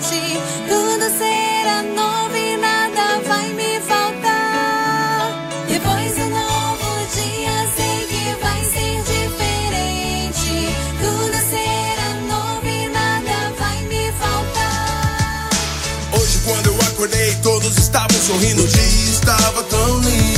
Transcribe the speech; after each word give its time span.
Tudo 0.00 1.10
será 1.18 1.82
novo 1.82 2.36
e 2.36 2.56
nada 2.56 3.20
vai 3.26 3.52
me 3.52 3.80
faltar. 3.80 5.50
Depois 5.66 6.14
do 6.14 6.28
novo 6.28 7.06
dia, 7.16 7.66
sei 7.76 8.06
que 8.06 8.36
vai 8.40 8.62
ser 8.62 9.02
diferente. 9.02 10.72
Tudo 11.00 11.36
será 11.50 12.14
novo 12.28 12.64
e 12.68 12.88
nada 12.90 13.52
vai 13.58 13.82
me 13.88 14.12
faltar. 14.12 15.50
Hoje, 16.12 16.38
quando 16.44 16.66
eu 16.68 16.78
acordei, 16.92 17.34
todos 17.42 17.76
estavam 17.76 18.20
sorrindo. 18.22 18.62
O 18.62 18.68
dia 18.68 19.10
estava 19.10 19.64
tão 19.64 19.98
lindo. 19.98 20.37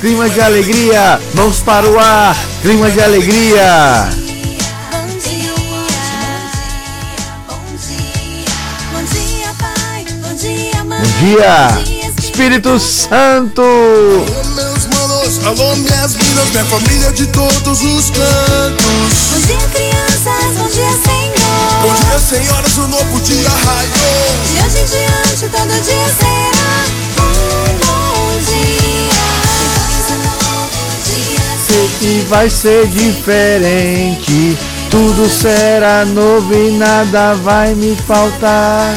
clima 0.00 0.28
de 0.28 0.40
alegria. 0.40 1.20
Mãos 1.34 1.58
para 1.58 1.86
o 1.88 1.98
ar, 1.98 2.36
clima 2.62 2.90
de 2.90 3.00
alegria. 3.00 4.08
Bom 4.90 5.06
dia, 5.18 5.52
bom 7.46 7.66
dia, 7.76 8.44
bom 8.92 9.02
dia, 9.04 9.54
pai, 9.58 10.04
bom 10.22 10.34
dia, 10.34 10.84
mãe. 10.84 11.00
Bom 11.00 11.08
dia, 11.20 12.10
Espírito 12.18 12.80
Santo. 12.80 13.62
Alô, 13.62 14.44
meus 14.54 14.86
manos, 14.86 15.46
alô, 15.46 15.76
minhas 15.76 16.14
minas, 16.16 16.50
minha 16.50 16.64
família 16.64 17.12
de 17.12 17.26
todos 17.26 17.82
os 17.82 18.10
cantos. 18.10 19.12
Bom 19.30 19.40
dia, 19.46 19.68
crianças, 19.68 20.56
bom 20.56 20.68
dia, 20.68 20.90
Senhor. 21.04 21.30
Bom 21.82 21.94
dia, 21.94 22.18
senhoras, 22.18 22.76
o 22.78 22.88
novo 22.88 23.20
dia 23.20 23.48
raiou. 23.48 24.36
De 24.46 24.52
hoje 24.64 24.78
em 24.78 24.86
diante, 24.86 25.48
todo 25.48 25.82
dia 25.82 26.08
será 26.18 26.59
vai 32.30 32.48
ser 32.48 32.86
diferente. 32.86 34.56
Tudo 34.88 35.28
será 35.28 36.04
novo 36.04 36.54
e 36.54 36.70
nada 36.70 37.34
vai 37.34 37.74
me 37.74 37.96
faltar. 38.06 38.94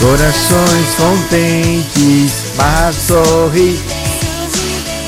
Corações 0.00 0.94
contentes, 0.96 2.32
barra 2.56 2.92
sorri. 2.92 3.78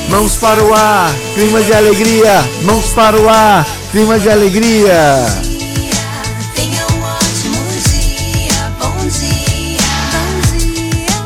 Mãos 0.09 0.35
para 0.35 0.63
o 0.63 0.73
ar, 0.73 1.11
clima 1.33 1.61
de 1.61 1.73
alegria. 1.73 2.45
Mãos 2.61 2.93
para 2.93 3.19
o 3.19 3.27
ar, 3.27 3.67
clima 3.91 4.19
de 4.19 4.29
alegria. 4.29 5.25
Tenha 6.55 6.85
um 6.93 7.01
ótimo 7.03 7.65
dia, 7.89 8.71
bom 8.79 8.95
dia, 9.07 9.81
bom 10.39 10.69
dia. 10.69 11.17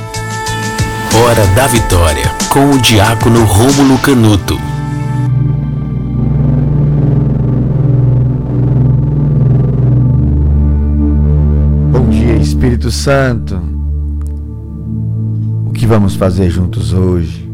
Hora 1.21 1.45
da 1.47 1.67
Vitória. 1.67 2.31
Com 2.49 2.71
o 2.71 2.79
diácono 2.79 3.43
Rômulo 3.45 3.97
Canuto. 3.99 4.70
Santo. 13.01 13.59
O 15.65 15.71
que 15.71 15.87
vamos 15.87 16.13
fazer 16.13 16.51
juntos 16.51 16.93
hoje? 16.93 17.49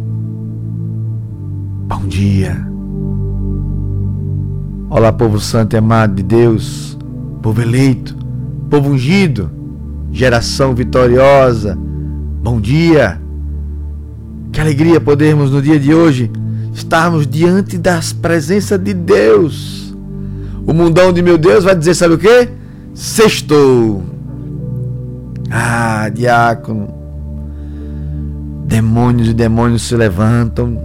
Bom 1.88 2.06
dia. 2.06 2.68
Olá, 4.90 5.14
povo 5.14 5.40
santo 5.40 5.74
e 5.74 5.78
amado 5.78 6.16
de 6.16 6.24
Deus, 6.24 6.98
povo 7.42 7.62
eleito, 7.62 8.14
povo 8.70 8.90
ungido, 8.90 9.50
geração 10.12 10.76
vitoriosa. 10.76 11.78
Bom 12.44 12.60
dia. 12.60 13.18
Que 14.52 14.60
alegria 14.60 15.00
podermos 15.00 15.50
no 15.50 15.62
dia 15.62 15.80
de 15.80 15.94
hoje 15.94 16.30
estarmos 16.74 17.26
diante 17.26 17.78
das 17.78 18.12
presenças 18.12 18.78
de 18.84 18.94
Deus. 18.94 19.96
O 20.66 20.74
mundão 20.74 21.14
de 21.14 21.22
meu 21.22 21.38
Deus 21.38 21.64
vai 21.64 21.74
dizer, 21.74 21.94
sabe 21.94 22.16
o 22.16 22.18
quê? 22.18 22.50
Sextou. 22.94 24.17
Ah, 25.50 26.10
diácono. 26.10 26.94
Demônios 28.66 29.30
e 29.30 29.34
demônios 29.34 29.84
se 29.84 29.96
levantam. 29.96 30.82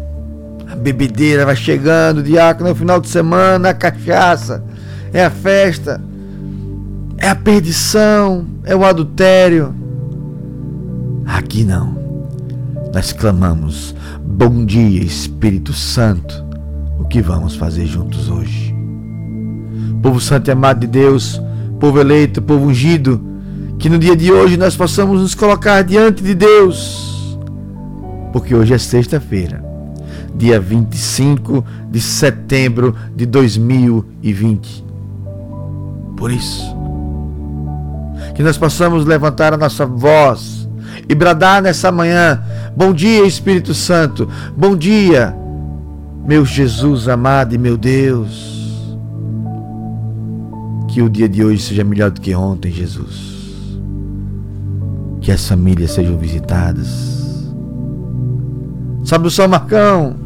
A 0.70 0.76
bebedeira 0.76 1.44
vai 1.44 1.56
chegando, 1.56 2.22
diácono, 2.22 2.68
é 2.68 2.72
o 2.72 2.76
final 2.76 3.00
de 3.00 3.08
semana, 3.08 3.70
a 3.70 3.74
cachaça, 3.74 4.64
é 5.12 5.24
a 5.24 5.30
festa, 5.30 6.00
é 7.18 7.28
a 7.28 7.34
perdição, 7.34 8.46
é 8.64 8.74
o 8.74 8.84
adultério. 8.84 9.74
Aqui 11.26 11.64
não. 11.64 11.98
Nós 12.94 13.12
clamamos: 13.12 13.94
Bom 14.24 14.64
dia, 14.64 15.02
Espírito 15.02 15.72
Santo. 15.72 16.44
O 16.98 17.04
que 17.04 17.20
vamos 17.20 17.56
fazer 17.56 17.86
juntos 17.86 18.28
hoje? 18.28 18.74
Povo 20.02 20.20
santo 20.20 20.48
e 20.48 20.50
amado 20.52 20.80
de 20.80 20.86
Deus, 20.86 21.40
povo 21.78 22.00
eleito, 22.00 22.40
povo 22.40 22.66
ungido, 22.66 23.31
que 23.82 23.90
no 23.90 23.98
dia 23.98 24.16
de 24.16 24.32
hoje 24.32 24.56
nós 24.56 24.74
possamos 24.74 25.20
nos 25.20 25.34
colocar 25.34 25.82
diante 25.82 26.22
de 26.22 26.34
Deus 26.34 27.12
porque 28.32 28.54
hoje 28.54 28.72
é 28.72 28.78
sexta-feira, 28.78 29.62
dia 30.34 30.58
25 30.58 31.64
de 31.90 32.00
setembro 32.00 32.96
de 33.14 33.26
2020. 33.26 34.84
Por 36.16 36.32
isso, 36.32 36.74
que 38.34 38.42
nós 38.42 38.56
possamos 38.56 39.04
levantar 39.04 39.52
a 39.52 39.58
nossa 39.58 39.84
voz 39.84 40.66
e 41.08 41.14
bradar 41.14 41.60
nessa 41.60 41.92
manhã: 41.92 42.42
Bom 42.74 42.92
dia, 42.92 43.26
Espírito 43.26 43.74
Santo, 43.74 44.28
bom 44.56 44.74
dia, 44.74 45.36
meu 46.26 46.44
Jesus 46.46 47.08
amado 47.08 47.54
e 47.54 47.58
meu 47.58 47.76
Deus. 47.76 48.50
Que 50.88 51.02
o 51.02 51.08
dia 51.08 51.28
de 51.28 51.42
hoje 51.42 51.62
seja 51.62 51.84
melhor 51.84 52.10
do 52.10 52.20
que 52.20 52.34
ontem, 52.34 52.70
Jesus. 52.70 53.31
Que 55.22 55.30
as 55.30 55.46
famílias 55.46 55.92
sejam 55.92 56.18
visitadas. 56.18 57.48
Sabe 59.04 59.28
o 59.28 59.30
sol, 59.30 59.46
Marcão? 59.46 60.16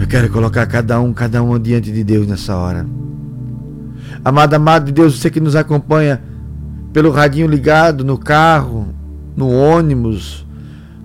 Eu 0.00 0.06
quero 0.08 0.30
colocar 0.30 0.64
cada 0.64 0.98
um, 0.98 1.12
cada 1.12 1.42
um 1.42 1.58
diante 1.58 1.92
de 1.92 2.02
Deus 2.02 2.26
nessa 2.26 2.56
hora. 2.56 2.86
Amado, 4.24 4.54
amado 4.54 4.86
de 4.86 4.92
Deus, 4.92 5.18
você 5.18 5.30
que 5.30 5.40
nos 5.40 5.54
acompanha 5.54 6.22
pelo 6.94 7.10
radinho 7.10 7.46
ligado 7.46 8.04
no 8.04 8.16
carro, 8.16 8.88
no 9.36 9.50
ônibus, 9.50 10.46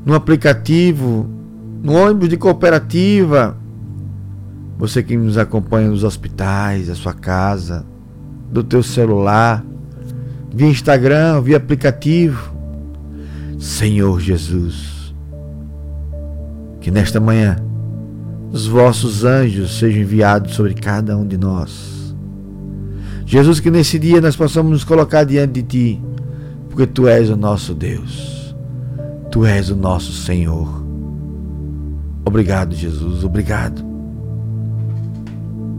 no 0.06 0.14
aplicativo, 0.14 1.37
no 1.82 1.94
ônibus 1.94 2.30
de 2.30 2.38
cooperativa. 2.38 3.58
Você 4.78 5.02
que 5.02 5.18
nos 5.18 5.38
acompanha 5.38 5.90
nos 5.90 6.04
hospitais, 6.04 6.90
a 6.90 6.96
sua 6.96 7.14
casa, 7.14 7.86
do 8.52 8.64
teu 8.64 8.84
celular, 8.84 9.66
via 10.54 10.68
Instagram, 10.68 11.42
via 11.42 11.58
aplicativo. 11.58 12.56
Senhor 13.58 14.20
Jesus, 14.20 15.16
que 16.80 16.92
nesta 16.92 17.20
manhã 17.20 17.58
os 18.52 18.68
vossos 18.68 19.26
anjos 19.26 19.80
sejam 19.80 20.02
enviados 20.02 20.54
sobre 20.54 20.76
cada 20.76 21.18
um 21.18 21.26
de 21.26 21.38
nós. 21.38 22.16
Jesus, 23.26 23.60
que 23.60 23.72
nesse 23.72 23.98
dia 23.98 24.22
nós 24.22 24.36
possamos 24.36 24.72
nos 24.72 24.84
colocar 24.84 25.24
diante 25.24 25.62
de 25.62 25.64
Ti 25.64 26.02
porque 26.78 26.86
tu 26.86 27.08
és 27.08 27.32
o 27.32 27.36
nosso 27.36 27.74
Deus, 27.74 28.56
tu 29.32 29.44
és 29.44 29.72
o 29.72 29.76
nosso 29.76 30.12
Senhor. 30.12 30.87
Obrigado, 32.28 32.76
Jesus, 32.76 33.24
obrigado. 33.24 33.82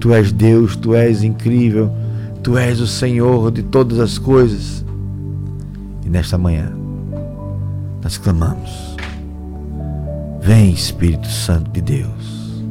Tu 0.01 0.15
és 0.15 0.33
Deus, 0.33 0.77
tu 0.77 0.95
és 0.95 1.23
incrível, 1.23 1.91
tu 2.43 2.57
és 2.57 2.81
o 2.81 2.87
Senhor 2.87 3.51
de 3.51 3.63
todas 3.63 3.99
as 3.99 4.17
coisas. 4.17 4.83
E 6.07 6.09
nesta 6.09 6.39
manhã, 6.39 6.73
nós 8.03 8.17
clamamos: 8.17 8.97
Vem, 10.41 10.71
Espírito 10.71 11.29
Santo 11.29 11.71
de 11.71 11.83
Deus. 11.83 12.63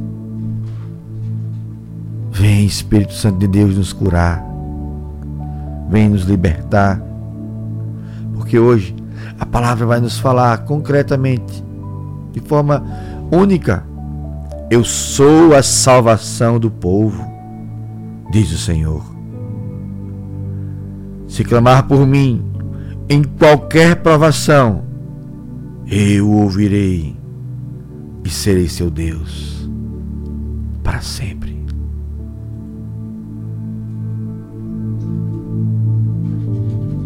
Vem, 2.32 2.66
Espírito 2.66 3.12
Santo 3.12 3.38
de 3.38 3.46
Deus, 3.46 3.76
nos 3.76 3.92
curar. 3.92 4.44
Vem 5.88 6.08
nos 6.08 6.24
libertar 6.24 7.00
porque 8.34 8.58
hoje 8.58 8.92
a 9.38 9.46
palavra 9.46 9.86
vai 9.86 10.00
nos 10.00 10.18
falar 10.18 10.64
concretamente, 10.64 11.62
de 12.32 12.40
forma 12.40 12.82
única. 13.30 13.84
Eu 14.70 14.84
sou 14.84 15.54
a 15.54 15.62
salvação 15.62 16.58
do 16.58 16.70
povo, 16.70 17.24
diz 18.30 18.52
o 18.52 18.58
Senhor. 18.58 19.02
Se 21.26 21.44
clamar 21.44 21.86
por 21.86 22.06
mim 22.06 22.44
em 23.08 23.22
qualquer 23.22 23.96
provação, 23.96 24.82
eu 25.86 26.30
ouvirei 26.30 27.16
e 28.24 28.30
serei 28.30 28.68
seu 28.68 28.90
Deus 28.90 29.68
para 30.82 31.00
sempre. 31.00 31.56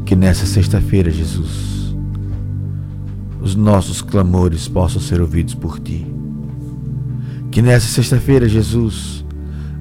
Que 0.04 0.16
nessa 0.16 0.46
sexta-feira, 0.46 1.10
Jesus, 1.10 1.81
os 3.42 3.56
nossos 3.56 4.00
clamores 4.00 4.68
possam 4.68 5.02
ser 5.02 5.20
ouvidos 5.20 5.54
por 5.54 5.80
Ti. 5.80 6.06
Que 7.50 7.60
nessa 7.60 7.88
sexta-feira, 7.88 8.48
Jesus, 8.48 9.24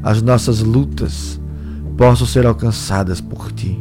as 0.01 0.21
nossas 0.21 0.61
lutas 0.61 1.39
possam 1.95 2.25
ser 2.25 2.45
alcançadas 2.45 3.21
por 3.21 3.51
Ti. 3.51 3.79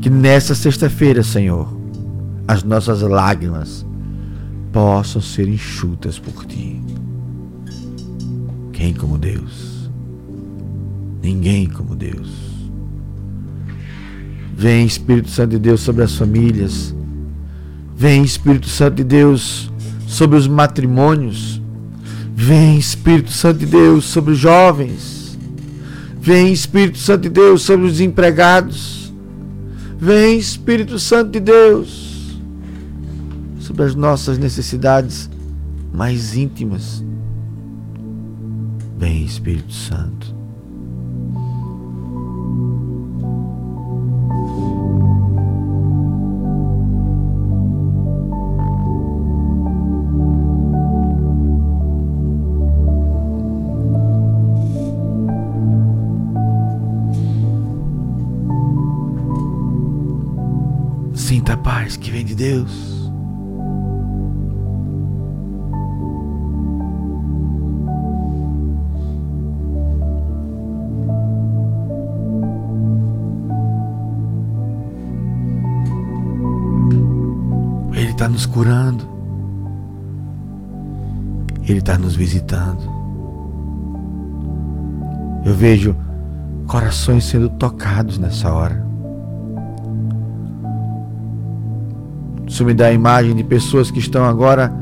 Que 0.00 0.10
nessa 0.10 0.56
sexta-feira, 0.56 1.22
Senhor, 1.22 1.68
as 2.48 2.64
nossas 2.64 3.00
lágrimas 3.02 3.86
possam 4.72 5.22
ser 5.22 5.48
enxutas 5.48 6.18
por 6.18 6.44
Ti. 6.44 6.82
Quem 8.72 8.92
como 8.92 9.16
Deus? 9.16 9.88
Ninguém 11.22 11.68
como 11.68 11.94
Deus. 11.94 12.28
Vem, 14.56 14.84
Espírito 14.84 15.30
Santo 15.30 15.50
de 15.50 15.58
Deus, 15.60 15.80
sobre 15.80 16.02
as 16.02 16.16
famílias. 16.16 16.94
Vem, 17.98 18.22
Espírito 18.22 18.68
Santo 18.68 18.94
de 18.94 19.02
Deus, 19.02 19.68
sobre 20.06 20.38
os 20.38 20.46
matrimônios. 20.46 21.60
Vem, 22.32 22.78
Espírito 22.78 23.32
Santo 23.32 23.58
de 23.58 23.66
Deus, 23.66 24.04
sobre 24.04 24.34
os 24.34 24.38
jovens. 24.38 25.36
Vem, 26.20 26.52
Espírito 26.52 26.96
Santo 26.98 27.22
de 27.22 27.28
Deus, 27.28 27.62
sobre 27.62 27.86
os 27.86 28.00
empregados. 28.00 29.12
Vem, 29.98 30.38
Espírito 30.38 30.96
Santo 30.96 31.32
de 31.32 31.40
Deus, 31.40 32.38
sobre 33.58 33.82
as 33.82 33.96
nossas 33.96 34.38
necessidades 34.38 35.28
mais 35.92 36.36
íntimas. 36.36 37.02
Vem, 38.96 39.24
Espírito 39.24 39.72
Santo. 39.72 40.37
Paz 61.78 61.96
que 61.96 62.10
vem 62.10 62.24
de 62.24 62.34
Deus. 62.34 63.08
Ele 77.92 78.10
está 78.10 78.28
nos 78.28 78.44
curando. 78.44 79.08
Ele 81.62 81.78
está 81.78 81.96
nos 81.96 82.16
visitando. 82.16 82.82
Eu 85.44 85.54
vejo 85.54 85.94
corações 86.66 87.22
sendo 87.24 87.48
tocados 87.50 88.18
nessa 88.18 88.52
hora. 88.52 88.87
Isso 92.58 92.64
me 92.64 92.74
dá 92.74 92.86
a 92.86 92.92
imagem 92.92 93.36
de 93.36 93.44
pessoas 93.44 93.88
que 93.88 94.00
estão 94.00 94.24
agora 94.24 94.74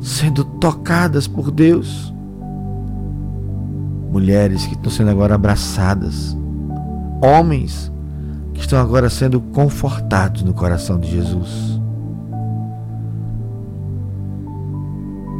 sendo 0.00 0.44
tocadas 0.44 1.28
por 1.28 1.50
Deus. 1.50 2.10
Mulheres 4.10 4.64
que 4.64 4.72
estão 4.72 4.90
sendo 4.90 5.10
agora 5.10 5.34
abraçadas. 5.34 6.34
Homens 7.20 7.92
que 8.54 8.60
estão 8.60 8.80
agora 8.80 9.10
sendo 9.10 9.42
confortados 9.42 10.42
no 10.42 10.54
coração 10.54 10.98
de 10.98 11.10
Jesus. 11.10 11.78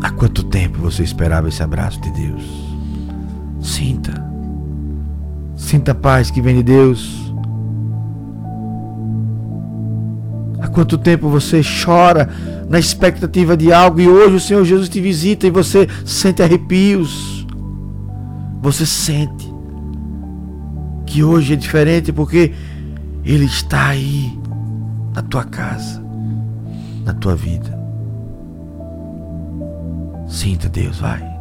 Há 0.03 0.11
quanto 0.11 0.45
tempo 0.45 0.79
você 0.79 1.03
esperava 1.03 1.49
esse 1.49 1.63
abraço 1.63 1.99
de 2.03 2.11
Deus? 2.11 2.45
Sinta. 3.63 4.13
Sinta 5.57 5.93
a 5.93 5.95
paz 5.95 6.31
que 6.31 6.43
vem 6.43 6.57
de 6.57 6.65
Deus. 6.65 7.22
Quanto 10.73 10.99
tempo 10.99 11.29
você 11.29 11.61
chora 11.85 12.29
na 12.69 12.79
expectativa 12.79 13.57
de 13.57 13.73
algo 13.73 14.01
e 14.01 14.09
hoje 14.09 14.37
o 14.37 14.41
Senhor 14.41 14.65
Jesus 14.65 14.89
te 14.89 15.01
visita 15.01 15.47
e 15.47 15.51
você 15.51 15.87
sente 16.05 16.43
arrepios. 16.43 17.47
Você 18.61 18.87
sente 18.87 19.53
que 21.07 21.23
hoje 21.23 21.53
é 21.53 21.57
diferente 21.57 22.13
porque 22.13 22.53
Ele 23.25 23.45
está 23.45 23.89
aí 23.89 24.39
na 25.15 25.23
tua 25.23 25.45
casa, 25.45 26.03
na 27.05 27.13
tua 27.13 27.37
vida. 27.37 27.79
Sinta 30.27 30.69
Deus, 30.69 30.99
vai. 30.99 31.32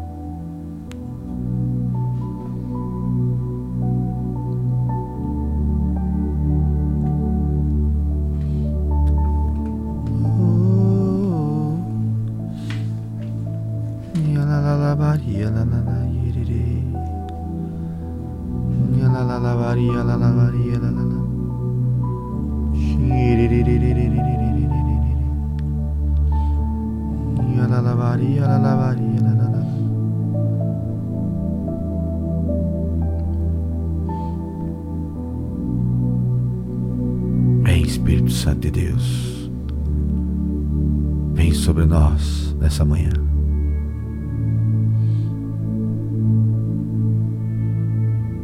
Nessa 42.82 42.86
manhã. 42.86 43.10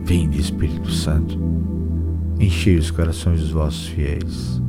Vinde, 0.05 0.39
Espírito 0.39 0.91
Santo, 0.91 1.37
enchei 2.39 2.77
os 2.77 2.91
corações 2.91 3.41
dos 3.41 3.51
vossos 3.51 3.87
fiéis 3.87 4.61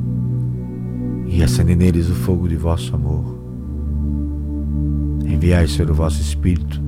e 1.27 1.41
acende 1.43 1.75
neles 1.75 2.09
o 2.09 2.15
fogo 2.15 2.47
de 2.47 2.57
vosso 2.57 2.93
amor. 2.95 3.39
Enviai, 5.25 5.67
Senhor, 5.67 5.91
o 5.91 5.93
vosso 5.93 6.19
Espírito 6.19 6.81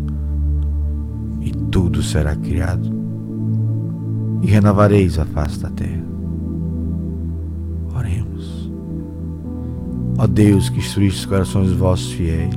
e 1.39 1.51
tudo 1.71 2.03
será 2.03 2.35
criado 2.35 2.89
e 4.41 4.47
renovareis 4.47 5.17
a 5.17 5.25
face 5.25 5.59
da 5.59 5.69
terra. 5.69 6.00
Ó 10.21 10.27
Deus 10.27 10.69
que 10.69 10.77
instruíste 10.77 11.21
os 11.21 11.25
corações 11.25 11.69
dos 11.69 11.77
vossos 11.77 12.11
fiéis, 12.11 12.55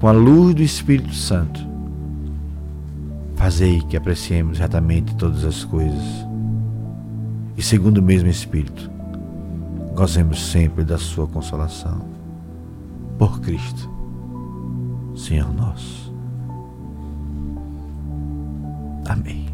com 0.00 0.08
a 0.08 0.12
luz 0.12 0.54
do 0.54 0.62
Espírito 0.62 1.14
Santo, 1.14 1.70
Fazei 3.40 3.80
que 3.80 3.96
apreciemos 3.96 4.58
retamente 4.58 5.14
todas 5.14 5.46
as 5.46 5.64
coisas 5.64 6.04
e, 7.56 7.62
segundo 7.62 7.96
o 7.96 8.02
mesmo 8.02 8.28
Espírito, 8.28 8.90
gozemos 9.94 10.50
sempre 10.50 10.84
da 10.84 10.98
Sua 10.98 11.26
consolação. 11.26 12.02
Por 13.18 13.40
Cristo, 13.40 13.88
Senhor 15.16 15.50
nosso. 15.54 16.14
Amém. 19.06 19.49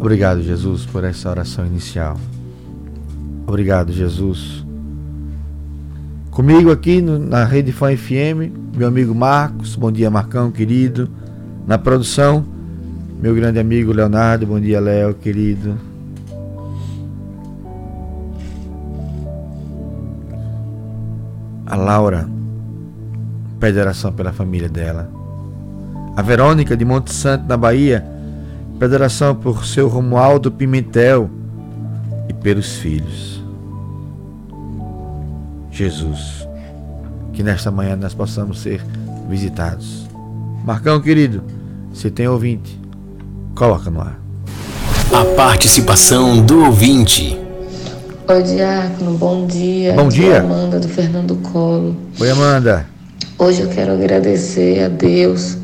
Obrigado, 0.00 0.42
Jesus, 0.42 0.86
por 0.86 1.04
essa 1.04 1.28
oração 1.28 1.66
inicial. 1.66 2.16
Obrigado, 3.46 3.92
Jesus. 3.92 4.64
Comigo 6.30 6.72
aqui 6.72 7.02
no, 7.02 7.18
na 7.18 7.44
Rede 7.44 7.70
Fã 7.70 7.94
FM, 7.94 8.50
meu 8.74 8.88
amigo 8.88 9.14
Marcos, 9.14 9.76
bom 9.76 9.92
dia 9.92 10.10
Marcão, 10.10 10.50
querido. 10.50 11.06
Na 11.66 11.76
produção, 11.76 12.46
meu 13.20 13.34
grande 13.34 13.58
amigo 13.58 13.92
Leonardo, 13.92 14.46
bom 14.46 14.58
dia 14.58 14.80
Léo, 14.80 15.12
querido. 15.12 15.76
A 21.66 21.76
Laura 21.76 22.26
pede 23.60 23.78
oração 23.78 24.10
pela 24.14 24.32
família 24.32 24.68
dela. 24.70 25.10
A 26.16 26.22
Verônica 26.22 26.74
de 26.74 26.86
Monte 26.86 27.12
Santo, 27.12 27.46
na 27.46 27.58
Bahia, 27.58 28.09
Pede 28.80 28.96
por 29.42 29.66
seu 29.66 29.88
Romualdo 29.88 30.50
Pimentel 30.50 31.28
e 32.30 32.32
pelos 32.32 32.76
filhos. 32.76 33.44
Jesus, 35.70 36.48
que 37.34 37.42
nesta 37.42 37.70
manhã 37.70 37.94
nós 37.94 38.14
possamos 38.14 38.58
ser 38.58 38.82
visitados. 39.28 40.08
Marcão, 40.64 40.98
querido, 40.98 41.42
se 41.92 42.10
tem 42.10 42.26
ouvinte, 42.26 42.80
coloca 43.54 43.90
no 43.90 44.00
ar. 44.00 44.18
A 45.12 45.26
participação 45.36 46.40
do 46.42 46.64
ouvinte. 46.64 47.38
Oi, 48.28 48.42
Diácono, 48.42 49.18
bom 49.18 49.46
dia. 49.46 49.92
Bom 49.92 50.08
dia. 50.08 50.40
Amanda 50.40 50.80
do 50.80 50.88
Fernando 50.88 51.36
Colo. 51.52 51.94
Oi, 52.18 52.30
Amanda. 52.30 52.86
Hoje 53.38 53.60
eu 53.60 53.68
quero 53.68 53.92
agradecer 53.92 54.84
a 54.84 54.88
Deus 54.88 55.59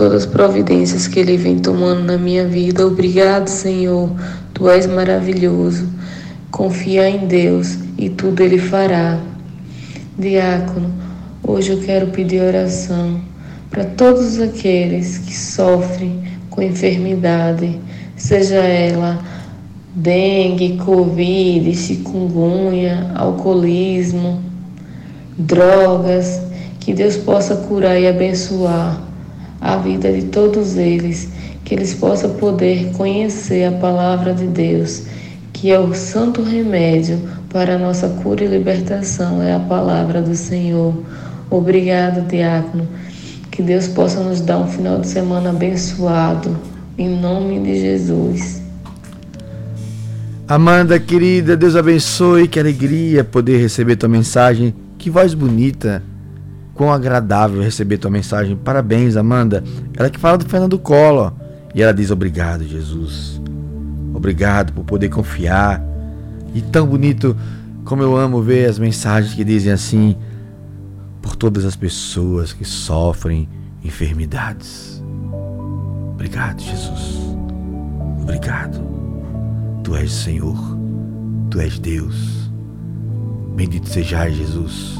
todas 0.00 0.24
as 0.24 0.26
providências 0.26 1.06
que 1.06 1.20
Ele 1.20 1.36
vem 1.36 1.58
tomando 1.58 2.02
na 2.04 2.16
minha 2.16 2.46
vida. 2.48 2.86
Obrigado, 2.86 3.48
Senhor. 3.48 4.10
Tu 4.54 4.66
és 4.70 4.86
maravilhoso. 4.86 5.86
Confia 6.50 7.06
em 7.06 7.26
Deus 7.26 7.76
e 7.98 8.08
tudo 8.08 8.42
Ele 8.42 8.56
fará. 8.56 9.20
Diácono, 10.18 10.90
hoje 11.46 11.72
eu 11.72 11.80
quero 11.82 12.06
pedir 12.06 12.40
oração 12.40 13.20
para 13.68 13.84
todos 13.84 14.40
aqueles 14.40 15.18
que 15.18 15.36
sofrem 15.36 16.22
com 16.48 16.62
enfermidade, 16.62 17.78
seja 18.16 18.56
ela 18.56 19.22
dengue, 19.94 20.78
covid, 20.78 21.76
chikungunya, 21.76 23.12
alcoolismo, 23.14 24.40
drogas, 25.36 26.40
que 26.78 26.94
Deus 26.94 27.18
possa 27.18 27.54
curar 27.54 28.00
e 28.00 28.08
abençoar 28.08 29.09
a 29.60 29.76
vida 29.76 30.10
de 30.12 30.22
todos 30.26 30.76
eles, 30.76 31.28
que 31.64 31.74
eles 31.74 31.94
possam 31.94 32.30
poder 32.34 32.92
conhecer 32.92 33.64
a 33.64 33.72
palavra 33.72 34.32
de 34.32 34.46
Deus, 34.46 35.02
que 35.52 35.70
é 35.70 35.78
o 35.78 35.94
santo 35.94 36.42
remédio 36.42 37.20
para 37.52 37.74
a 37.74 37.78
nossa 37.78 38.08
cura 38.08 38.44
e 38.44 38.48
libertação, 38.48 39.42
é 39.42 39.54
a 39.54 39.60
palavra 39.60 40.22
do 40.22 40.34
Senhor. 40.34 40.94
Obrigado, 41.50 42.26
diácono. 42.26 42.88
Que 43.50 43.62
Deus 43.62 43.88
possa 43.88 44.22
nos 44.22 44.40
dar 44.40 44.58
um 44.58 44.68
final 44.68 45.00
de 45.00 45.08
semana 45.08 45.50
abençoado, 45.50 46.56
em 46.96 47.08
nome 47.20 47.58
de 47.60 47.80
Jesus. 47.80 48.62
Amanda, 50.46 50.98
querida, 50.98 51.56
Deus 51.56 51.76
abençoe, 51.76 52.48
que 52.48 52.58
alegria 52.58 53.22
poder 53.22 53.58
receber 53.58 53.96
tua 53.96 54.08
mensagem. 54.08 54.74
Que 54.98 55.10
voz 55.10 55.34
bonita. 55.34 56.02
Quão 56.80 56.90
agradável 56.90 57.60
receber 57.60 57.98
tua 57.98 58.10
mensagem. 58.10 58.56
Parabéns, 58.56 59.14
Amanda. 59.14 59.62
Ela 59.94 60.08
que 60.08 60.18
fala 60.18 60.38
do 60.38 60.48
Fernando 60.48 60.78
Collor. 60.78 61.30
E 61.74 61.82
ela 61.82 61.92
diz: 61.92 62.10
Obrigado, 62.10 62.64
Jesus. 62.64 63.38
Obrigado 64.14 64.72
por 64.72 64.84
poder 64.84 65.10
confiar. 65.10 65.84
E 66.54 66.62
tão 66.62 66.86
bonito 66.86 67.36
como 67.84 68.02
eu 68.02 68.16
amo 68.16 68.40
ver 68.40 68.66
as 68.66 68.78
mensagens 68.78 69.34
que 69.34 69.44
dizem 69.44 69.70
assim: 69.70 70.16
por 71.20 71.36
todas 71.36 71.66
as 71.66 71.76
pessoas 71.76 72.54
que 72.54 72.64
sofrem 72.64 73.46
enfermidades. 73.84 75.04
Obrigado, 76.14 76.62
Jesus. 76.62 77.36
Obrigado. 78.22 78.80
Tu 79.84 79.96
és 79.96 80.10
Senhor. 80.10 80.56
Tu 81.50 81.60
és 81.60 81.78
Deus. 81.78 82.50
Bendito 83.54 83.86
sejais, 83.86 84.34
Jesus. 84.34 84.99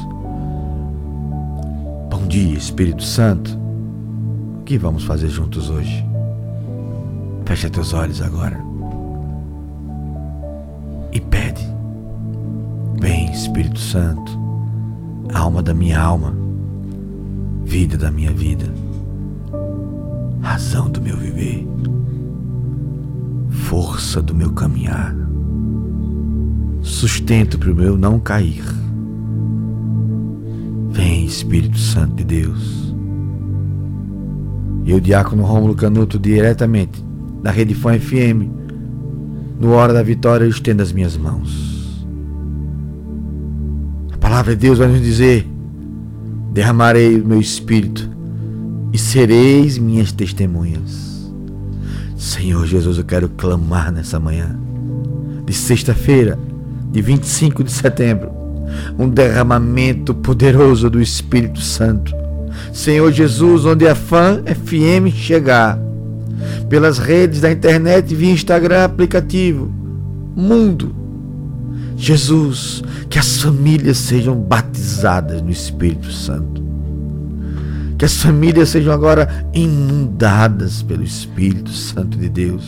Bom 2.21 2.27
dia, 2.27 2.55
Espírito 2.55 3.03
Santo. 3.03 3.57
O 4.59 4.63
que 4.63 4.77
vamos 4.77 5.03
fazer 5.03 5.27
juntos 5.27 5.71
hoje? 5.71 6.05
Fecha 7.45 7.67
teus 7.67 7.93
olhos 7.93 8.21
agora. 8.21 8.63
E 11.11 11.19
pede. 11.19 11.67
Vem, 12.99 13.31
Espírito 13.31 13.79
Santo, 13.79 14.39
alma 15.33 15.63
da 15.63 15.73
minha 15.73 15.99
alma, 15.99 16.31
vida 17.65 17.97
da 17.97 18.11
minha 18.11 18.31
vida, 18.31 18.71
razão 20.41 20.91
do 20.91 21.01
meu 21.01 21.17
viver, 21.17 21.67
força 23.49 24.21
do 24.21 24.35
meu 24.35 24.53
caminhar, 24.53 25.15
sustento 26.83 27.57
para 27.57 27.71
o 27.71 27.75
meu 27.75 27.97
não 27.97 28.19
cair 28.19 28.80
Vem, 30.91 31.25
Espírito 31.25 31.77
Santo 31.77 32.15
de 32.15 32.23
Deus. 32.23 32.93
E 34.83 34.93
o 34.93 34.99
diácono 34.99 35.43
Rômulo 35.43 35.73
Canuto, 35.75 36.19
diretamente 36.19 37.03
da 37.41 37.49
Rede 37.49 37.73
Fã 37.73 37.97
FM, 37.97 38.49
no 39.59 39.71
Hora 39.71 39.93
da 39.93 40.03
Vitória, 40.03 40.43
eu 40.43 40.49
estendo 40.49 40.81
as 40.81 40.91
minhas 40.91 41.15
mãos. 41.15 42.05
A 44.11 44.17
palavra 44.17 44.55
de 44.55 44.61
Deus 44.61 44.79
vai 44.79 44.87
nos 44.87 45.01
dizer: 45.01 45.47
derramarei 46.51 47.21
o 47.21 47.25
meu 47.25 47.39
espírito 47.39 48.09
e 48.91 48.97
sereis 48.97 49.77
minhas 49.77 50.11
testemunhas. 50.11 51.31
Senhor 52.17 52.65
Jesus, 52.67 52.97
eu 52.97 53.05
quero 53.05 53.29
clamar 53.29 53.91
nessa 53.91 54.19
manhã 54.19 54.59
de 55.45 55.53
sexta-feira, 55.53 56.37
de 56.91 57.01
25 57.01 57.63
de 57.63 57.71
setembro, 57.71 58.40
um 58.97 59.09
derramamento 59.09 60.13
poderoso 60.13 60.89
do 60.89 61.01
Espírito 61.01 61.61
Santo. 61.61 62.13
Senhor 62.73 63.11
Jesus, 63.11 63.65
onde 63.65 63.87
a 63.87 63.95
fã 63.95 64.41
FM 64.45 65.13
chegar, 65.13 65.77
pelas 66.69 66.97
redes 66.97 67.41
da 67.41 67.51
internet, 67.51 68.13
via 68.15 68.31
Instagram, 68.31 68.85
aplicativo, 68.85 69.71
mundo. 70.35 70.95
Jesus, 71.97 72.81
que 73.09 73.19
as 73.19 73.41
famílias 73.41 73.97
sejam 73.97 74.35
batizadas 74.35 75.41
no 75.41 75.51
Espírito 75.51 76.11
Santo. 76.11 76.61
Que 77.97 78.05
as 78.05 78.17
famílias 78.17 78.69
sejam 78.69 78.91
agora 78.91 79.45
inundadas 79.53 80.81
pelo 80.81 81.03
Espírito 81.03 81.69
Santo 81.71 82.17
de 82.17 82.27
Deus. 82.27 82.65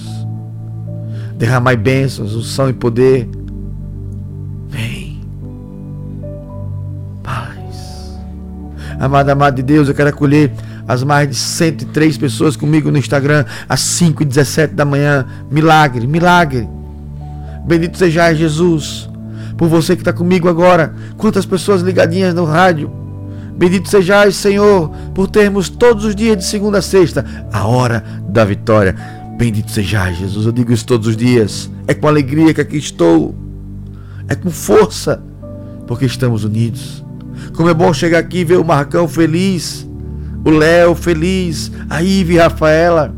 Derramai 1.38 1.76
bênçãos, 1.76 2.36
unção 2.36 2.70
e 2.70 2.74
poder. 2.74 3.28
Amada, 9.04 9.34
amada 9.34 9.58
de 9.58 9.64
Deus, 9.64 9.90
eu 9.90 9.94
quero 9.94 10.12
acolher 10.12 10.50
as 10.88 11.04
mais 11.04 11.28
de 11.28 11.36
103 11.36 12.18
pessoas 12.18 12.56
comigo 12.56 12.90
no 12.90 12.98
Instagram 12.98 13.44
às 13.68 13.82
5 13.82 14.24
e 14.24 14.26
17 14.26 14.74
da 14.74 14.86
manhã. 14.86 15.26
Milagre, 15.52 16.08
milagre. 16.08 16.70
Bendito 17.68 17.98
seja 17.98 18.34
Jesus 18.34 19.10
por 19.58 19.68
você 19.68 19.98
que 19.98 20.02
está 20.04 20.14
comigo 20.14 20.48
agora. 20.48 20.96
Quantas 21.18 21.46
pessoas 21.46 21.82
ligadinhas 21.82 22.34
no 22.34 22.46
rádio. 22.46 22.90
Bendito 23.58 23.90
sejais, 23.90 24.38
Senhor, 24.38 24.90
por 25.14 25.28
termos 25.28 25.68
todos 25.68 26.06
os 26.06 26.16
dias 26.16 26.38
de 26.38 26.46
segunda 26.46 26.78
a 26.78 26.82
sexta 26.82 27.26
a 27.52 27.68
hora 27.68 28.02
da 28.30 28.46
vitória. 28.46 28.96
Bendito 29.38 29.70
sejais, 29.70 30.18
Jesus. 30.18 30.46
Eu 30.46 30.54
digo 30.54 30.72
isso 30.72 30.86
todos 30.86 31.10
os 31.10 31.18
dias. 31.18 31.70
É 31.90 31.94
com 31.94 32.08
alegria 32.08 32.54
que 32.54 32.62
aqui 32.62 32.78
estou. 32.78 33.36
É 34.30 34.34
com 34.34 34.50
força, 34.50 35.22
porque 35.88 36.06
estamos 36.06 36.46
unidos. 36.46 37.03
Como 37.54 37.70
é 37.70 37.74
bom 37.74 37.94
chegar 37.94 38.20
aqui 38.20 38.40
e 38.40 38.46
ver 38.46 38.58
o 38.58 38.66
Marcão 38.66 39.08
feliz, 39.08 39.88
o 40.44 40.50
Léo 40.50 40.96
feliz, 40.96 41.72
a 41.90 42.02
Ive 42.02 42.38
Rafaela. 42.38 43.14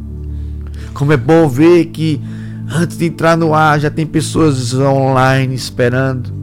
Como 0.93 1.11
é 1.11 1.17
bom 1.17 1.47
ver 1.47 1.85
que 1.85 2.21
Antes 2.67 2.97
de 2.97 3.05
entrar 3.05 3.37
no 3.37 3.53
ar, 3.53 3.79
já 3.79 3.91
tem 3.91 4.05
pessoas 4.05 4.73
online 4.73 5.53
esperando. 5.53 6.33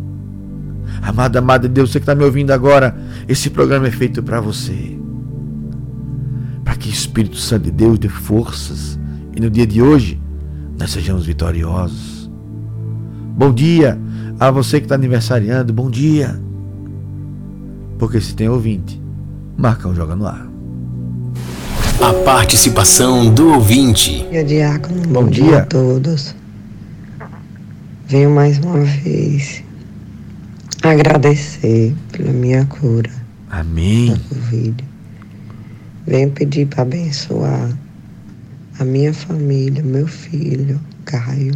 Amada, 1.03 1.41
amada 1.41 1.69
de 1.69 1.75
Deus, 1.75 1.91
você 1.91 1.99
que 1.99 2.05
está 2.05 2.15
me 2.15 2.25
ouvindo 2.25 2.53
agora, 2.53 2.97
esse 3.29 3.51
programa 3.51 3.89
é 3.89 3.91
feito 3.91 4.23
para 4.23 4.41
você. 4.41 4.97
Para 6.65 6.77
que 6.77 6.89
o 6.89 6.93
Espírito 6.93 7.37
Santo 7.37 7.65
de 7.65 7.71
Deus 7.73 7.99
dê 7.99 8.09
forças 8.09 8.99
e 9.37 9.41
no 9.41 9.51
dia 9.51 9.67
de 9.67 9.83
hoje 9.83 10.21
nós 10.79 10.91
sejamos 10.91 11.27
vitoriosos. 11.27 12.31
Bom 13.37 13.53
dia 13.53 13.99
a 14.39 14.51
você 14.51 14.79
que 14.79 14.85
está 14.85 14.95
aniversariando, 14.95 15.73
bom 15.73 15.91
dia. 15.91 16.41
Porque 18.03 18.21
se 18.21 18.35
tem 18.35 18.49
ouvinte, 18.49 19.01
Marcão 19.57 19.95
joga 19.95 20.17
no 20.17 20.27
ar. 20.27 20.51
A 22.01 22.13
participação 22.25 23.33
do 23.33 23.53
ouvinte. 23.53 24.25
Bom 24.25 24.31
dia, 24.31 24.45
Diácono. 24.45 25.03
Bom, 25.03 25.13
Bom 25.23 25.31
dia. 25.31 25.45
dia 25.45 25.59
a 25.59 25.67
todos. 25.67 26.35
Venho 28.09 28.35
mais 28.35 28.59
uma 28.59 28.81
vez 28.81 29.63
agradecer 30.83 31.95
pela 32.11 32.33
minha 32.33 32.65
cura. 32.65 33.09
Amém. 33.49 34.11
Da 34.11 34.19
Covid. 34.31 34.85
Venho 36.05 36.31
pedir 36.33 36.67
para 36.67 36.83
abençoar 36.83 37.71
a 38.81 38.85
minha 38.85 39.15
família, 39.15 39.81
meu 39.81 40.09
filho, 40.09 40.81
Caio, 41.05 41.55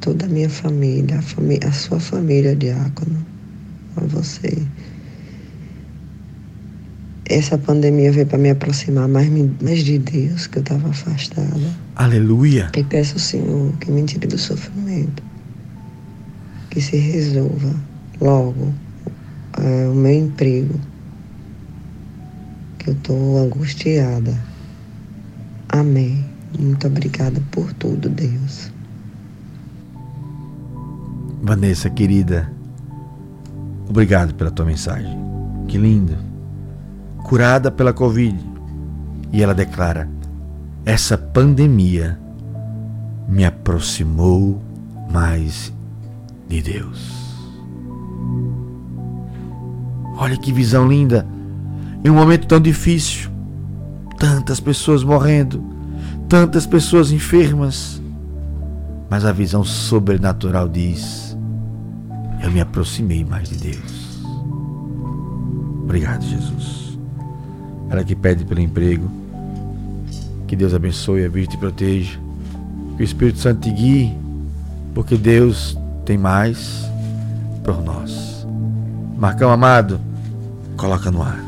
toda 0.00 0.26
a 0.26 0.28
minha 0.28 0.50
família, 0.50 1.20
a, 1.20 1.22
família, 1.22 1.68
a 1.68 1.72
sua 1.72 2.00
família, 2.00 2.56
Diácono, 2.56 3.24
a 3.96 4.00
você 4.00 4.66
essa 7.28 7.58
pandemia 7.58 8.10
veio 8.10 8.26
para 8.26 8.38
me 8.38 8.50
aproximar 8.50 9.06
mais, 9.06 9.28
mais 9.60 9.84
de 9.84 9.98
Deus, 9.98 10.46
que 10.46 10.58
eu 10.58 10.62
estava 10.62 10.88
afastada. 10.88 11.60
Aleluia. 11.94 12.70
E 12.76 12.82
peço 12.82 13.14
ao 13.14 13.18
Senhor 13.18 13.72
que 13.78 13.90
me 13.90 14.02
tire 14.04 14.26
do 14.26 14.38
sofrimento, 14.38 15.22
que 16.70 16.80
se 16.80 16.96
resolva 16.96 17.74
logo 18.20 18.72
é, 19.58 19.88
o 19.88 19.94
meu 19.94 20.12
emprego, 20.12 20.80
que 22.78 22.90
eu 22.90 22.94
estou 22.94 23.38
angustiada. 23.38 24.34
Amém. 25.68 26.24
Muito 26.58 26.86
obrigada 26.86 27.42
por 27.50 27.74
tudo, 27.74 28.08
Deus. 28.08 28.72
Vanessa, 31.42 31.90
querida, 31.90 32.50
obrigado 33.86 34.34
pela 34.34 34.50
tua 34.50 34.64
mensagem. 34.64 35.16
Que 35.68 35.76
linda 35.76 36.27
curada 37.28 37.70
pela 37.70 37.92
Covid. 37.92 38.36
E 39.30 39.42
ela 39.42 39.54
declara: 39.54 40.08
essa 40.84 41.18
pandemia 41.18 42.18
me 43.28 43.44
aproximou 43.44 44.60
mais 45.10 45.72
de 46.48 46.62
Deus. 46.62 47.18
Olha 50.16 50.36
que 50.36 50.52
visão 50.52 50.88
linda! 50.88 51.26
Em 52.02 52.10
um 52.10 52.14
momento 52.14 52.46
tão 52.46 52.60
difícil, 52.60 53.30
tantas 54.18 54.58
pessoas 54.58 55.04
morrendo, 55.04 55.62
tantas 56.28 56.66
pessoas 56.66 57.12
enfermas, 57.12 58.00
mas 59.10 59.24
a 59.24 59.32
visão 59.32 59.62
sobrenatural 59.62 60.68
diz: 60.68 61.36
eu 62.42 62.50
me 62.50 62.60
aproximei 62.60 63.24
mais 63.24 63.48
de 63.50 63.56
Deus. 63.56 64.24
Obrigado, 65.82 66.24
Jesus. 66.24 66.87
Ela 67.90 68.04
que 68.04 68.14
pede 68.14 68.44
pelo 68.44 68.60
emprego. 68.60 69.10
Que 70.46 70.54
Deus 70.54 70.74
abençoe, 70.74 71.24
a 71.24 71.28
Virgem 71.28 71.50
te 71.50 71.56
proteja. 71.56 72.18
Que 72.96 73.02
o 73.02 73.04
Espírito 73.04 73.38
Santo 73.38 73.60
te 73.60 73.70
guie, 73.70 74.16
porque 74.94 75.16
Deus 75.16 75.78
tem 76.04 76.18
mais 76.18 76.88
por 77.64 77.82
nós. 77.82 78.46
Marcão 79.18 79.50
amado, 79.50 80.00
coloca 80.76 81.10
no 81.10 81.22
ar. 81.22 81.38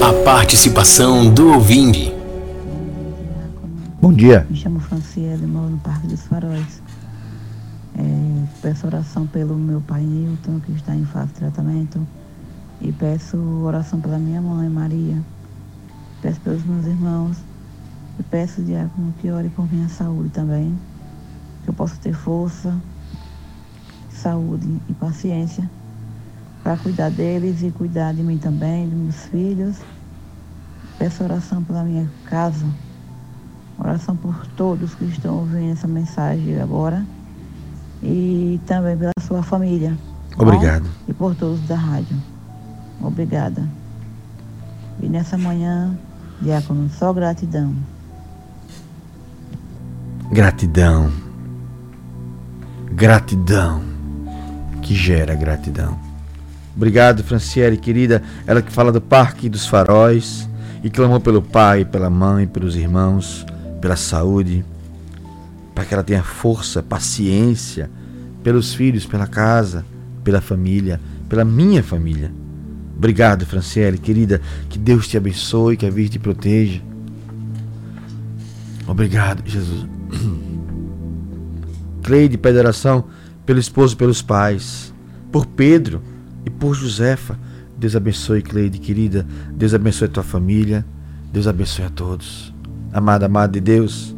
A 0.00 0.12
participação 0.24 1.32
do 1.32 1.52
ouvinte. 1.52 2.12
Bom 4.00 4.12
dia. 4.12 4.46
Me 4.48 4.56
chamo 4.56 4.78
Franciele, 4.80 5.46
moro 5.46 5.70
no 5.70 5.78
Parque 5.78 6.06
dos 6.06 6.22
Faróis. 6.22 6.82
É, 7.98 8.02
peço 8.60 8.86
oração 8.86 9.26
pelo 9.26 9.54
meu 9.56 9.80
pai 9.80 10.02
Newton, 10.02 10.60
que 10.60 10.72
está 10.72 10.94
em 10.94 11.04
fase 11.06 11.28
de 11.28 11.34
tratamento 11.34 12.06
e 12.80 12.92
peço 12.92 13.36
oração 13.64 14.00
pela 14.00 14.18
minha 14.18 14.40
mãe, 14.40 14.68
Maria. 14.68 15.22
Peço 16.20 16.40
pelos 16.40 16.64
meus 16.64 16.86
irmãos. 16.86 17.36
E 18.18 18.22
peço, 18.22 18.62
diácono, 18.62 19.12
que 19.20 19.30
ore 19.30 19.48
por 19.50 19.70
minha 19.72 19.88
saúde 19.88 20.30
também. 20.30 20.78
Que 21.62 21.70
eu 21.70 21.74
possa 21.74 21.96
ter 21.96 22.14
força, 22.14 22.80
saúde 24.10 24.80
e 24.88 24.94
paciência 24.94 25.68
para 26.66 26.76
cuidar 26.78 27.10
deles 27.10 27.62
e 27.62 27.70
cuidar 27.70 28.12
de 28.12 28.24
mim 28.24 28.38
também, 28.38 28.88
dos 28.88 28.98
meus 28.98 29.26
filhos. 29.26 29.76
Peço 30.98 31.22
oração 31.22 31.62
pela 31.62 31.84
minha 31.84 32.10
casa. 32.24 32.66
Oração 33.78 34.16
por 34.16 34.44
todos 34.56 34.92
que 34.96 35.04
estão 35.04 35.38
ouvindo 35.38 35.72
essa 35.72 35.86
mensagem 35.86 36.60
agora. 36.60 37.06
E 38.02 38.60
também 38.66 38.96
pela 38.96 39.12
sua 39.20 39.44
família. 39.44 39.96
Obrigado. 40.36 40.82
Bom? 40.82 40.90
E 41.06 41.14
por 41.14 41.36
todos 41.36 41.60
da 41.68 41.76
rádio. 41.76 42.16
Obrigada. 43.00 43.62
E 45.00 45.08
nessa 45.08 45.36
manhã, 45.36 45.96
diácono, 46.40 46.88
só 46.90 47.12
gratidão. 47.12 47.74
Gratidão. 50.30 51.12
Gratidão. 52.92 53.82
Que 54.82 54.94
gera 54.94 55.34
gratidão. 55.34 55.98
Obrigado, 56.74 57.22
Franciele, 57.22 57.76
querida. 57.76 58.22
Ela 58.46 58.62
que 58.62 58.72
fala 58.72 58.92
do 58.92 59.00
Parque 59.00 59.48
dos 59.48 59.66
Faróis 59.66 60.48
e 60.82 60.90
clamou 60.90 61.20
pelo 61.20 61.42
pai, 61.42 61.84
pela 61.84 62.10
mãe, 62.10 62.46
pelos 62.46 62.76
irmãos, 62.76 63.46
pela 63.80 63.96
saúde, 63.96 64.64
para 65.74 65.84
que 65.84 65.94
ela 65.94 66.02
tenha 66.02 66.22
força, 66.22 66.82
paciência 66.82 67.90
pelos 68.42 68.74
filhos, 68.74 69.04
pela 69.04 69.26
casa, 69.26 69.84
pela 70.22 70.40
família, 70.40 71.00
pela 71.28 71.44
minha 71.44 71.82
família. 71.82 72.30
Obrigado, 72.96 73.44
Franciele, 73.44 73.98
querida. 73.98 74.40
Que 74.68 74.78
Deus 74.78 75.06
te 75.06 75.16
abençoe, 75.16 75.76
que 75.76 75.86
a 75.86 75.90
Virgem 75.90 76.12
te 76.12 76.18
proteja. 76.18 76.80
Obrigado, 78.86 79.42
Jesus. 79.46 79.86
Cleide 82.02 82.38
pede 82.38 82.58
oração 82.58 83.04
pelo 83.44 83.58
esposo 83.58 83.94
e 83.94 83.96
pelos 83.96 84.22
pais, 84.22 84.94
por 85.30 85.46
Pedro 85.46 86.00
e 86.44 86.50
por 86.50 86.74
Josefa. 86.74 87.38
Deus 87.76 87.94
abençoe, 87.94 88.42
Cleide, 88.42 88.78
querida. 88.78 89.26
Deus 89.52 89.74
abençoe 89.74 90.06
a 90.06 90.10
tua 90.10 90.22
família. 90.22 90.84
Deus 91.32 91.46
abençoe 91.46 91.84
a 91.84 91.90
todos. 91.90 92.54
Amada, 92.92 93.26
amada 93.26 93.52
de 93.52 93.60
Deus, 93.60 94.16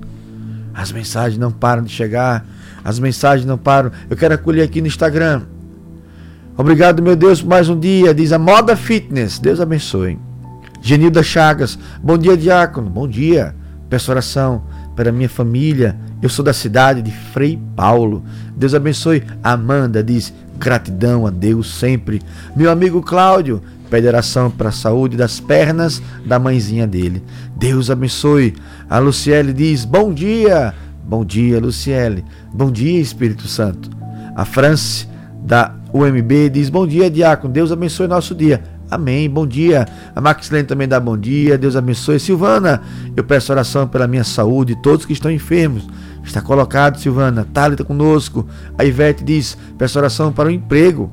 as 0.79 0.93
mensagens 0.93 1.37
não 1.37 1.51
param 1.51 1.83
de 1.83 1.91
chegar. 1.91 2.47
As 2.85 3.01
mensagens 3.01 3.45
não 3.45 3.59
param. 3.59 3.91
Eu 4.09 4.17
quero 4.17 4.35
acolher 4.35 4.63
aqui 4.63 4.81
no 4.81 4.87
Instagram. 4.87 5.43
Obrigado, 6.59 7.01
meu 7.01 7.15
Deus, 7.15 7.41
por 7.41 7.51
mais 7.51 7.69
um 7.69 7.79
dia. 7.79 8.13
Diz 8.13 8.33
a 8.33 8.39
Moda 8.39 8.75
Fitness. 8.75 9.39
Deus 9.39 9.61
abençoe. 9.61 10.19
Genilda 10.83 11.23
Chagas. 11.23 11.79
Bom 12.03 12.19
dia, 12.19 12.37
diácono. 12.37 12.91
Bom 12.91 13.07
dia. 13.07 13.55
Peço 13.89 14.11
oração 14.11 14.65
para 14.97 15.13
minha 15.13 15.29
família. 15.29 15.97
Eu 16.21 16.29
sou 16.29 16.45
da 16.45 16.53
cidade 16.53 17.01
de 17.01 17.13
Frei 17.13 17.57
Paulo. 17.77 18.25
Deus 18.57 18.75
abençoe. 18.75 19.23
Amanda 19.41 20.03
diz: 20.03 20.35
gratidão 20.59 21.29
a 21.29 21.31
Deus 21.31 21.79
sempre. 21.79 22.21
Meu 22.57 22.73
amigo 22.73 23.03
Cláudio 23.03 23.63
pede 23.89 24.09
oração 24.09 24.51
para 24.51 24.71
a 24.71 24.73
saúde 24.73 25.17
das 25.17 25.39
pernas 25.39 26.03
da 26.27 26.41
mãezinha 26.41 26.89
dele. 26.89 27.23
Deus 27.55 27.89
abençoe. 27.89 28.57
A 28.91 28.99
Luciele 28.99 29.53
diz: 29.53 29.85
bom 29.85 30.13
dia. 30.13 30.75
Bom 31.05 31.25
dia, 31.25 31.61
Luciele. 31.61 32.25
Bom 32.53 32.69
dia, 32.69 33.01
Espírito 33.01 33.47
Santo. 33.47 33.89
A 34.35 34.45
France 34.45 35.07
da 35.41 35.78
UMB 35.93 36.51
diz: 36.51 36.69
Bom 36.69 36.87
dia, 36.87 37.11
diácono. 37.11 37.53
Deus 37.53 37.73
abençoe 37.73 38.07
nosso 38.07 38.35
dia. 38.35 38.63
Amém. 38.91 39.29
Bom 39.29 39.47
dia. 39.47 39.87
A 40.15 40.21
Maxilene 40.21 40.67
também 40.67 40.89
dá 40.89 40.99
bom 40.99 41.17
dia. 41.17 41.59
Deus 41.59 41.77
abençoe. 41.77 42.19
Silvana, 42.19 42.83
eu 43.17 43.23
peço 43.25 43.53
oração 43.53 43.87
pela 43.87 44.07
minha 44.07 44.25
saúde 44.25 44.73
e 44.73 44.83
todos 44.83 45.05
que 45.05 45.13
estão 45.13 45.31
enfermos. 45.31 45.87
Está 46.25 46.41
colocado, 46.41 46.99
Silvana. 46.99 47.47
Thalita 47.53 47.85
conosco. 47.85 48.47
A 48.77 48.85
Ivete 48.85 49.25
diz: 49.25 49.57
peço 49.77 49.99
oração 49.99 50.33
para 50.33 50.49
o 50.49 50.53
emprego, 50.53 51.11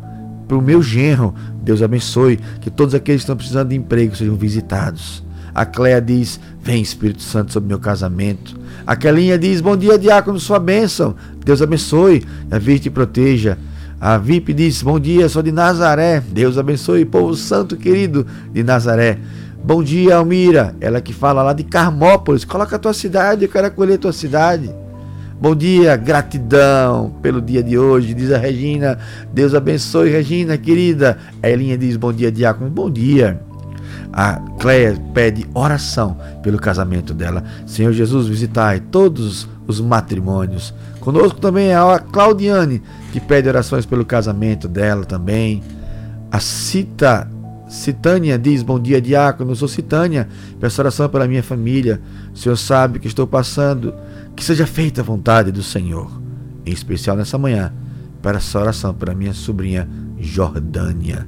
para 0.47 0.57
o 0.57 0.61
meu 0.61 0.81
genro. 0.81 1.33
Deus 1.61 1.81
abençoe. 1.81 2.39
Que 2.61 2.69
todos 2.69 2.95
aqueles 2.95 3.21
que 3.21 3.23
estão 3.23 3.35
precisando 3.35 3.69
de 3.69 3.75
emprego 3.75 4.15
sejam 4.15 4.35
visitados. 4.35 5.23
A 5.53 5.65
Cléia 5.65 6.01
diz: 6.01 6.39
Vem, 6.61 6.81
Espírito 6.81 7.21
Santo, 7.21 7.53
sobre 7.53 7.69
meu 7.69 7.79
casamento. 7.79 8.59
A 8.85 8.95
Kelinha 8.95 9.37
diz: 9.37 9.61
Bom 9.61 9.75
dia, 9.77 9.97
diácono, 9.97 10.39
sua 10.39 10.59
bênção. 10.59 11.15
Deus 11.43 11.61
abençoe. 11.61 12.23
A 12.51 12.59
Virgem 12.59 12.83
te 12.83 12.89
proteja. 12.89 13.57
A 14.05 14.19
VIP 14.19 14.53
diz: 14.53 14.83
Bom 14.83 14.99
dia, 14.99 15.27
sou 15.27 15.41
de 15.41 15.51
Nazaré. 15.51 16.19
Deus 16.19 16.59
abençoe, 16.59 17.03
povo 17.05 17.33
santo 17.33 17.75
querido 17.75 18.23
de 18.53 18.61
Nazaré. 18.61 19.17
Bom 19.63 19.81
dia, 19.81 20.17
Almira. 20.17 20.75
Ela 20.79 21.01
que 21.01 21.11
fala 21.11 21.41
lá 21.41 21.53
de 21.53 21.63
Carmópolis. 21.63 22.45
Coloca 22.45 22.75
a 22.75 22.79
tua 22.79 22.93
cidade, 22.93 23.45
eu 23.45 23.49
quero 23.49 23.65
acolher 23.65 23.95
a 23.95 23.97
tua 23.97 24.13
cidade. 24.13 24.69
Bom 25.41 25.55
dia, 25.55 25.95
gratidão 25.95 27.15
pelo 27.19 27.41
dia 27.41 27.63
de 27.63 27.79
hoje, 27.79 28.13
diz 28.13 28.31
a 28.31 28.37
Regina. 28.37 28.99
Deus 29.33 29.55
abençoe, 29.55 30.11
Regina, 30.11 30.55
querida. 30.55 31.17
A 31.41 31.49
Elinha 31.49 31.75
diz: 31.75 31.97
Bom 31.97 32.13
dia, 32.13 32.31
diácono. 32.31 32.69
Bom 32.69 32.91
dia. 32.91 33.41
A 34.13 34.39
Cléia 34.59 34.95
pede 35.15 35.47
oração 35.51 36.15
pelo 36.43 36.59
casamento 36.59 37.11
dela. 37.11 37.43
Senhor 37.65 37.91
Jesus, 37.91 38.27
visitai 38.27 38.79
todos 38.79 39.49
os 39.65 39.81
matrimônios. 39.81 40.75
Conosco 41.05 41.39
também 41.39 41.67
é 41.67 41.75
a 41.75 41.99
Claudiane, 41.99 42.81
que 43.13 43.19
pede 43.19 43.47
orações 43.47 43.85
pelo 43.85 44.03
casamento 44.03 44.67
dela 44.67 45.05
também. 45.05 45.61
A 46.31 46.39
Cita, 46.39 47.29
Citânia 47.69 48.39
diz: 48.39 48.63
Bom 48.63 48.79
dia, 48.79 48.99
diácono. 48.99 49.55
Sou 49.55 49.67
Citânia. 49.67 50.27
Peço 50.59 50.81
oração 50.81 51.07
pela 51.07 51.27
minha 51.27 51.43
família. 51.43 52.01
O 52.33 52.35
Senhor 52.35 52.55
sabe 52.55 52.97
que 52.97 53.05
estou 53.05 53.27
passando. 53.27 53.93
Que 54.35 54.43
seja 54.43 54.65
feita 54.65 55.01
a 55.01 55.03
vontade 55.03 55.51
do 55.51 55.61
Senhor. 55.61 56.09
Em 56.65 56.71
especial 56.71 57.15
nessa 57.15 57.37
manhã, 57.37 57.71
para 58.19 58.37
essa 58.37 58.59
oração 58.59 58.91
pela 58.91 59.13
minha 59.13 59.33
sobrinha 59.35 59.87
Jordânia. 60.19 61.27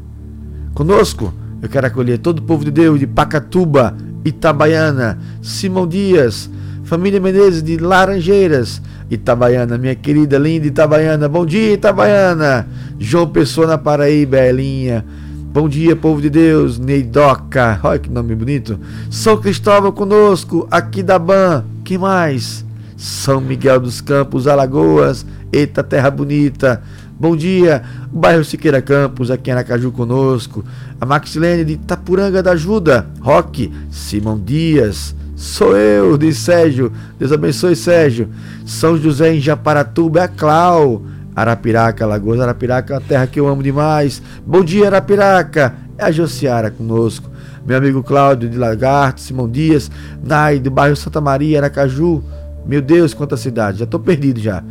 Conosco, 0.73 1.31
eu 1.61 1.69
quero 1.69 1.85
acolher 1.85 2.17
todo 2.17 2.39
o 2.39 2.41
povo 2.41 2.65
de 2.65 2.71
Deus 2.71 2.99
de 2.99 3.05
Pacatuba, 3.05 3.95
Itabaiana, 4.25 5.19
Simão 5.39 5.85
Dias, 5.87 6.49
família 6.83 7.19
Menezes 7.19 7.61
de 7.61 7.77
Laranjeiras, 7.77 8.81
Itabaiana, 9.09 9.77
minha 9.77 9.95
querida, 9.95 10.37
linda 10.37 10.67
Itabaiana. 10.67 11.29
Bom 11.29 11.45
dia, 11.45 11.73
Itabaiana. 11.73 12.67
João 12.99 13.27
Pessoa 13.27 13.65
na 13.65 13.77
Paraíba, 13.77 14.37
Elinha. 14.37 15.05
Bom 15.53 15.69
dia, 15.69 15.95
povo 15.95 16.21
de 16.21 16.29
Deus. 16.29 16.77
Neidoca. 16.77 17.79
Olha 17.83 17.99
que 17.99 18.09
nome 18.09 18.35
bonito. 18.35 18.79
São 19.09 19.37
Cristóvão 19.37 19.91
conosco, 19.91 20.67
aqui 20.69 21.01
da 21.01 21.17
Ban. 21.17 21.63
Que 21.83 21.97
mais? 21.97 22.65
São 22.97 23.39
Miguel 23.39 23.79
dos 23.79 24.01
Campos, 24.01 24.45
Alagoas. 24.45 25.25
Eita, 25.51 25.83
terra 25.83 26.11
bonita. 26.11 26.83
Bom 27.19 27.35
dia, 27.35 27.81
bairro 28.11 28.45
Siqueira 28.45 28.79
Campos, 28.79 29.31
aqui 29.31 29.49
em 29.49 29.53
Aracaju 29.53 29.91
conosco. 29.91 30.63
A 31.01 31.05
Maxilene 31.05 31.65
de 31.65 31.77
Tapuranga 31.77 32.43
da 32.43 32.51
Ajuda. 32.51 33.07
Roque, 33.21 33.73
Simão 33.89 34.37
Dias. 34.37 35.15
Sou 35.37 35.77
eu, 35.77 36.17
diz 36.17 36.39
Sérgio. 36.39 36.91
Deus 37.19 37.31
abençoe, 37.31 37.75
Sérgio. 37.75 38.27
São 38.65 38.97
José 38.97 39.35
em 39.35 39.39
Japaratuba, 39.39 40.21
é 40.21 40.27
Clau. 40.27 41.03
Arapiraca, 41.35 42.07
Lagoas 42.07 42.39
Arapiraca 42.39 42.95
é 42.95 42.97
uma 42.97 43.03
terra 43.03 43.27
que 43.27 43.39
eu 43.39 43.47
amo 43.47 43.61
demais. 43.61 44.19
Bom 44.43 44.63
dia, 44.63 44.87
Arapiraca. 44.87 45.75
É 45.95 46.05
a 46.05 46.11
Josiara 46.11 46.71
conosco. 46.71 47.29
Meu 47.63 47.77
amigo 47.77 48.01
Cláudio 48.01 48.49
de 48.49 48.57
Lagarto, 48.57 49.21
Simão 49.21 49.47
Dias, 49.47 49.91
Nai 50.23 50.57
do 50.57 50.71
bairro 50.71 50.95
Santa 50.95 51.21
Maria, 51.21 51.59
Aracaju. 51.59 52.23
Meu 52.65 52.81
Deus, 52.81 53.13
quanta 53.13 53.37
cidade. 53.37 53.77
Já 53.77 53.85
tô 53.85 53.99
perdido 53.99 54.39
já. 54.39 54.63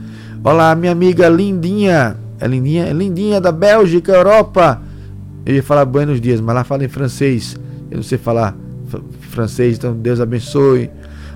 Olá, 0.43 0.75
minha 0.75 0.91
amiga 0.91 1.29
Lindinha. 1.29 2.17
É 2.41 2.49
Lindinha? 2.49 2.87
É 2.87 2.93
Lindinha 2.93 3.41
da 3.41 3.53
Bélgica, 3.53 4.11
Europa. 4.11 4.83
Eu 5.45 5.55
ia 5.55 5.63
falar 5.63 5.85
Buenos 5.85 6.21
Dias, 6.21 6.41
mas 6.41 6.57
lá 6.57 6.65
fala 6.65 6.85
em 6.85 6.89
francês. 6.89 7.57
Eu 7.89 7.99
não 7.99 8.03
sei 8.03 8.19
falar 8.19 8.57
francês, 9.37 9.77
então 9.77 9.95
Deus 9.95 10.21
abençoe. 10.21 10.91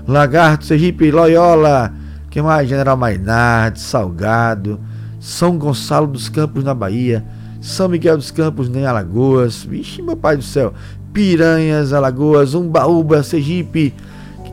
Lagarto, 0.07 0.65
Sergipe, 0.65 1.11
Loyola, 1.11 1.93
que 2.29 2.41
mais? 2.41 2.67
General 2.67 2.97
Mainardi, 2.97 3.79
Salgado, 3.79 4.79
São 5.19 5.57
Gonçalo 5.57 6.07
dos 6.07 6.27
Campos 6.27 6.63
na 6.63 6.73
Bahia, 6.73 7.23
São 7.61 7.87
Miguel 7.87 8.17
dos 8.17 8.31
Campos 8.31 8.67
em 8.67 8.85
Alagoas, 8.85 9.63
vixe 9.63 10.01
meu 10.01 10.17
pai 10.17 10.35
do 10.35 10.43
céu, 10.43 10.73
Piranhas, 11.13 11.93
Alagoas, 11.93 12.55
Umbaúba, 12.55 13.21
Sergipe, 13.21 13.93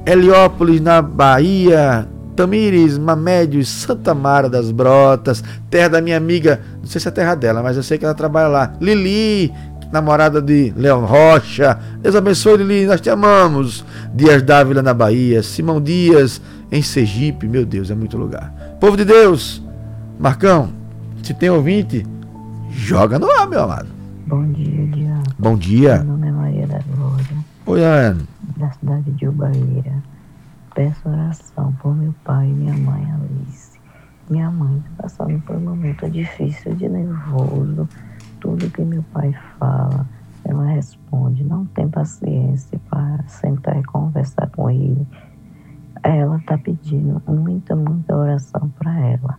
Heliópolis 0.05 0.81
na 0.81 1.01
Bahia, 1.01 2.07
Tamires, 2.37 2.99
Mamédios, 2.99 3.69
Santa 3.69 4.15
Mara 4.15 4.49
das 4.49 4.71
Brotas, 4.71 5.43
terra 5.71 5.89
da 5.89 6.01
minha 6.01 6.17
amiga, 6.17 6.61
não 6.81 6.87
sei 6.87 7.01
se 7.01 7.09
é 7.09 7.11
terra 7.11 7.35
dela, 7.35 7.63
mas 7.63 7.77
eu 7.77 7.83
sei 7.83 7.97
que 7.97 8.05
ela 8.05 8.15
trabalha 8.15 8.49
lá, 8.49 8.75
Lili, 8.81 9.53
namorada 9.93 10.41
de 10.41 10.73
Leão 10.77 11.05
Rocha. 11.05 11.79
Deus 12.01 12.15
abençoe, 12.15 12.59
Lili, 12.59 12.87
nós 12.87 13.01
te 13.01 13.11
amamos. 13.11 13.85
Dias 14.15 14.43
Dávila 14.43 14.83
na 14.83 14.95
Bahia, 14.95 15.43
Simão 15.43 15.81
Dias 15.81 16.41
em 16.71 16.83
Sergipe, 16.83 17.47
meu 17.49 17.65
Deus, 17.65 17.91
é 17.91 17.95
muito 17.95 18.17
lugar. 18.17 18.53
Povo 18.81 18.97
de 18.97 19.05
Deus, 19.05 19.63
Marcão, 20.19 20.71
se 21.23 21.33
tem 21.35 21.51
ouvinte, 21.51 22.05
joga 22.71 23.19
no 23.19 23.31
ar, 23.31 23.49
meu 23.49 23.63
amado. 23.63 23.89
Bom 24.27 24.45
dia, 24.53 24.87
Diabo. 24.89 25.23
Bom 25.39 25.57
dia. 25.57 25.97
Meu 25.97 26.13
nome 26.13 26.29
é 26.29 26.33
Maria 26.33 26.67
da 26.67 26.79
Glória, 26.95 27.25
Oi, 27.67 27.83
Ana. 27.83 28.21
da 28.57 28.71
cidade 28.73 29.11
de 29.13 29.27
Ubaíra. 29.27 30.03
Peço 30.75 31.09
oração 31.09 31.73
por 31.83 31.97
meu 31.97 32.15
pai 32.25 32.47
e 32.47 32.53
minha 32.53 32.77
mãe 32.77 33.03
Alice. 33.11 33.79
Minha 34.29 34.51
mãe 34.51 34.77
está 34.79 35.03
passando 35.03 35.41
por 35.41 35.57
um 35.57 35.61
momento 35.61 36.09
difícil, 36.11 36.75
de 36.75 36.89
nervoso. 36.89 37.89
Tudo 38.41 38.71
que 38.71 38.83
meu 38.83 39.03
pai 39.13 39.35
fala, 39.59 40.07
ela 40.45 40.65
responde. 40.67 41.45
Não 41.45 41.65
tem 41.67 41.89
paciência 41.89 42.81
para 42.89 43.23
sentar 43.27 43.79
e 43.79 43.83
conversar 43.85 44.49
com 44.51 44.71
ele. 44.71 45.07
Ela 46.03 46.37
está 46.37 46.57
pedindo 46.57 47.21
muita, 47.27 47.75
muita 47.75 48.17
oração 48.17 48.71
para 48.79 48.99
ela. 49.01 49.39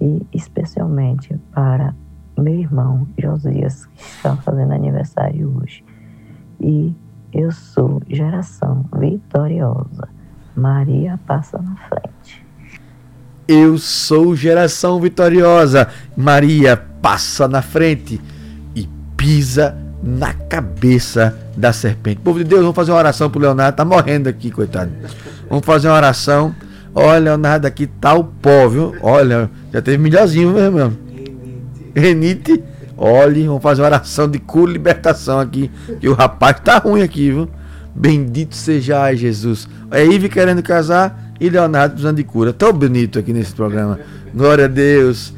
E 0.00 0.26
especialmente 0.32 1.38
para 1.52 1.94
meu 2.36 2.54
irmão 2.54 3.06
Josias, 3.18 3.86
que 3.86 4.02
está 4.02 4.36
fazendo 4.36 4.72
aniversário 4.72 5.56
hoje. 5.60 5.84
E 6.60 6.94
eu 7.32 7.50
sou 7.50 8.00
geração 8.08 8.84
vitoriosa. 8.96 10.08
Maria 10.56 11.18
passa 11.26 11.58
na 11.58 11.76
frente. 11.88 12.44
Eu 13.46 13.78
sou 13.78 14.34
geração 14.34 15.00
vitoriosa. 15.00 15.88
Maria 16.16 16.76
passa 16.76 17.48
na 17.48 17.62
frente 17.62 18.20
pisa 19.18 19.76
na 20.02 20.32
cabeça 20.32 21.36
da 21.56 21.72
serpente. 21.72 22.20
Povo 22.22 22.38
de 22.38 22.44
Deus, 22.44 22.60
vamos 22.60 22.76
fazer 22.76 22.92
uma 22.92 22.98
oração 22.98 23.28
pro 23.28 23.40
Leonardo. 23.40 23.76
Tá 23.76 23.84
morrendo 23.84 24.28
aqui, 24.28 24.50
coitado. 24.50 24.92
Vamos 25.50 25.66
fazer 25.66 25.88
uma 25.88 25.96
oração. 25.96 26.54
Olha, 26.94 27.24
Leonardo 27.24 27.66
aqui 27.66 27.86
tá 27.86 28.14
o 28.14 28.24
pó, 28.24 28.68
viu? 28.68 28.94
Olha, 29.02 29.50
já 29.72 29.82
teve 29.82 29.98
melhorzinho 29.98 30.52
mesmo. 30.52 30.76
mesmo. 30.76 30.98
Renite. 31.94 32.62
Olhe, 32.96 33.46
vamos 33.46 33.62
fazer 33.62 33.82
uma 33.82 33.88
oração 33.88 34.28
de 34.28 34.38
cura 34.38 34.70
e 34.70 34.74
libertação 34.74 35.40
aqui. 35.40 35.70
Que 36.00 36.08
o 36.08 36.14
rapaz 36.14 36.60
tá 36.60 36.78
ruim 36.78 37.02
aqui, 37.02 37.30
viu? 37.30 37.48
Bendito 37.94 38.54
seja 38.54 39.12
Jesus. 39.14 39.68
É 39.90 40.04
Ive 40.04 40.28
querendo 40.28 40.62
casar 40.62 41.32
e 41.40 41.48
Leonardo 41.48 41.94
precisando 41.94 42.16
de 42.16 42.24
cura. 42.24 42.52
Tão 42.52 42.72
bonito 42.72 43.18
aqui 43.18 43.32
nesse 43.32 43.52
programa. 43.52 43.98
Glória 44.32 44.66
a 44.66 44.68
Deus. 44.68 45.32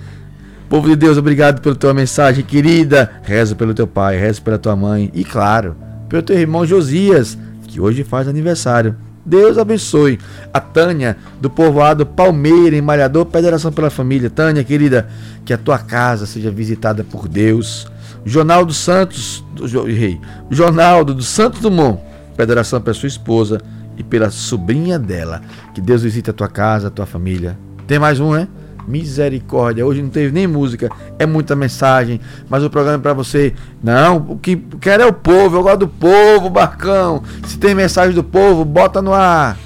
Povo 0.70 0.86
de 0.86 0.94
Deus, 0.94 1.18
obrigado 1.18 1.60
pela 1.60 1.74
tua 1.74 1.92
mensagem, 1.92 2.44
querida. 2.44 3.10
Rezo 3.24 3.56
pelo 3.56 3.74
teu 3.74 3.88
pai, 3.88 4.16
rezo 4.16 4.40
pela 4.40 4.56
tua 4.56 4.76
mãe 4.76 5.10
e, 5.12 5.24
claro, 5.24 5.74
pelo 6.08 6.22
teu 6.22 6.38
irmão 6.38 6.64
Josias, 6.64 7.36
que 7.66 7.80
hoje 7.80 8.04
faz 8.04 8.28
aniversário. 8.28 8.94
Deus 9.26 9.58
abençoe. 9.58 10.20
A 10.54 10.60
Tânia, 10.60 11.16
do 11.40 11.50
povoado 11.50 12.06
Palmeira, 12.06 12.76
em 12.76 12.80
Malhador, 12.80 13.26
pede 13.26 13.48
oração 13.48 13.72
pela 13.72 13.90
família. 13.90 14.30
Tânia, 14.30 14.62
querida, 14.62 15.08
que 15.44 15.52
a 15.52 15.58
tua 15.58 15.76
casa 15.76 16.24
seja 16.24 16.52
visitada 16.52 17.02
por 17.02 17.26
Deus. 17.26 17.90
Jornal 18.24 18.64
dos 18.64 18.76
Santos, 18.76 19.44
do, 19.52 19.66
rei, 19.86 20.20
Jornaldo 20.50 21.12
dos 21.12 21.26
Santos 21.26 21.60
Dumont, 21.60 22.00
pede 22.36 22.52
oração 22.52 22.80
pela 22.80 22.94
sua 22.94 23.08
esposa 23.08 23.60
e 23.98 24.04
pela 24.04 24.30
sobrinha 24.30 25.00
dela. 25.00 25.42
Que 25.74 25.80
Deus 25.80 26.04
visite 26.04 26.30
a 26.30 26.32
tua 26.32 26.48
casa, 26.48 26.86
a 26.86 26.90
tua 26.92 27.06
família. 27.06 27.58
Tem 27.88 27.98
mais 27.98 28.20
um, 28.20 28.34
né? 28.34 28.46
Misericórdia. 28.90 29.86
Hoje 29.86 30.02
não 30.02 30.10
teve 30.10 30.32
nem 30.32 30.46
música, 30.46 30.90
é 31.18 31.24
muita 31.24 31.54
mensagem, 31.54 32.20
mas 32.48 32.64
o 32.64 32.68
programa 32.68 32.98
é 32.98 33.00
para 33.00 33.14
você. 33.14 33.54
Não, 33.82 34.16
o 34.28 34.36
que 34.36 34.56
quero 34.80 35.04
é 35.04 35.06
o 35.06 35.12
povo, 35.12 35.56
eu 35.56 35.62
gosto 35.62 35.78
do 35.78 35.88
povo, 35.88 36.50
Barcão. 36.50 37.22
Se 37.46 37.56
tem 37.56 37.74
mensagem 37.74 38.14
do 38.14 38.24
povo, 38.24 38.64
bota 38.64 39.00
no 39.00 39.14
ar. 39.14 39.56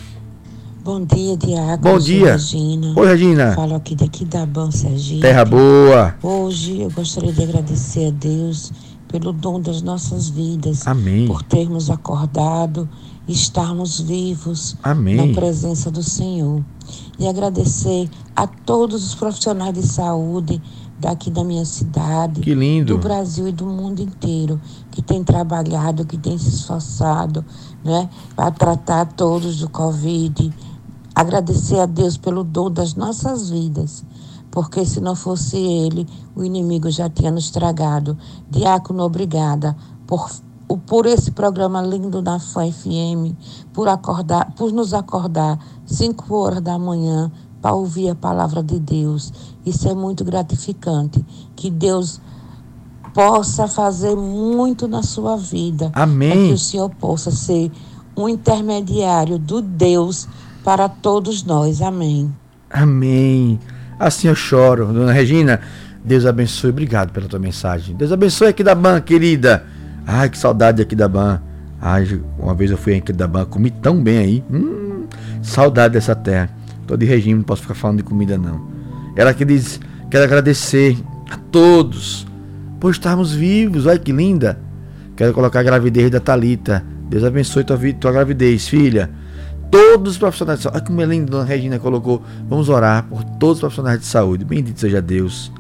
Bom 0.84 1.02
dia, 1.02 1.34
Diago. 1.34 1.82
Bom 1.82 1.98
dia. 1.98 2.32
Regina. 2.32 2.92
Oi, 2.94 3.06
Regina. 3.06 3.52
Falo 3.54 3.74
aqui 3.74 3.96
daqui 3.96 4.26
da 4.26 4.44
Ban 4.44 4.70
Sergipe. 4.70 5.22
Terra 5.22 5.42
boa. 5.42 6.14
Hoje 6.22 6.82
eu 6.82 6.90
gostaria 6.90 7.32
de 7.32 7.42
agradecer 7.42 8.08
a 8.08 8.10
Deus 8.10 8.70
pelo 9.08 9.32
dom 9.32 9.60
das 9.60 9.80
nossas 9.80 10.28
vidas. 10.28 10.86
Amém. 10.86 11.26
Por 11.26 11.42
termos 11.42 11.88
acordado 11.88 12.86
estarmos 13.26 14.00
vivos 14.00 14.76
Amém. 14.82 15.16
na 15.16 15.34
presença 15.34 15.90
do 15.90 16.02
Senhor. 16.02 16.62
E 17.18 17.26
agradecer 17.26 18.10
a 18.36 18.46
todos 18.46 19.04
os 19.06 19.14
profissionais 19.14 19.74
de 19.74 19.82
saúde 19.82 20.60
daqui 20.98 21.30
da 21.30 21.42
minha 21.42 21.64
cidade, 21.64 22.40
do 22.84 22.98
Brasil 22.98 23.48
e 23.48 23.52
do 23.52 23.66
mundo 23.66 24.00
inteiro, 24.00 24.60
que 24.90 25.02
tem 25.02 25.24
trabalhado, 25.24 26.04
que 26.04 26.16
tem 26.16 26.38
se 26.38 26.48
esforçado, 26.48 27.44
né, 27.84 28.08
para 28.34 28.50
tratar 28.50 29.06
todos 29.12 29.58
do 29.58 29.68
Covid. 29.68 30.52
Agradecer 31.14 31.78
a 31.80 31.86
Deus 31.86 32.16
pelo 32.16 32.42
dom 32.42 32.70
das 32.70 32.94
nossas 32.94 33.50
vidas, 33.50 34.04
porque 34.50 34.84
se 34.84 35.00
não 35.00 35.14
fosse 35.14 35.56
Ele, 35.56 36.06
o 36.34 36.44
inimigo 36.44 36.90
já 36.90 37.08
tinha 37.08 37.30
nos 37.30 37.50
tragado. 37.50 38.16
Diácono, 38.50 39.02
obrigada 39.02 39.76
por 40.06 40.30
por 40.86 41.06
esse 41.06 41.30
programa 41.30 41.82
lindo 41.82 42.22
da 42.22 42.38
FAM 42.38 42.70
FM, 42.72 43.34
por 43.72 43.88
acordar, 43.88 44.52
por 44.56 44.72
nos 44.72 44.94
acordar 44.94 45.58
5 45.86 46.34
horas 46.34 46.60
da 46.60 46.78
manhã 46.78 47.30
para 47.60 47.74
ouvir 47.74 48.10
a 48.10 48.14
palavra 48.14 48.62
de 48.62 48.78
Deus. 48.78 49.32
Isso 49.64 49.88
é 49.88 49.94
muito 49.94 50.24
gratificante. 50.24 51.24
Que 51.56 51.70
Deus 51.70 52.20
possa 53.14 53.68
fazer 53.68 54.16
muito 54.16 54.88
na 54.88 55.02
sua 55.02 55.36
vida. 55.36 55.90
Amém. 55.94 56.30
Para 56.30 56.38
que 56.48 56.52
o 56.52 56.58
Senhor 56.58 56.90
possa 56.90 57.30
ser 57.30 57.70
um 58.16 58.28
intermediário 58.28 59.38
do 59.38 59.62
Deus 59.62 60.28
para 60.62 60.88
todos 60.88 61.42
nós. 61.44 61.80
Amém. 61.80 62.34
Amém. 62.68 63.58
Assim 63.98 64.28
eu 64.28 64.34
choro. 64.34 64.92
Dona 64.92 65.12
Regina, 65.12 65.60
Deus 66.04 66.26
abençoe. 66.26 66.70
Obrigado 66.70 67.12
pela 67.12 67.28
tua 67.28 67.38
mensagem. 67.38 67.94
Deus 67.96 68.12
abençoe 68.12 68.48
aqui 68.48 68.64
da 68.64 68.74
Ban, 68.74 69.00
querida. 69.00 69.64
Ai, 70.06 70.28
que 70.28 70.38
saudade 70.38 70.82
aqui 70.82 70.94
da 70.94 71.08
Ban. 71.08 71.40
Ai, 71.80 72.20
uma 72.38 72.54
vez 72.54 72.70
eu 72.70 72.76
fui 72.76 72.96
aqui 72.96 73.12
da 73.12 73.26
Ban, 73.26 73.44
comi 73.44 73.70
tão 73.70 74.02
bem 74.02 74.18
aí. 74.18 74.44
Hum, 74.50 75.04
saudade 75.42 75.94
dessa 75.94 76.14
terra. 76.14 76.50
Tô 76.86 76.96
de 76.96 77.06
regime, 77.06 77.36
não 77.36 77.42
posso 77.42 77.62
ficar 77.62 77.74
falando 77.74 77.98
de 77.98 78.02
comida 78.02 78.36
não. 78.36 78.66
Ela 79.16 79.32
que 79.32 79.44
diz, 79.44 79.80
quero 80.10 80.24
agradecer 80.24 80.96
a 81.30 81.36
todos 81.36 82.26
por 82.80 82.90
estarmos 82.90 83.32
vivos. 83.32 83.86
Olha 83.86 83.98
que 83.98 84.12
linda. 84.12 84.58
Quero 85.16 85.32
colocar 85.32 85.60
a 85.60 85.62
gravidez 85.62 86.10
da 86.10 86.20
Talita. 86.20 86.84
Deus 87.08 87.24
abençoe 87.24 87.64
tua, 87.64 87.78
tua 87.98 88.12
gravidez, 88.12 88.68
filha. 88.68 89.10
Todos 89.70 90.12
os 90.12 90.18
profissionais 90.18 90.58
de 90.58 90.64
saúde. 90.64 90.78
Olha 90.78 90.86
como 90.86 91.00
é 91.00 91.04
lindo, 91.04 91.30
Dona 91.30 91.44
Regina 91.44 91.78
colocou. 91.78 92.22
Vamos 92.48 92.68
orar 92.68 93.04
por 93.04 93.24
todos 93.24 93.56
os 93.56 93.60
profissionais 93.60 94.00
de 94.00 94.06
saúde. 94.06 94.44
Bendito 94.44 94.80
seja 94.80 95.00
Deus. 95.00 95.52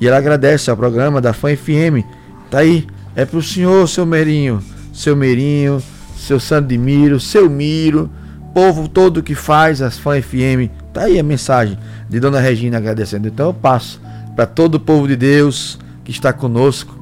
E 0.00 0.06
ela 0.06 0.18
agradece 0.18 0.70
ao 0.70 0.76
programa 0.76 1.20
da 1.20 1.32
FAM 1.32 1.56
FM. 1.56 2.04
Tá 2.50 2.58
aí. 2.58 2.86
É 3.14 3.24
pro 3.24 3.42
senhor, 3.42 3.88
seu 3.88 4.06
Meirinho. 4.06 4.62
Seu 4.92 5.14
Meirinho, 5.14 5.82
seu 6.16 6.40
Sandimiro, 6.40 7.20
seu 7.20 7.48
Miro. 7.48 8.10
Povo 8.54 8.88
todo 8.88 9.22
que 9.22 9.34
faz 9.34 9.80
as 9.82 9.98
FAM 9.98 10.20
FM. 10.20 10.70
Tá 10.92 11.02
aí 11.02 11.18
a 11.18 11.22
mensagem 11.22 11.78
de 12.08 12.20
Dona 12.20 12.40
Regina 12.40 12.78
agradecendo. 12.78 13.28
Então 13.28 13.46
eu 13.46 13.54
passo 13.54 14.00
para 14.36 14.46
todo 14.46 14.76
o 14.76 14.80
povo 14.80 15.06
de 15.08 15.16
Deus 15.16 15.78
que 16.04 16.10
está 16.10 16.32
conosco. 16.32 16.98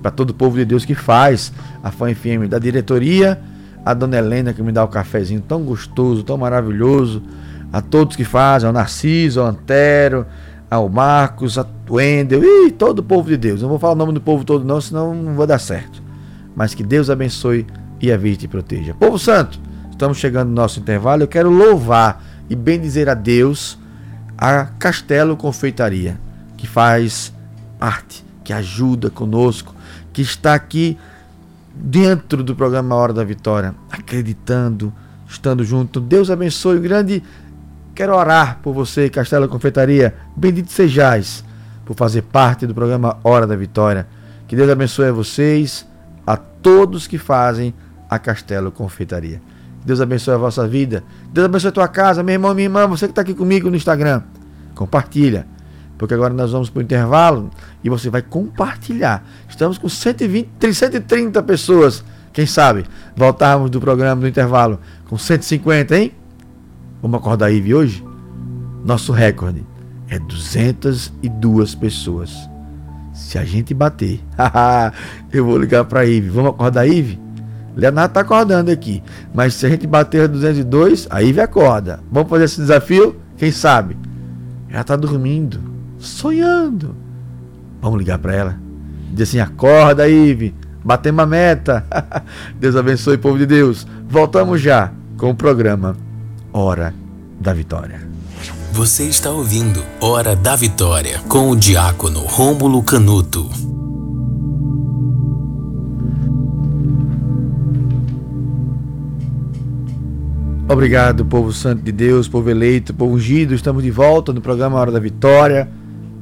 Para 0.00 0.10
todo 0.10 0.30
o 0.30 0.34
povo 0.34 0.56
de 0.56 0.64
Deus 0.64 0.84
que 0.84 0.94
faz 0.94 1.52
a 1.82 1.90
FAM 1.90 2.14
FM. 2.14 2.48
Da 2.48 2.58
diretoria 2.58 3.40
a 3.84 3.94
dona 3.94 4.16
Helena 4.16 4.52
que 4.52 4.62
me 4.62 4.72
dá 4.72 4.84
o 4.84 4.88
cafezinho 4.88 5.40
tão 5.40 5.62
gostoso, 5.62 6.22
tão 6.22 6.36
maravilhoso, 6.36 7.22
a 7.72 7.80
todos 7.80 8.16
que 8.16 8.24
fazem, 8.24 8.66
ao 8.66 8.72
Narciso, 8.72 9.40
ao 9.40 9.46
Antero, 9.46 10.26
ao 10.72 10.88
Marcos, 10.88 11.58
a 11.58 11.66
Wendel, 11.90 12.42
e 12.42 12.70
todo 12.70 13.00
o 13.00 13.02
povo 13.02 13.28
de 13.28 13.36
Deus. 13.36 13.60
Não 13.60 13.68
vou 13.68 13.78
falar 13.78 13.92
o 13.92 13.96
nome 13.96 14.14
do 14.14 14.22
povo 14.22 14.42
todo 14.42 14.64
não, 14.64 14.80
senão 14.80 15.14
não 15.14 15.34
vai 15.34 15.46
dar 15.46 15.58
certo. 15.58 16.02
Mas 16.56 16.72
que 16.72 16.82
Deus 16.82 17.10
abençoe 17.10 17.66
e 18.00 18.10
a 18.10 18.16
vida 18.16 18.38
te 18.38 18.48
proteja. 18.48 18.94
Povo 18.94 19.18
Santo, 19.18 19.60
estamos 19.90 20.16
chegando 20.16 20.48
no 20.48 20.54
nosso 20.54 20.80
intervalo. 20.80 21.24
Eu 21.24 21.28
quero 21.28 21.50
louvar 21.50 22.24
e 22.48 22.56
bendizer 22.56 23.06
a 23.10 23.12
Deus 23.12 23.78
a 24.38 24.64
Castelo 24.64 25.36
Confeitaria, 25.36 26.18
que 26.56 26.66
faz 26.66 27.34
parte, 27.78 28.24
que 28.42 28.54
ajuda 28.54 29.10
conosco, 29.10 29.74
que 30.10 30.22
está 30.22 30.54
aqui 30.54 30.96
dentro 31.74 32.42
do 32.42 32.56
programa 32.56 32.94
Hora 32.94 33.12
da 33.12 33.24
Vitória, 33.24 33.74
acreditando, 33.90 34.90
estando 35.28 35.62
junto. 35.64 36.00
Deus 36.00 36.30
abençoe 36.30 36.78
o 36.78 36.80
grande. 36.80 37.22
Quero 38.02 38.16
orar 38.16 38.58
por 38.60 38.74
você, 38.74 39.08
Castelo 39.08 39.48
Confeitaria. 39.48 40.12
Bendito 40.34 40.72
sejais 40.72 41.44
por 41.84 41.94
fazer 41.94 42.22
parte 42.22 42.66
do 42.66 42.74
programa 42.74 43.16
Hora 43.22 43.46
da 43.46 43.54
Vitória. 43.54 44.08
Que 44.48 44.56
Deus 44.56 44.68
abençoe 44.68 45.06
a 45.06 45.12
vocês, 45.12 45.86
a 46.26 46.36
todos 46.36 47.06
que 47.06 47.16
fazem 47.16 47.72
a 48.10 48.18
Castelo 48.18 48.72
Confeitaria. 48.72 49.40
Deus 49.84 50.00
abençoe 50.00 50.34
a 50.34 50.36
vossa 50.36 50.66
vida. 50.66 51.04
Deus 51.32 51.44
abençoe 51.44 51.68
a 51.68 51.72
tua 51.72 51.86
casa, 51.86 52.24
meu 52.24 52.32
irmão, 52.32 52.52
minha 52.52 52.66
irmã, 52.66 52.88
você 52.88 53.06
que 53.06 53.12
está 53.12 53.22
aqui 53.22 53.34
comigo 53.34 53.70
no 53.70 53.76
Instagram. 53.76 54.22
Compartilha. 54.74 55.46
Porque 55.96 56.12
agora 56.12 56.34
nós 56.34 56.50
vamos 56.50 56.68
para 56.68 56.80
o 56.80 56.82
intervalo 56.82 57.50
e 57.84 57.88
você 57.88 58.10
vai 58.10 58.22
compartilhar. 58.22 59.24
Estamos 59.48 59.78
com 59.78 59.88
120, 59.88 60.74
130 60.74 61.40
pessoas. 61.44 62.04
Quem 62.32 62.46
sabe 62.46 62.84
voltarmos 63.14 63.70
do 63.70 63.80
programa 63.80 64.22
do 64.22 64.26
intervalo 64.26 64.80
com 65.08 65.16
150, 65.16 65.96
hein? 65.96 66.12
Vamos 67.02 67.18
acordar 67.18 67.50
Ive 67.50 67.74
hoje? 67.74 68.04
Nosso 68.84 69.12
recorde 69.12 69.66
é 70.08 70.20
202 70.20 71.74
pessoas. 71.74 72.48
Se 73.12 73.36
a 73.36 73.44
gente 73.44 73.74
bater, 73.74 74.20
eu 75.32 75.44
vou 75.44 75.58
ligar 75.58 75.84
para 75.84 76.06
Ive. 76.06 76.28
Vamos 76.28 76.50
acordar 76.50 76.86
Ive? 76.86 77.20
Leonardo 77.74 78.14
tá 78.14 78.20
acordando 78.20 78.70
aqui. 78.70 79.02
Mas 79.34 79.54
se 79.54 79.66
a 79.66 79.68
gente 79.68 79.84
bater 79.84 80.28
202, 80.28 81.08
a 81.10 81.20
Ive 81.20 81.40
acorda. 81.40 81.98
Vamos 82.10 82.30
fazer 82.30 82.44
esse 82.44 82.60
desafio? 82.60 83.16
Quem 83.36 83.50
sabe? 83.50 83.96
Ela 84.70 84.84
tá 84.84 84.94
dormindo, 84.94 85.60
sonhando. 85.98 86.94
Vamos 87.80 87.98
ligar 87.98 88.18
para 88.18 88.32
ela. 88.32 88.58
Dizer 89.10 89.24
assim: 89.24 89.40
acorda, 89.40 90.08
Ive. 90.08 90.54
Batemos 90.84 91.24
a 91.24 91.26
meta. 91.26 91.84
Deus 92.60 92.76
abençoe, 92.76 93.18
povo 93.18 93.38
de 93.38 93.46
Deus. 93.46 93.88
Voltamos 94.08 94.60
já 94.60 94.92
com 95.16 95.30
o 95.30 95.34
programa 95.34 95.96
Hora 96.54 96.94
da 97.40 97.54
Vitória. 97.54 98.06
Você 98.72 99.04
está 99.04 99.30
ouvindo 99.30 99.82
Hora 99.98 100.36
da 100.36 100.54
Vitória 100.54 101.18
com 101.20 101.48
o 101.48 101.56
diácono 101.56 102.20
Rômulo 102.20 102.82
Canuto. 102.82 103.48
Obrigado, 110.68 111.24
povo 111.24 111.54
santo 111.54 111.82
de 111.82 111.90
Deus, 111.90 112.28
povo 112.28 112.50
eleito, 112.50 112.92
povo 112.92 113.14
ungido. 113.14 113.54
Estamos 113.54 113.82
de 113.82 113.90
volta 113.90 114.30
no 114.34 114.42
programa 114.42 114.78
Hora 114.78 114.92
da 114.92 115.00
Vitória. 115.00 115.70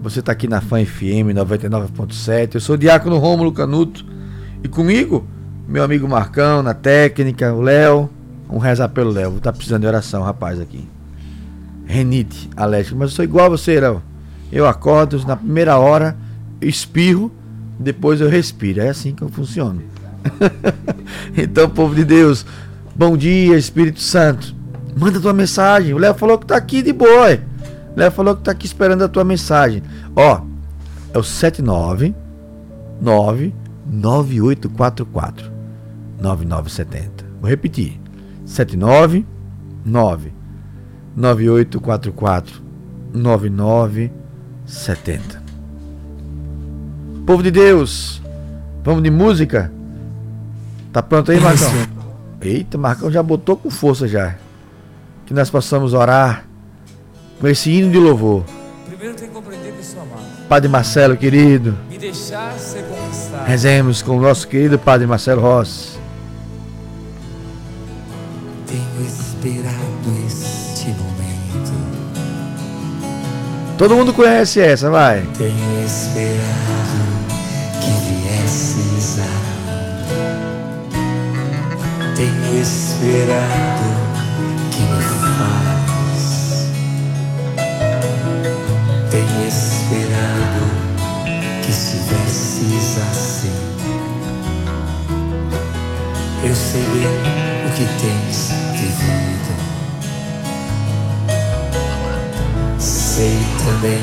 Você 0.01 0.21
está 0.21 0.31
aqui 0.31 0.47
na 0.47 0.61
FAM 0.61 0.87
FM 0.87 1.35
99.7. 1.35 2.55
Eu 2.55 2.61
sou 2.61 2.77
o 2.77 2.79
Diácono 2.79 3.19
Rômulo 3.19 3.51
Canuto. 3.51 4.07
E 4.63 4.69
comigo, 4.69 5.27
meu 5.67 5.83
amigo 5.83 6.07
Marcão 6.07 6.63
na 6.63 6.73
técnica, 6.73 7.53
o 7.53 7.61
Léo. 7.61 8.09
Vamos 8.51 8.65
rezar 8.65 8.89
pelo 8.89 9.13
Léo. 9.13 9.39
Tá 9.41 9.53
precisando 9.53 9.83
de 9.83 9.87
oração, 9.87 10.25
rapaz, 10.25 10.61
aqui. 10.61 10.89
Renite, 11.87 12.51
alérgico. 12.57 12.99
Mas 12.99 13.11
eu 13.11 13.17
sou 13.17 13.25
igual 13.25 13.47
a 13.47 13.51
você, 13.51 13.79
Léo. 13.79 14.03
Eu 14.51 14.67
acordo 14.67 15.25
na 15.25 15.37
primeira 15.37 15.79
hora, 15.79 16.17
espirro, 16.61 17.31
depois 17.79 18.21
eu 18.21 18.29
respiro. 18.29 18.81
É 18.81 18.89
assim 18.89 19.15
que 19.15 19.23
eu 19.23 19.29
funciono. 19.29 19.81
então, 21.39 21.71
povo 21.71 21.95
de 21.95 22.05
Deus, 22.05 22.45
bom 22.95 23.17
dia, 23.17 23.57
Espírito 23.57 24.01
Santo. 24.01 24.53
Manda 24.99 25.21
tua 25.21 25.33
mensagem. 25.33 25.95
O 25.95 25.99
Léo 25.99 26.15
falou 26.15 26.37
que 26.37 26.47
tá 26.47 26.57
aqui 26.57 26.83
de 26.83 26.93
boa. 26.93 27.39
Léo 27.95 28.11
falou 28.11 28.35
que 28.35 28.43
tá 28.43 28.51
aqui 28.51 28.67
esperando 28.67 29.05
a 29.05 29.09
tua 29.09 29.23
mensagem. 29.23 29.81
Ó, 30.17 30.41
é 31.15 31.19
o 31.19 31.23
79 31.23 32.13
9844 33.01 35.49
9970. 36.21 37.25
Vou 37.41 37.49
repetir. 37.49 38.00
79 38.51 39.25
9 39.85 40.33
9844 41.17 42.63
9970. 43.15 45.43
Povo 47.25 47.43
de 47.45 47.53
Deus, 47.53 48.21
vamos 48.83 49.05
de 49.05 49.11
música? 49.11 49.73
Tá 50.93 51.01
pronto 51.01 51.31
aí, 51.31 51.39
Marcão? 51.39 51.69
Eita, 52.41 52.77
Marcão 52.77 53.13
já 53.13 53.23
botou 53.23 53.57
com 53.57 53.71
força 53.71 54.09
já. 54.09 54.35
Que 55.27 55.33
nós 55.33 55.49
possamos 55.49 55.95
orar 55.95 56.45
com 57.41 57.47
esse 57.47 57.71
hino 57.71 57.93
de 57.93 57.99
louvor. 57.99 58.43
Primeiro 58.85 59.15
tem 59.15 59.29
que 59.29 59.35
compreender 59.35 59.75
que 59.75 59.85
sou 59.85 60.03
amado. 60.03 60.25
Padre 60.49 60.69
Marcelo, 60.69 61.17
querido. 61.17 61.79
Me 61.89 61.99
deixar 61.99 62.59
ser 62.59 62.83
conquistado. 62.83 63.47
Rezemos 63.47 64.03
com 64.03 64.19
o 64.19 64.21
nosso 64.21 64.49
querido 64.49 64.77
Padre 64.77 65.07
Marcelo 65.07 65.41
Rossi. 65.41 66.00
Esperado 69.41 70.13
este 70.27 70.89
momento. 70.89 71.73
Todo 73.79 73.97
mundo 73.97 74.13
conhece 74.13 74.61
essa, 74.61 74.91
vai. 74.91 75.23
Tenho 75.39 75.83
esperado 75.83 77.01
que 77.81 77.91
viesses 78.13 79.19
a 79.21 79.41
Tenho 82.15 82.61
esperado 82.61 83.89
que 84.71 84.83
me 84.83 85.03
faz. 85.39 86.69
Tenho 89.11 89.49
esperado 89.49 90.65
que 91.63 91.71
estivesses 91.71 92.99
assim. 93.11 93.57
Eu 96.45 96.55
sei 96.55 96.83
bem 96.83 97.41
o 97.67 97.73
que 97.73 97.87
tens 98.03 98.61
vivido. 98.81 99.30
Sei 103.21 103.39
também 103.67 104.01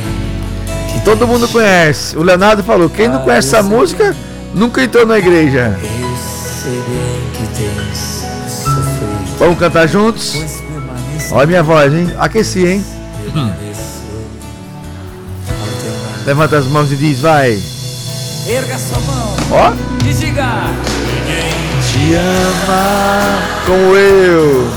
que 0.93 1.03
Todo 1.03 1.25
mundo 1.25 1.47
conhece. 1.47 2.15
O 2.15 2.21
Leonardo 2.21 2.63
falou: 2.63 2.87
quem 2.87 3.07
não 3.07 3.21
conhece 3.21 3.47
essa 3.47 3.63
música 3.63 4.15
nunca 4.53 4.83
entrou 4.83 5.07
na 5.07 5.17
igreja. 5.17 5.75
Eu 5.81 6.15
sei 6.61 6.73
bem 6.73 7.31
que 7.33 7.47
tens 7.57 7.97
sofrido. 8.63 9.37
Vamos 9.39 9.57
cantar 9.57 9.87
juntos? 9.87 10.35
Olha 11.31 11.47
minha 11.47 11.63
voz, 11.63 11.91
hein? 11.91 12.13
Aqueci, 12.19 12.67
hein? 12.67 12.85
Levanta 16.23 16.59
as 16.59 16.67
mãos 16.67 16.91
e 16.91 16.95
diz: 16.95 17.19
vai. 17.19 17.59
Erga 18.47 18.77
sua 18.77 18.99
mão 18.99 19.35
Ó. 19.49 19.73
e 20.07 20.13
diga: 20.13 20.61
Te 21.91 22.13
ama 22.13 23.39
como 23.65 23.95
eu. 23.95 24.69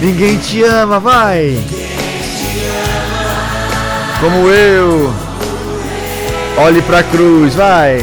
Ninguém 0.00 0.38
te 0.38 0.62
ama, 0.62 0.98
vai. 0.98 1.62
Como 4.20 4.48
eu. 4.50 5.12
Olhe 6.58 6.82
pra 6.82 7.02
cruz, 7.02 7.54
vai. 7.54 7.98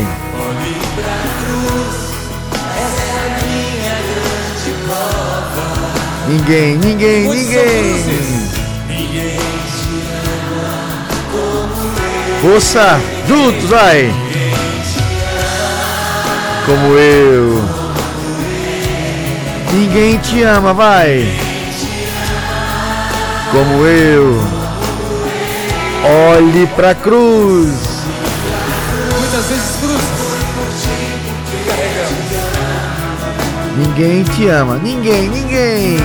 Ninguém, 6.28 6.76
ninguém, 6.78 7.24
Muitos 7.26 7.46
ninguém. 7.46 8.04
cruzes. 8.04 8.48
Força, 12.42 13.00
juntos, 13.28 13.70
vai. 13.70 14.14
Como 16.66 16.98
eu. 16.98 17.64
Ninguém 19.72 20.18
te 20.18 20.42
ama, 20.44 20.74
vai. 20.74 21.26
Como 23.52 23.86
eu. 23.86 24.57
Olhe 26.04 26.68
pra 26.68 26.94
cruz. 26.96 28.04
Muitas 29.20 29.46
vezes. 29.46 29.78
Carregamos. 31.68 32.28
Ninguém 33.78 34.24
te 34.24 34.48
ama, 34.48 34.78
ninguém, 34.78 35.30
ninguém. 35.30 35.98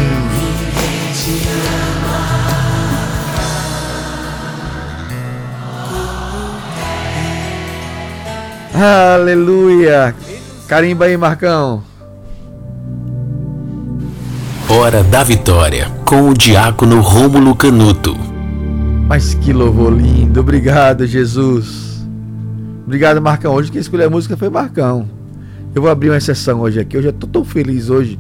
Aleluia. 8.75 10.15
Carimba 10.67 11.05
aí, 11.05 11.17
Marcão. 11.17 11.83
Hora 14.69 15.05
da 15.05 15.23
Vitória, 15.23 15.91
com 16.07 16.31
o 16.31 16.35
diácono 16.35 17.01
Rômulo 17.01 17.55
Canuto. 17.55 18.32
Mas 19.13 19.35
que 19.35 19.53
louvor 19.53 19.93
lindo. 19.93 20.41
Obrigado, 20.41 21.07
Jesus. 21.07 22.03
Obrigado, 22.87 23.21
Marcão. 23.21 23.55
Hoje 23.55 23.71
quem 23.71 23.79
escolheu 23.79 24.07
a 24.07 24.11
música 24.11 24.39
foi 24.39 24.49
Marcão. 24.49 25.07
Eu 25.75 25.83
vou 25.83 25.91
abrir 25.91 26.09
uma 26.09 26.17
exceção 26.17 26.63
hoje 26.63 26.81
aqui. 26.81 26.97
Eu 26.97 27.03
já 27.03 27.13
tô 27.13 27.27
tão 27.27 27.45
feliz 27.45 27.91
hoje. 27.91 28.19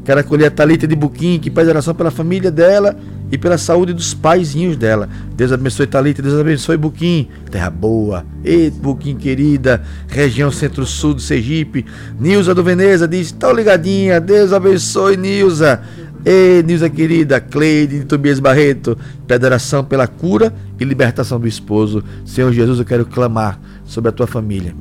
Quero 0.04 0.20
acolher 0.20 0.48
a 0.48 0.52
Thalita 0.52 0.86
de 0.86 0.96
Buquim, 0.96 1.40
que 1.40 1.50
pede 1.50 1.70
oração 1.70 1.96
pela 1.96 2.12
família 2.12 2.52
dela 2.52 2.96
e 3.32 3.38
pela 3.38 3.58
saúde 3.58 3.94
dos 3.94 4.14
paizinhos 4.14 4.76
dela. 4.76 5.08
Deus 5.36 5.52
abençoe 5.52 5.88
Thalita, 5.88 6.22
Deus 6.22 6.40
abençoe 6.40 6.76
Buquim, 6.76 7.30
terra 7.50 7.70
boa. 7.70 8.26
E 8.44 8.70
Buquim 8.70 9.16
querida, 9.16 9.82
região 10.08 10.52
centro-sul 10.52 11.14
do 11.14 11.22
Sergipe. 11.22 11.86
Nilza 12.20 12.54
do 12.54 12.64
Veneza 12.64 13.08
diz: 13.08 13.32
"Tô 13.32 13.54
ligadinha, 13.54 14.20
Deus 14.20 14.52
abençoe 14.52 15.16
Nilza". 15.16 15.82
E 16.26 16.62
Nilza 16.64 16.90
querida, 16.90 17.40
Cleide 17.40 18.00
de 18.00 18.06
Tobias 18.06 18.40
Barreto, 18.40 18.98
pede 19.26 19.46
oração 19.46 19.86
pela 19.86 20.08
cura 20.08 20.54
e 20.80 20.84
libertação 20.84 21.40
do 21.40 21.48
esposo. 21.48 22.04
Senhor 22.26 22.52
Jesus, 22.52 22.78
eu 22.80 22.86
quero 22.86 23.06
clamar 23.06 23.58
sobre 23.86 24.10
a 24.10 24.12
tua 24.12 24.28
família, 24.28 24.76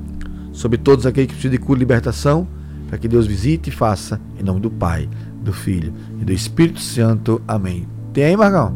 sobre 0.53 0.79
todos 0.79 1.07
aqueles 1.07 1.29
que 1.29 1.35
precisam 1.35 1.57
de 1.57 1.59
cura 1.59 1.79
e 1.79 1.81
libertação 1.81 2.47
para 2.93 2.99
que 2.99 3.09
Deus 3.09 3.27
visite 3.27 3.71
e 3.71 3.73
faça, 3.73 4.21
em 4.39 4.43
nome 4.43 4.61
do 4.61 4.71
Pai, 4.71 5.09
do 5.43 5.51
Filho 5.51 5.95
e 6.21 6.27
do 6.27 6.31
Espírito 6.31 6.79
Santo. 6.79 7.41
Amém. 7.49 7.89
Tem 8.13 8.25
aí, 8.25 8.37
Marcão? 8.37 8.71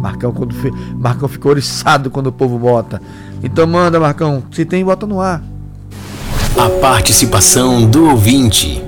Marcão, 0.00 0.30
quando 0.30 0.54
Marcão 0.96 1.28
ficou 1.28 1.50
oriçado 1.50 2.08
quando 2.08 2.28
o 2.28 2.32
povo 2.32 2.60
bota. 2.60 3.02
Então 3.42 3.66
manda, 3.66 3.98
Marcão. 3.98 4.44
Se 4.52 4.64
tem, 4.64 4.84
bota 4.84 5.04
no 5.04 5.20
ar. 5.20 5.42
A 6.56 6.70
participação 6.80 7.90
do 7.90 8.10
ouvinte. 8.10 8.80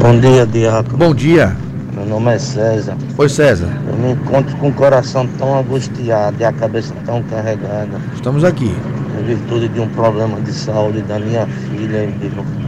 Bom 0.00 0.20
dia, 0.20 0.46
Diácono. 0.46 0.98
Bom 0.98 1.12
dia. 1.12 1.56
Meu 1.92 2.06
nome 2.06 2.34
é 2.34 2.38
César. 2.38 2.96
Oi, 3.18 3.28
César. 3.28 3.66
Eu 3.88 3.96
me 3.96 4.12
encontro 4.12 4.56
com 4.58 4.68
o 4.68 4.72
coração 4.72 5.26
tão 5.36 5.58
angustiado 5.58 6.36
e 6.38 6.44
a 6.44 6.52
cabeça 6.52 6.94
tão 7.04 7.20
carregada. 7.24 8.00
Estamos 8.14 8.44
aqui. 8.44 8.72
Em 9.18 9.24
virtude 9.24 9.66
de 9.66 9.80
um 9.80 9.88
problema 9.88 10.40
de 10.40 10.52
saúde 10.52 11.02
da 11.02 11.18
minha 11.18 11.48
filha, 11.48 12.06
vivo. 12.20 12.61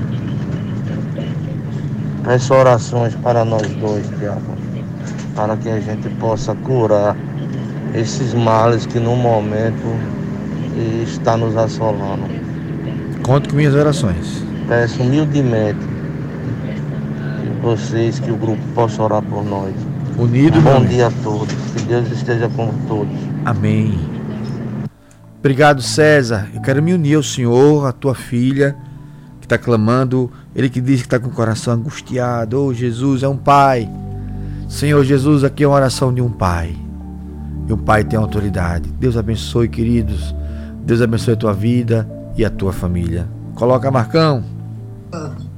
Peço 2.24 2.54
orações 2.54 3.14
para 3.16 3.44
nós 3.44 3.66
dois, 3.74 4.08
Diácono. 4.18 4.56
Para 5.34 5.56
que 5.56 5.68
a 5.68 5.78
gente 5.78 6.08
possa 6.20 6.54
curar 6.54 7.16
esses 7.94 8.32
males 8.32 8.86
que 8.86 8.98
no 8.98 9.14
momento 9.14 9.94
está 11.02 11.36
nos 11.36 11.56
assolando. 11.56 12.24
Conto 13.22 13.50
com 13.50 13.56
minhas 13.56 13.74
orações. 13.74 14.42
Peço 14.68 15.02
humildemente 15.02 15.78
que 17.40 17.60
vocês, 17.62 18.18
que 18.18 18.30
o 18.30 18.36
grupo 18.36 18.62
possa 18.74 19.02
orar 19.02 19.22
por 19.22 19.44
nós. 19.44 19.74
Unido, 20.18 20.60
Bom 20.60 20.80
meu 20.80 20.88
dia 20.88 21.08
a 21.08 21.12
todos. 21.22 21.54
Que 21.74 21.82
Deus 21.82 22.10
esteja 22.10 22.48
com 22.48 22.68
todos. 22.88 23.14
Amém. 23.44 23.98
Obrigado, 25.38 25.82
César. 25.82 26.48
Eu 26.54 26.62
quero 26.62 26.82
me 26.82 26.94
unir 26.94 27.16
ao 27.16 27.22
Senhor, 27.22 27.86
à 27.86 27.92
tua 27.92 28.14
filha, 28.14 28.76
que 29.40 29.46
está 29.46 29.58
clamando. 29.58 30.30
Ele 30.54 30.68
que 30.68 30.80
diz 30.80 31.00
que 31.00 31.06
está 31.06 31.18
com 31.18 31.28
o 31.28 31.32
coração 31.32 31.74
angustiado. 31.74 32.60
Oh, 32.60 32.72
Jesus 32.72 33.22
é 33.22 33.28
um 33.28 33.36
pai. 33.36 33.88
Senhor 34.68 35.04
Jesus, 35.04 35.44
aqui 35.44 35.64
é 35.64 35.66
uma 35.66 35.76
oração 35.76 36.12
de 36.12 36.22
um 36.22 36.30
pai. 36.30 36.74
E 37.68 37.72
um 37.72 37.78
pai 37.78 38.04
tem 38.04 38.18
autoridade. 38.18 38.88
Deus 38.98 39.16
abençoe, 39.16 39.68
queridos. 39.68 40.34
Deus 40.84 41.00
abençoe 41.00 41.34
a 41.34 41.36
tua 41.36 41.52
vida 41.52 42.08
e 42.36 42.44
a 42.44 42.50
tua 42.50 42.72
família. 42.72 43.26
Coloca, 43.54 43.90
Marcão. 43.90 44.44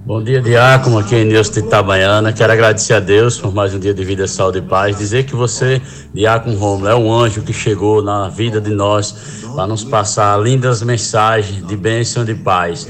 Bom 0.06 0.22
dia, 0.22 0.40
Diácono, 0.40 0.98
aqui 0.98 1.16
é 1.16 1.24
Nilson 1.24 1.50
de 1.50 1.58
Itabaiana. 1.58 2.32
Quero 2.32 2.52
agradecer 2.52 2.94
a 2.94 3.00
Deus 3.00 3.40
por 3.40 3.52
mais 3.52 3.74
um 3.74 3.80
dia 3.80 3.92
de 3.92 4.04
vida, 4.04 4.28
saúde 4.28 4.58
e 4.58 4.62
paz. 4.62 4.96
Dizer 4.96 5.24
que 5.24 5.34
você, 5.34 5.82
Diácono 6.14 6.56
Romulo, 6.56 6.86
é 6.86 6.94
um 6.94 7.12
anjo 7.12 7.42
que 7.42 7.52
chegou 7.52 8.00
na 8.00 8.28
vida 8.28 8.60
de 8.60 8.70
nós 8.70 9.42
para 9.56 9.66
nos 9.66 9.82
passar 9.82 10.40
lindas 10.40 10.80
mensagens 10.80 11.66
de 11.66 11.76
bênção 11.76 12.22
e 12.22 12.26
de 12.26 12.34
paz. 12.36 12.86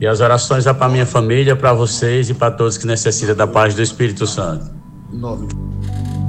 E 0.00 0.08
as 0.08 0.18
orações 0.18 0.66
é 0.66 0.72
para 0.72 0.88
minha 0.88 1.06
família, 1.06 1.54
para 1.54 1.72
vocês 1.72 2.30
e 2.30 2.34
para 2.34 2.50
todos 2.50 2.76
que 2.76 2.84
necessitam 2.84 3.36
da 3.36 3.46
paz 3.46 3.72
do 3.72 3.80
Espírito 3.80 4.26
Santo. 4.26 4.68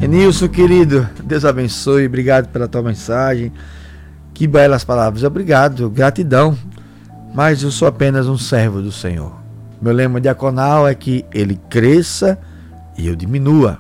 Nilson, 0.07 0.49
querido, 0.49 1.09
Deus 1.23 1.45
abençoe, 1.45 2.05
obrigado 2.05 2.49
pela 2.49 2.67
tua 2.67 2.83
mensagem. 2.83 3.51
Que 4.35 4.45
belas 4.45 4.83
palavras, 4.83 5.23
obrigado, 5.23 5.89
gratidão. 5.89 6.55
Mas 7.33 7.63
eu 7.63 7.71
sou 7.71 7.87
apenas 7.87 8.27
um 8.27 8.37
servo 8.37 8.83
do 8.83 8.91
Senhor. 8.91 9.46
Meu 9.81 9.93
lema 9.93 10.19
diaconal 10.19 10.87
é 10.87 10.95
que 10.95 11.25
ele 11.33 11.59
cresça 11.69 12.39
e 12.97 13.07
eu 13.07 13.15
diminua. 13.15 13.79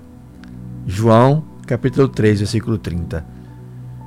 João, 0.85 1.43
capítulo 1.65 2.07
3, 2.07 2.39
versículo 2.39 2.77
30. 2.77 3.25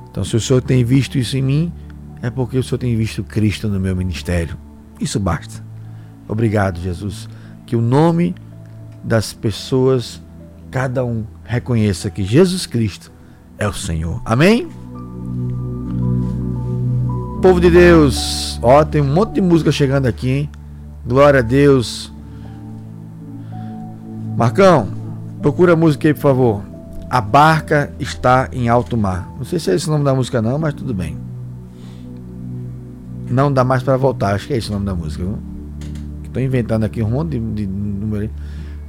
Então, 0.09 0.23
se 0.23 0.35
o 0.35 0.39
Senhor 0.39 0.61
tem 0.61 0.83
visto 0.83 1.17
isso 1.17 1.37
em 1.37 1.41
mim, 1.41 1.73
é 2.21 2.29
porque 2.29 2.57
o 2.57 2.63
Senhor 2.63 2.77
tem 2.77 2.95
visto 2.95 3.23
Cristo 3.23 3.67
no 3.67 3.79
meu 3.79 3.95
ministério. 3.95 4.57
Isso 4.99 5.19
basta. 5.19 5.63
Obrigado, 6.27 6.79
Jesus. 6.79 7.27
Que 7.65 7.75
o 7.75 7.81
nome 7.81 8.35
das 9.03 9.33
pessoas, 9.33 10.21
cada 10.69 11.03
um 11.03 11.25
reconheça 11.43 12.09
que 12.09 12.23
Jesus 12.23 12.65
Cristo 12.65 13.11
é 13.57 13.67
o 13.67 13.73
Senhor. 13.73 14.21
Amém? 14.25 14.69
Povo 17.41 17.59
de 17.59 17.71
Deus, 17.71 18.59
ó, 18.61 18.85
tem 18.85 19.01
um 19.01 19.13
monte 19.13 19.33
de 19.33 19.41
música 19.41 19.71
chegando 19.71 20.05
aqui, 20.05 20.29
hein? 20.29 20.49
Glória 21.05 21.39
a 21.39 21.43
Deus. 21.43 22.11
Marcão, 24.37 24.87
procura 25.41 25.73
a 25.73 25.75
música 25.75 26.07
aí, 26.07 26.13
por 26.13 26.21
favor. 26.21 26.63
A 27.09 27.19
barca 27.19 27.91
está 27.99 28.49
em 28.53 28.69
alto 28.69 28.95
mar. 28.95 29.29
Não 29.37 29.43
sei 29.43 29.59
se 29.59 29.71
é 29.71 29.75
esse 29.75 29.87
o 29.87 29.91
nome 29.91 30.05
da 30.05 30.13
música 30.13 30.41
não, 30.41 30.57
mas 30.57 30.73
tudo 30.73 30.93
bem. 30.93 31.17
Não 33.29 33.51
dá 33.51 33.63
mais 33.63 33.81
para 33.81 33.97
voltar, 33.97 34.35
acho 34.35 34.47
que 34.47 34.53
é 34.53 34.57
esse 34.57 34.69
o 34.69 34.73
nome 34.73 34.85
da 34.85 34.95
música. 34.95 35.23
Estou 36.23 36.41
inventando 36.41 36.83
aqui 36.83 37.01
um 37.01 37.09
monte 37.09 37.37
de, 37.37 37.39
de 37.39 37.67
número. 37.67 38.29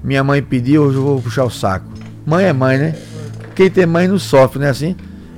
Minha 0.04 0.22
mãe 0.22 0.42
pediu, 0.42 0.82
hoje 0.82 0.98
eu 0.98 1.02
vou 1.02 1.20
puxar 1.20 1.44
o 1.44 1.50
saco. 1.50 1.86
Mãe 2.26 2.44
é 2.44 2.52
mãe, 2.52 2.78
né? 2.78 2.94
Quem 3.54 3.70
tem 3.70 3.86
mãe 3.86 4.06
não 4.06 4.18
sofre, 4.18 4.60
né? 4.60 4.68
Assim. 4.68 4.94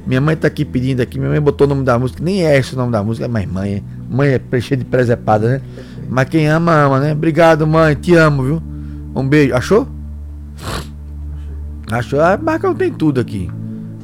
Minha 0.07 0.21
mãe 0.21 0.37
tá 0.37 0.47
aqui 0.47 0.67
pedindo 0.67 1.01
aqui, 1.01 1.19
minha 1.19 1.31
mãe 1.31 1.41
botou 1.41 1.67
o 1.67 1.71
nome 1.71 1.83
da 1.83 1.99
música, 1.99 2.23
nem 2.23 2.45
é 2.45 2.59
esse 2.59 2.75
o 2.75 2.77
nome 2.77 2.93
da 2.93 3.03
música, 3.03 3.27
mas 3.27 3.47
mãe, 3.47 3.83
mãe 4.11 4.29
é 4.29 4.61
cheia 4.61 4.77
de 4.77 4.85
presepada, 4.85 5.49
né? 5.49 5.61
Mas 6.09 6.29
quem 6.29 6.47
ama, 6.47 6.73
ama, 6.73 7.01
né? 7.01 7.13
Obrigado, 7.13 7.67
mãe. 7.67 7.95
Te 7.95 8.15
amo, 8.15 8.43
viu? 8.43 8.63
Um 9.15 9.27
beijo. 9.27 9.55
Achou? 9.55 9.89
Achou? 11.91 12.21
Ah, 12.21 12.39
Marcão 12.41 12.75
tem 12.75 12.93
tudo 12.93 13.21
aqui. 13.21 13.51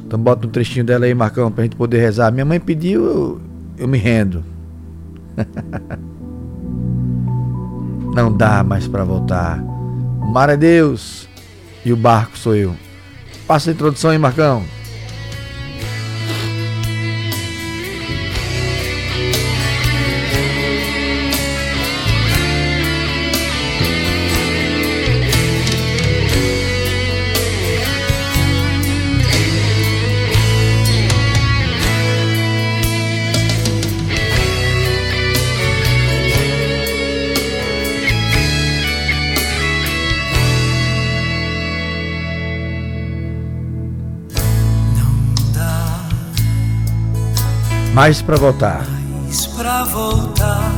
Então 0.05 0.19
bota 0.19 0.45
um 0.45 0.49
trechinho 0.49 0.85
dela 0.85 1.05
aí, 1.05 1.13
Marcão, 1.13 1.51
pra 1.51 1.63
gente 1.63 1.75
poder 1.75 1.99
rezar. 1.99 2.31
Minha 2.31 2.45
mãe 2.45 2.59
pediu, 2.59 3.05
eu, 3.05 3.41
eu 3.77 3.87
me 3.87 3.97
rendo. 3.97 4.43
Não 8.13 8.35
dá 8.35 8.63
mais 8.63 8.87
para 8.87 9.03
voltar. 9.03 9.63
O 10.21 10.27
mar 10.27 10.49
é 10.49 10.57
Deus 10.57 11.29
e 11.85 11.93
o 11.93 11.97
barco 11.97 12.37
sou 12.37 12.55
eu. 12.55 12.75
Passa 13.47 13.69
a 13.69 13.73
introdução 13.73 14.11
aí, 14.11 14.17
Marcão. 14.17 14.63
Mais 47.93 48.21
para 48.21 48.37
voltar. 48.37 48.85
Mais 49.21 49.47
para 49.47 49.83
voltar. 49.83 50.71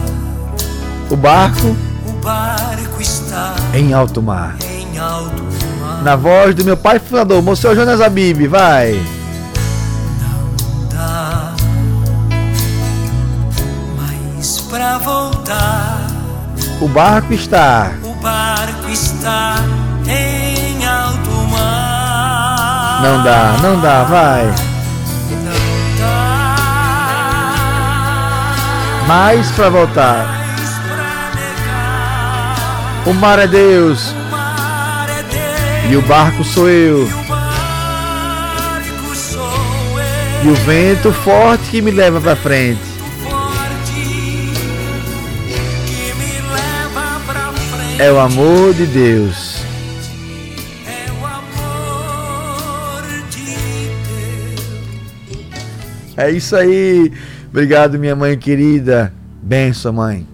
O 1.11 1.15
barco. 1.15 1.75
O 2.07 2.13
barco 2.23 2.99
está 2.99 3.53
em 3.73 3.93
alto 3.93 4.19
mar. 4.19 4.55
Em 4.63 4.97
alto 4.97 5.43
mar. 5.79 6.01
Na 6.01 6.15
voz 6.15 6.55
do 6.55 6.65
meu 6.65 6.75
pai 6.75 6.97
fundador, 6.97 7.41
Monsenhor 7.43 7.75
Jonas 7.75 8.01
Abib, 8.01 8.47
vai. 8.47 8.99
Não 10.19 10.87
dá 10.89 11.53
mais 13.95 14.59
para 14.61 14.97
voltar. 14.97 16.07
O 16.81 16.87
barco 16.87 17.31
está. 17.31 17.91
O 18.03 18.15
barco 18.15 18.89
está 18.89 19.57
em 20.07 20.83
alto 20.83 21.29
mar. 21.51 23.01
Não 23.03 23.23
dá, 23.23 23.57
não 23.61 23.79
dá, 23.79 24.03
vai. 24.03 24.62
Mais 29.15 29.51
para 29.51 29.69
voltar. 29.69 30.25
O 33.05 33.13
mar 33.13 33.37
é 33.37 33.45
Deus 33.45 34.11
e 35.87 35.95
o 35.95 36.01
barco 36.01 36.43
sou 36.43 36.67
eu. 36.67 37.07
E 40.43 40.47
o 40.47 40.55
vento 40.65 41.11
forte 41.11 41.69
que 41.69 41.79
me 41.79 41.91
leva 41.91 42.19
para 42.19 42.35
frente. 42.35 42.81
É 47.99 48.11
o 48.11 48.19
amor 48.19 48.73
de 48.73 48.87
Deus. 48.87 49.63
É 56.17 56.31
isso 56.31 56.55
aí. 56.55 57.11
Obrigado, 57.53 57.99
minha 57.99 58.15
mãe 58.15 58.35
querida. 58.35 59.13
Benção, 59.39 59.93
mãe. 59.93 60.27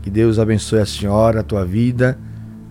Que 0.00 0.08
Deus 0.08 0.38
abençoe 0.38 0.78
a 0.78 0.86
senhora, 0.86 1.40
a 1.40 1.42
tua 1.42 1.66
vida. 1.66 2.18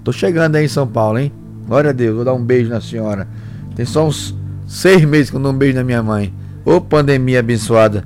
Tô 0.04 0.12
chegando 0.12 0.56
aí 0.56 0.66
em 0.66 0.68
São 0.68 0.88
Paulo, 0.88 1.20
hein? 1.20 1.32
Glória 1.68 1.92
a 1.92 1.94
Deus. 1.94 2.16
Vou 2.16 2.26
dar 2.26 2.34
um 2.34 2.44
beijo 2.44 2.68
na 2.68 2.82
senhora. 2.82 3.28
Tem 3.76 3.86
só 3.86 4.08
uns 4.08 4.36
seis 4.66 5.06
meses 5.06 5.30
que 5.30 5.36
eu 5.36 5.40
não 5.40 5.50
dou 5.50 5.54
um 5.54 5.58
beijo 5.60 5.78
na 5.78 5.84
minha 5.84 6.02
mãe. 6.02 6.34
Ô 6.66 6.82
pandemia 6.82 7.42
abençoada. 7.42 8.04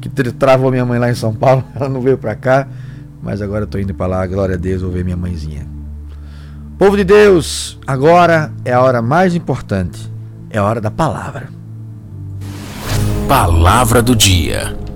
Que 0.00 0.08
travou 0.32 0.70
minha 0.70 0.86
mãe 0.86 0.98
lá 0.98 1.10
em 1.10 1.14
São 1.14 1.34
Paulo. 1.34 1.62
Ela 1.76 1.90
não 1.90 2.00
veio 2.00 2.16
pra 2.16 2.34
cá. 2.34 2.66
Mas 3.22 3.42
agora 3.42 3.64
eu 3.64 3.68
tô 3.68 3.78
indo 3.78 3.92
para 3.92 4.06
lá. 4.06 4.26
Glória 4.26 4.54
a 4.54 4.58
Deus. 4.58 4.80
Vou 4.80 4.90
ver 4.90 5.04
minha 5.04 5.16
mãezinha. 5.16 5.66
Povo 6.78 6.96
de 6.96 7.04
Deus, 7.04 7.78
agora 7.86 8.50
é 8.64 8.72
a 8.72 8.80
hora 8.80 9.02
mais 9.02 9.34
importante. 9.34 10.10
É 10.48 10.56
a 10.56 10.64
hora 10.64 10.80
da 10.80 10.90
palavra. 10.90 11.50
Palavra 13.28 14.00
do 14.00 14.16
dia. 14.16 14.87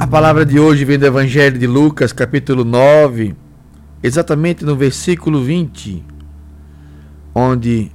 A 0.00 0.06
palavra 0.06 0.46
de 0.46 0.58
hoje 0.58 0.82
vem 0.82 0.98
do 0.98 1.04
Evangelho 1.04 1.58
de 1.58 1.66
Lucas, 1.66 2.10
capítulo 2.10 2.64
9, 2.64 3.36
exatamente 4.02 4.64
no 4.64 4.74
versículo 4.74 5.44
20, 5.44 6.02
onde 7.34 7.92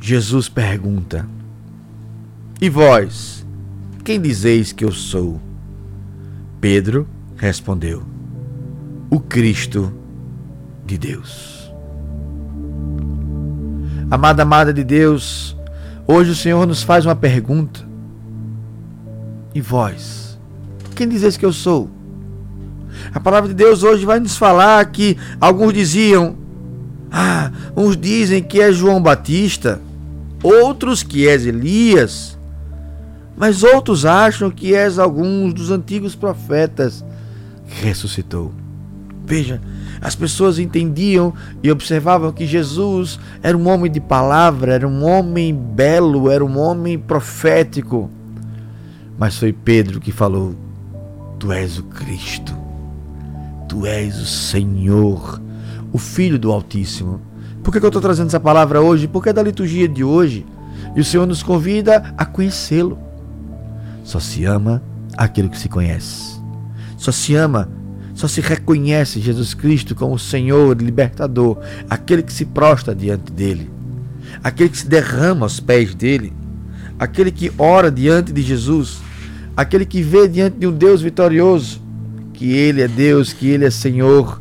Jesus 0.00 0.48
pergunta: 0.48 1.28
E 2.58 2.70
vós, 2.70 3.46
quem 4.02 4.18
dizeis 4.18 4.72
que 4.72 4.82
eu 4.82 4.90
sou? 4.90 5.38
Pedro 6.58 7.06
respondeu: 7.36 8.02
O 9.10 9.20
Cristo 9.20 9.92
de 10.86 10.96
Deus. 10.96 11.70
Amada, 14.10 14.42
amada 14.42 14.72
de 14.72 14.82
Deus, 14.82 15.54
hoje 16.06 16.30
o 16.30 16.34
Senhor 16.34 16.66
nos 16.66 16.82
faz 16.82 17.04
uma 17.04 17.14
pergunta. 17.14 17.86
E 19.54 19.60
vós? 19.60 20.27
Quem 20.98 21.08
dizes 21.08 21.36
que 21.36 21.46
eu 21.46 21.52
sou? 21.52 21.88
A 23.14 23.20
palavra 23.20 23.48
de 23.48 23.54
Deus 23.54 23.84
hoje 23.84 24.04
vai 24.04 24.18
nos 24.18 24.36
falar 24.36 24.84
que 24.86 25.16
alguns 25.40 25.72
diziam, 25.72 26.34
ah, 27.08 27.52
uns 27.76 27.96
dizem 27.96 28.42
que 28.42 28.60
é 28.60 28.72
João 28.72 29.00
Batista, 29.00 29.80
outros 30.42 31.04
que 31.04 31.28
és 31.28 31.46
Elias, 31.46 32.36
mas 33.36 33.62
outros 33.62 34.04
acham 34.04 34.50
que 34.50 34.74
és 34.74 34.98
alguns 34.98 35.54
dos 35.54 35.70
antigos 35.70 36.16
profetas 36.16 37.04
que 37.68 37.86
ressuscitou. 37.86 38.52
Veja, 39.24 39.60
as 40.00 40.16
pessoas 40.16 40.58
entendiam 40.58 41.32
e 41.62 41.70
observavam 41.70 42.32
que 42.32 42.44
Jesus 42.44 43.20
era 43.40 43.56
um 43.56 43.68
homem 43.68 43.88
de 43.88 44.00
palavra, 44.00 44.74
era 44.74 44.88
um 44.88 45.04
homem 45.04 45.54
belo, 45.54 46.28
era 46.28 46.44
um 46.44 46.58
homem 46.58 46.98
profético. 46.98 48.10
Mas 49.16 49.38
foi 49.38 49.52
Pedro 49.52 50.00
que 50.00 50.10
falou: 50.10 50.56
Tu 51.38 51.52
és 51.52 51.78
o 51.78 51.84
Cristo. 51.84 52.56
Tu 53.68 53.86
és 53.86 54.16
o 54.18 54.26
Senhor, 54.26 55.40
o 55.92 55.98
Filho 55.98 56.38
do 56.38 56.50
Altíssimo. 56.50 57.20
Por 57.62 57.72
que, 57.72 57.78
eu 57.78 57.88
estou 57.88 58.02
trazendo 58.02 58.28
essa 58.28 58.40
palavra 58.40 58.80
hoje? 58.80 59.06
Porque 59.06 59.28
é 59.28 59.32
da 59.32 59.42
liturgia 59.42 59.88
de 59.88 60.02
hoje. 60.02 60.46
E 60.96 61.00
o 61.00 61.04
Senhor 61.04 61.26
nos 61.26 61.42
convida 61.42 62.14
a 62.16 62.24
conhecê-lo. 62.24 62.98
Só 64.02 64.18
se 64.18 64.44
ama 64.44 64.82
aquele 65.16 65.48
que 65.48 65.58
se 65.58 65.68
conhece. 65.68 66.40
Só 66.96 67.12
se 67.12 67.34
ama, 67.34 67.68
só 68.14 68.26
se 68.26 68.40
reconhece 68.40 69.20
Jesus 69.20 69.54
Cristo 69.54 69.94
como 69.94 70.18
Senhor 70.18 70.76
e 70.80 70.84
libertador, 70.84 71.58
aquele 71.88 72.22
que 72.22 72.32
se 72.32 72.44
prostra 72.44 72.94
diante 72.94 73.30
dele, 73.30 73.70
aquele 74.42 74.70
que 74.70 74.78
se 74.78 74.88
derrama 74.88 75.44
aos 75.44 75.60
pés 75.60 75.94
dele, 75.94 76.32
aquele 76.98 77.30
que 77.30 77.52
ora 77.56 77.90
diante 77.90 78.32
de 78.32 78.42
Jesus, 78.42 79.00
aquele 79.58 79.84
que 79.84 80.00
vê 80.02 80.28
diante 80.28 80.56
de 80.56 80.68
um 80.68 80.72
Deus 80.72 81.02
vitorioso, 81.02 81.82
que 82.32 82.52
ele 82.52 82.80
é 82.80 82.86
Deus, 82.86 83.32
que 83.32 83.48
ele 83.48 83.64
é 83.64 83.70
Senhor, 83.72 84.40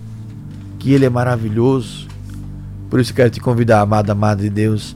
que 0.78 0.94
ele 0.94 1.06
é 1.06 1.10
maravilhoso. 1.10 2.08
Por 2.88 3.00
isso 3.00 3.16
quero 3.16 3.32
te 3.32 3.40
convidar, 3.40 3.82
amada, 3.82 4.12
amada 4.12 4.44
de 4.44 4.50
Deus, 4.52 4.96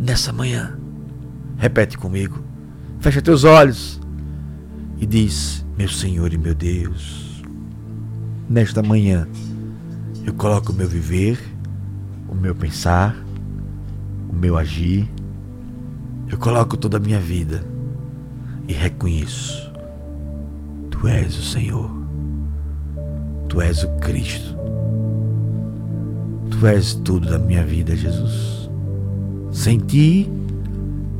nessa 0.00 0.32
manhã. 0.32 0.72
Repete 1.58 1.98
comigo. 1.98 2.42
Fecha 2.98 3.20
teus 3.20 3.44
olhos 3.44 4.00
e 4.98 5.04
diz: 5.04 5.66
Meu 5.76 5.90
Senhor 5.90 6.32
e 6.32 6.38
meu 6.38 6.54
Deus, 6.54 7.42
nesta 8.48 8.82
manhã 8.82 9.28
eu 10.24 10.32
coloco 10.32 10.72
o 10.72 10.74
meu 10.74 10.88
viver, 10.88 11.38
o 12.26 12.34
meu 12.34 12.54
pensar, 12.54 13.14
o 14.30 14.34
meu 14.34 14.56
agir, 14.56 15.06
eu 16.26 16.38
coloco 16.38 16.74
toda 16.78 16.96
a 16.96 17.00
minha 17.00 17.20
vida 17.20 17.69
e 18.70 18.72
reconheço: 18.72 19.72
Tu 20.90 21.08
és 21.08 21.36
o 21.36 21.42
Senhor, 21.42 21.90
Tu 23.48 23.60
és 23.60 23.82
o 23.82 23.88
Cristo, 23.98 24.56
Tu 26.50 26.66
és 26.66 26.94
tudo 26.94 27.28
da 27.28 27.38
minha 27.38 27.64
vida, 27.64 27.96
Jesus. 27.96 28.70
Sem 29.50 29.78
Ti, 29.78 30.30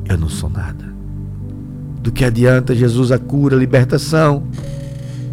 eu 0.09 0.17
não 0.17 0.29
sou 0.29 0.49
nada. 0.49 0.89
Do 2.01 2.13
que 2.13 2.25
adianta, 2.25 2.75
Jesus, 2.75 3.11
a 3.11 3.19
cura, 3.19 3.57
a 3.57 3.59
libertação? 3.59 4.45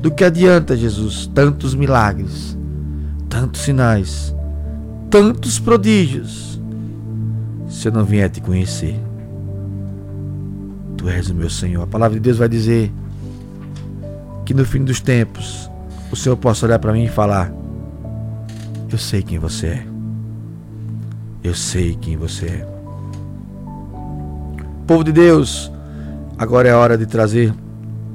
Do 0.02 0.10
que 0.10 0.24
adianta, 0.24 0.76
Jesus, 0.76 1.28
tantos 1.28 1.76
milagres, 1.76 2.58
tantos 3.30 3.62
sinais, 3.62 4.36
tantos 5.10 5.60
prodígios, 5.60 6.60
se 7.70 7.88
eu 7.88 7.92
não 7.92 8.04
vier 8.04 8.30
te 8.30 8.42
conhecer? 8.42 9.07
És 11.10 11.30
o 11.30 11.36
meu 11.36 11.50
Senhor. 11.50 11.84
A 11.84 11.88
palavra 11.88 12.16
de 12.16 12.22
Deus 12.22 12.38
vai 12.38 12.50
dizer 12.50 12.92
que 14.46 14.54
no 14.54 14.66
fim 14.66 14.84
dos 14.84 15.02
tempos 15.02 15.70
o 16.12 16.16
Senhor 16.16 16.38
possa 16.38 16.66
olhar 16.66 16.80
para 16.80 16.94
mim 16.94 17.06
e 17.06 17.10
falar: 17.10 17.52
Eu 18.90 18.98
sei 18.98 19.22
quem 19.22 19.40
você 19.40 19.68
é. 19.68 19.88
Eu 21.44 21.54
sei 21.54 21.96
quem 21.96 22.18
você 22.18 22.46
é. 22.46 22.78
Povo 24.86 25.04
de 25.04 25.12
Deus, 25.12 25.72
Agora 26.40 26.70
é 26.70 26.74
hora 26.74 26.96
de 26.96 27.08
trazer 27.08 27.52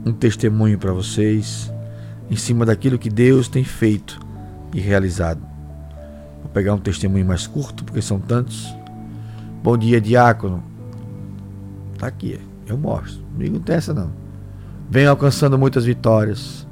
um 0.07 0.13
testemunho 0.13 0.79
para 0.79 0.93
vocês 0.93 1.73
em 2.31 2.37
cima 2.37 2.65
daquilo 2.65 2.97
que 2.97 3.11
Deus 3.11 3.49
tem 3.49 3.65
feito 3.65 4.21
e 4.73 4.81
realizado. 4.81 5.43
Vou 6.41 6.49
pegar 6.53 6.73
um 6.73 6.79
testemunho 6.79 7.27
mais 7.27 7.49
curto, 7.49 7.83
porque 7.83 8.01
são 8.01 8.21
tantos. 8.21 8.73
Bom 9.61 9.77
dia, 9.77 10.01
diácono. 10.01 10.63
Tá 11.99 12.07
aqui, 12.07 12.39
eu 12.67 12.77
mostro. 12.77 13.23
Comigo 13.33 13.55
não 13.55 13.63
tem 13.63 13.77
essa 13.77 13.93
não. 13.93 14.13
Venho 14.91 15.11
alcançando 15.11 15.59
muitas 15.59 15.85
vitórias. 15.85 16.67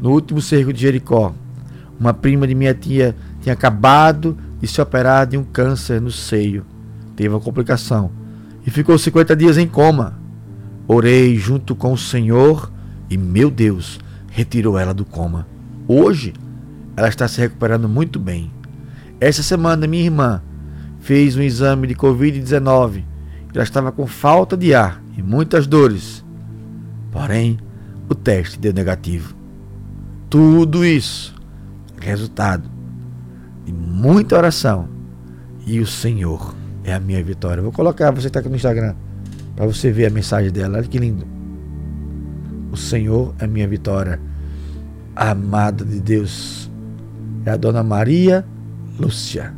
No 0.00 0.10
último 0.10 0.40
cerco 0.40 0.72
de 0.72 0.80
Jericó, 0.80 1.34
uma 1.98 2.12
prima 2.12 2.46
de 2.46 2.54
minha 2.54 2.74
tia 2.74 3.16
tinha 3.40 3.52
acabado 3.52 4.36
de 4.60 4.66
se 4.66 4.80
operar 4.80 5.26
de 5.26 5.38
um 5.38 5.44
câncer 5.44 6.00
no 6.00 6.10
seio. 6.10 6.64
Teve 7.14 7.30
uma 7.30 7.40
complicação 7.40 8.10
e 8.66 8.70
ficou 8.70 8.98
50 8.98 9.34
dias 9.36 9.56
em 9.56 9.66
coma. 9.66 10.18
Orei 10.88 11.36
junto 11.36 11.74
com 11.74 11.92
o 11.92 11.98
Senhor 11.98 12.70
e, 13.08 13.16
meu 13.16 13.50
Deus, 13.50 13.98
retirou 14.30 14.78
ela 14.78 14.92
do 14.92 15.04
coma. 15.04 15.46
Hoje, 15.88 16.34
ela 16.96 17.08
está 17.08 17.26
se 17.26 17.40
recuperando 17.40 17.88
muito 17.88 18.18
bem. 18.18 18.50
Essa 19.20 19.42
semana, 19.42 19.86
minha 19.86 20.04
irmã 20.04 20.42
fez 21.00 21.36
um 21.36 21.42
exame 21.42 21.86
de 21.86 21.94
Covid-19. 21.94 23.04
Ela 23.54 23.64
estava 23.64 23.90
com 23.90 24.06
falta 24.06 24.56
de 24.56 24.74
ar 24.74 25.05
e 25.16 25.22
muitas 25.22 25.66
dores. 25.66 26.24
Porém, 27.10 27.58
o 28.08 28.14
teste 28.14 28.58
deu 28.58 28.72
negativo. 28.72 29.34
Tudo 30.28 30.84
isso, 30.84 31.34
resultado 32.00 32.68
de 33.64 33.72
muita 33.72 34.36
oração. 34.36 34.88
E 35.66 35.80
o 35.80 35.86
Senhor 35.86 36.54
é 36.84 36.94
a 36.94 37.00
minha 37.00 37.22
vitória. 37.22 37.62
Vou 37.62 37.72
colocar, 37.72 38.12
você 38.12 38.28
está 38.28 38.38
aqui 38.38 38.48
no 38.48 38.56
Instagram. 38.56 38.94
Para 39.56 39.66
você 39.66 39.90
ver 39.90 40.06
a 40.06 40.10
mensagem 40.10 40.52
dela. 40.52 40.78
Olha 40.78 40.86
que 40.86 40.98
lindo. 40.98 41.26
O 42.70 42.76
Senhor 42.76 43.34
é 43.38 43.46
minha 43.46 43.66
vitória. 43.66 44.20
Amada 45.14 45.84
de 45.84 45.98
Deus 45.98 46.70
é 47.44 47.50
a 47.50 47.56
dona 47.56 47.82
Maria 47.82 48.44
Lúcia. 48.98 49.54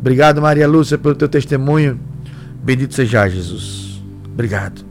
Obrigado, 0.00 0.42
Maria 0.42 0.66
Lúcia, 0.66 0.98
pelo 0.98 1.14
teu 1.14 1.28
testemunho. 1.28 1.98
Bendito 2.62 2.94
seja 2.94 3.28
Jesus. 3.28 3.89
Obrigado. 4.32 4.84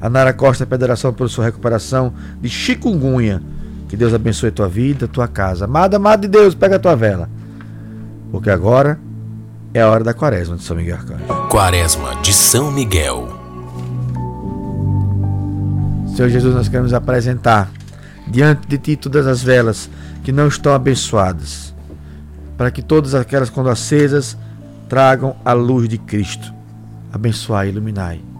A 0.00 0.08
Nara 0.08 0.32
Costa, 0.32 0.66
Federação, 0.66 1.12
pela 1.12 1.28
sua 1.28 1.44
recuperação 1.44 2.12
de 2.40 2.48
chikungunya. 2.48 3.42
Que 3.88 3.96
Deus 3.96 4.12
abençoe 4.12 4.48
a 4.48 4.52
tua 4.52 4.68
vida, 4.68 5.04
a 5.04 5.08
tua 5.08 5.28
casa. 5.28 5.66
Amada, 5.66 5.96
amada 5.96 6.22
de 6.22 6.28
Deus, 6.28 6.54
pega 6.54 6.76
a 6.76 6.78
tua 6.78 6.96
vela. 6.96 7.28
Porque 8.30 8.50
agora 8.50 8.98
é 9.74 9.80
a 9.80 9.88
hora 9.88 10.02
da 10.02 10.14
quaresma 10.14 10.56
de 10.56 10.62
São 10.62 10.76
Miguel 10.76 10.96
Arcanjo. 10.96 11.48
Quaresma 11.48 12.16
de 12.22 12.32
São 12.32 12.70
Miguel. 12.70 13.28
Senhor 16.16 16.28
Jesus, 16.28 16.54
nós 16.54 16.68
queremos 16.68 16.92
apresentar 16.92 17.70
diante 18.26 18.66
de 18.66 18.78
Ti 18.78 18.96
todas 18.96 19.26
as 19.26 19.42
velas 19.42 19.88
que 20.22 20.32
não 20.32 20.48
estão 20.48 20.74
abençoadas, 20.74 21.74
para 22.56 22.70
que 22.70 22.82
todas 22.82 23.14
aquelas, 23.14 23.50
quando 23.50 23.70
acesas, 23.70 24.36
tragam 24.88 25.36
a 25.44 25.52
luz 25.52 25.88
de 25.88 25.98
Cristo. 25.98 26.52
Abençoai 27.12 27.68
e 27.68 27.70
iluminai. 27.70 28.31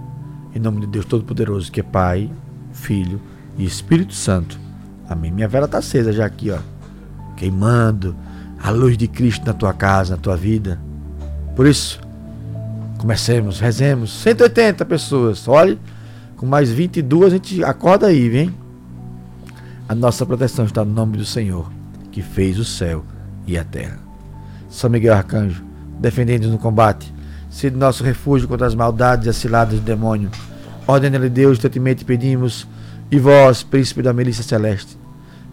Em 0.55 0.59
nome 0.59 0.81
de 0.81 0.87
Deus 0.87 1.05
Todo-Poderoso, 1.05 1.73
que 1.73 1.81
é 1.81 1.83
Pai, 1.83 2.31
Filho 2.73 3.21
e 3.57 3.65
Espírito 3.65 4.15
Santo. 4.15 4.59
Amém. 5.09 5.31
Minha 5.31 5.49
vela 5.49 5.67
está 5.67 5.79
acesa 5.79 6.13
já 6.13 6.27
aqui, 6.27 6.51
ó, 6.51 6.59
queimando 7.37 8.15
a 8.63 8.71
luz 8.71 8.97
de 8.97 9.09
Cristo 9.09 9.47
na 9.47 9.53
tua 9.53 9.73
casa, 9.73 10.17
na 10.17 10.21
tua 10.21 10.37
vida. 10.37 10.79
Por 11.57 11.67
isso, 11.67 12.01
comecemos, 12.99 13.61
rezemos. 13.61 14.13
180 14.23 14.85
pessoas. 14.85 15.49
Olhe 15.49 15.79
com 16.37 16.47
mais 16.47 16.71
22, 16.71 17.33
a 17.33 17.37
gente 17.37 17.65
acorda 17.65 18.07
aí, 18.07 18.29
vem? 18.29 18.55
A 19.89 19.95
nossa 19.95 20.25
proteção 20.25 20.65
está 20.65 20.85
no 20.85 20.93
nome 20.93 21.17
do 21.17 21.25
Senhor, 21.25 21.71
que 22.11 22.23
fez 22.23 22.59
o 22.59 22.65
céu 22.65 23.05
e 23.47 23.59
a 23.59 23.65
terra. 23.65 23.99
São 24.69 24.89
Miguel 24.89 25.15
Arcanjo, 25.15 25.63
defendendo-nos 26.01 26.53
no 26.53 26.59
combate, 26.59 27.13
sede 27.53 27.77
nosso 27.77 28.03
refúgio 28.03 28.49
contra 28.49 28.67
as 28.67 28.75
maldades 28.75 29.27
e 29.27 29.31
as 29.31 29.37
ciladas 29.37 29.79
do 29.79 29.85
demônio. 29.85 30.31
Ordena-lhe 30.87 31.29
Deus, 31.29 31.59
instantemente 31.59 32.05
pedimos, 32.05 32.67
e 33.11 33.19
vós, 33.19 33.63
príncipe 33.63 34.03
da 34.03 34.13
milícia 34.13 34.43
celeste, 34.43 34.99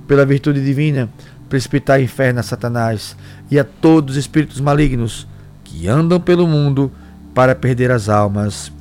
pela 0.08 0.26
virtude 0.26 0.64
divina, 0.64 1.10
precipitai 1.50 2.04
inferno 2.04 2.40
a 2.40 2.44
Satanás 2.44 3.18
e 3.52 3.60
a 3.60 3.66
todos 3.66 4.16
os 4.16 4.20
espíritos 4.20 4.62
malignos 4.62 5.28
que 5.64 5.88
andam 5.88 6.20
pelo 6.22 6.48
mundo 6.48 6.90
para 7.36 7.54
perder 7.54 7.92
as 7.92 8.08
almas. 8.08 8.72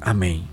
Amém. 0.00 0.46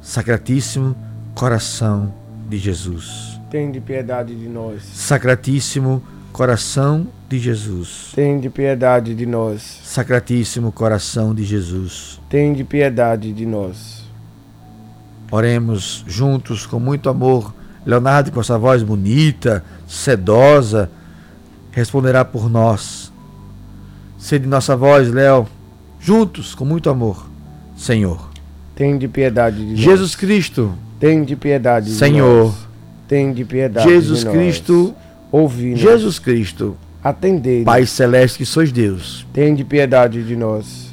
Sacratíssimo 0.00 0.96
coração 1.34 2.14
de 2.48 2.56
Jesus. 2.56 3.38
Tem 3.50 3.70
de 3.70 3.80
piedade 3.80 4.34
de 4.34 4.48
nós. 4.48 4.82
Sacratíssimo 4.82 6.02
coração 6.32 7.06
de 7.28 7.38
Jesus. 7.38 8.12
Tem 8.14 8.38
de 8.38 8.48
piedade 8.48 9.14
de 9.14 9.26
nós. 9.26 9.80
Sacratíssimo 9.84 10.70
coração 10.70 11.34
de 11.34 11.44
Jesus. 11.44 12.20
Tem 12.28 12.52
de 12.52 12.64
piedade 12.64 13.32
de 13.32 13.44
nós. 13.44 14.04
Oremos 15.30 16.04
juntos 16.06 16.66
com 16.66 16.78
muito 16.78 17.08
amor. 17.08 17.54
Leonardo, 17.84 18.32
com 18.32 18.40
essa 18.40 18.58
voz 18.58 18.82
bonita, 18.82 19.64
sedosa, 19.86 20.90
responderá 21.70 22.24
por 22.24 22.50
nós. 22.50 23.12
Sede 24.18 24.46
nossa 24.46 24.76
voz, 24.76 25.12
Léo, 25.12 25.46
juntos 26.00 26.54
com 26.54 26.64
muito 26.64 26.90
amor. 26.90 27.28
Senhor, 27.76 28.30
tem 28.74 28.96
de 28.98 29.06
piedade 29.06 29.64
de 29.64 29.76
Jesus 29.76 30.12
nós. 30.12 30.16
Cristo, 30.16 30.72
tem 30.98 31.22
de 31.22 31.36
piedade 31.36 31.86
de 31.86 31.92
Senhor, 31.92 32.46
nós. 32.46 32.68
Tem 33.06 33.32
de 33.32 33.44
piedade 33.44 33.88
Jesus 33.88 34.20
de 34.20 34.30
Cristo, 34.30 34.94
ouvi 35.30 35.76
Jesus 35.76 36.18
Cristo, 36.18 36.76
atendei. 37.08 37.64
Pai 37.64 37.86
celeste 37.86 38.38
que 38.38 38.46
sois 38.46 38.72
Deus. 38.72 39.26
Tem 39.32 39.54
de 39.54 39.64
piedade 39.64 40.22
de 40.22 40.34
nós. 40.34 40.86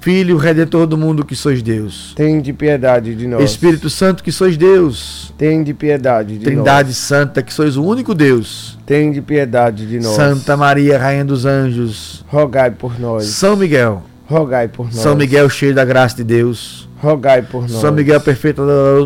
Filho 0.00 0.36
Redentor 0.36 0.86
do 0.86 0.98
mundo 0.98 1.24
que 1.24 1.34
sois 1.34 1.62
Deus. 1.62 2.12
Tem 2.14 2.40
de 2.40 2.52
piedade 2.52 3.14
de 3.14 3.26
nós. 3.26 3.42
Espírito 3.42 3.88
Santo 3.88 4.22
que 4.22 4.30
sois 4.30 4.54
Deus. 4.54 5.32
Tem 5.38 5.64
de 5.64 5.72
piedade 5.72 6.36
de 6.36 6.44
Trindade 6.44 6.88
nós. 6.88 6.98
Santa 6.98 7.42
que 7.42 7.52
sois 7.52 7.78
o 7.78 7.82
único 7.82 8.14
Deus. 8.14 8.78
Tem 8.84 9.10
de 9.10 9.22
piedade 9.22 9.86
de 9.86 9.98
nós. 10.00 10.14
Santa 10.14 10.58
Maria, 10.58 10.98
Rainha 10.98 11.24
dos 11.24 11.46
Anjos. 11.46 12.22
Rogai 12.28 12.70
por 12.70 13.00
nós. 13.00 13.24
São 13.24 13.56
Miguel. 13.56 14.02
Rogai 14.26 14.68
por 14.68 14.84
nós. 14.86 14.96
São 14.96 15.16
Miguel 15.16 15.48
cheio 15.48 15.74
da 15.74 15.86
graça 15.86 16.16
de 16.16 16.24
Deus. 16.24 16.86
Rogai 16.98 17.40
por 17.40 17.62
nós. 17.62 17.80
São 17.80 17.90
Miguel 17.90 18.20
perfeito 18.20 18.62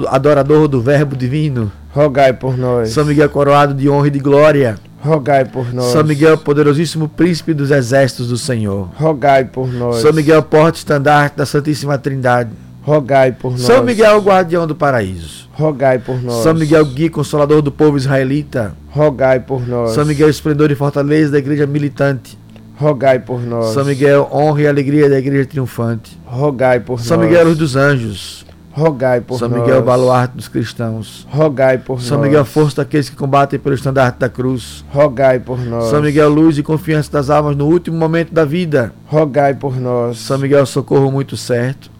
adorador 0.09 0.67
do 0.67 0.83
Verbo 0.83 1.17
divino. 1.17 1.71
Rogai 1.93 2.33
por 2.33 2.59
nós. 2.59 2.91
São 2.91 3.05
Miguel 3.05 3.31
coroado 3.31 3.73
de 3.73 3.89
honra 3.89 4.09
e 4.09 4.11
de 4.11 4.19
glória. 4.19 4.77
Rogai 5.01 5.45
por 5.45 5.73
nós. 5.73 5.87
São 5.87 6.03
Miguel 6.03 6.37
poderosíssimo 6.39 7.09
príncipe 7.09 7.55
dos 7.55 7.71
exércitos 7.71 8.29
do 8.29 8.37
Senhor. 8.37 8.89
Rogai 8.97 9.45
por 9.45 9.73
nós. 9.73 9.97
São 9.97 10.13
Miguel 10.13 10.43
porte 10.43 10.79
estandarte 10.79 11.37
da 11.37 11.47
Santíssima 11.47 11.97
Trindade. 11.97 12.51
Rogai 12.83 13.33
por 13.33 13.53
nós. 13.53 13.61
São 13.61 13.83
Miguel 13.85 14.19
guardião 14.21 14.67
do 14.67 14.75
paraíso. 14.75 15.49
Rogai 15.53 15.99
por 15.99 16.23
nós. 16.23 16.43
São 16.43 16.55
Miguel 16.55 16.85
guia 16.87 17.11
consolador 17.11 17.61
do 17.63 17.71
povo 17.71 17.97
israelita. 17.97 18.75
Rogai 18.91 19.41
por 19.41 19.67
nós. 19.67 19.91
São 19.91 20.05
Miguel 20.05 20.29
esplendor 20.31 20.71
e 20.71 20.75
fortaleza 20.75 21.33
da 21.33 21.39
igreja 21.39 21.67
militante. 21.67 22.39
Rogai 22.77 23.19
por 23.19 23.41
nós. 23.41 23.75
São 23.75 23.85
Miguel 23.85 24.29
honra 24.33 24.63
e 24.63 24.67
alegria 24.69 25.11
da 25.11 25.19
igreja 25.19 25.47
triunfante. 25.47 26.19
Rogai 26.25 26.81
por 26.81 27.01
São 27.01 27.19
nós. 27.19 27.27
Miguel 27.27 27.45
luz 27.45 27.59
dos 27.59 27.77
anjos. 27.77 28.47
Rogai 28.73 29.21
por 29.21 29.39
São 29.39 29.49
nós. 29.49 29.61
Miguel 29.61 29.83
baluarte 29.83 30.37
dos 30.37 30.49
cristãos. 30.49 31.27
Rogai 31.31 31.79
por 31.79 32.01
São 32.01 32.19
nós. 32.19 32.27
Miguel 32.27 32.45
força 32.45 32.77
daqueles 32.77 33.09
que 33.11 33.17
combatem 33.17 33.59
pelo 33.59 33.75
estandarte 33.75 34.19
da 34.21 34.29
cruz. 34.29 34.85
Rogai 34.91 35.39
por 35.41 35.59
nós. 35.59 35.91
São 35.91 36.01
Miguel 36.01 36.29
luz 36.29 36.59
e 36.59 36.63
confiança 36.63 37.11
das 37.11 37.31
almas 37.31 37.57
no 37.57 37.67
último 37.67 37.97
momento 37.97 38.33
da 38.33 38.45
vida. 38.45 38.93
Rogai 39.07 39.55
por 39.55 39.77
nós. 39.81 40.19
São 40.19 40.39
Miguel 40.39 40.65
socorro 40.67 41.11
muito 41.11 41.37
certo. 41.37 41.91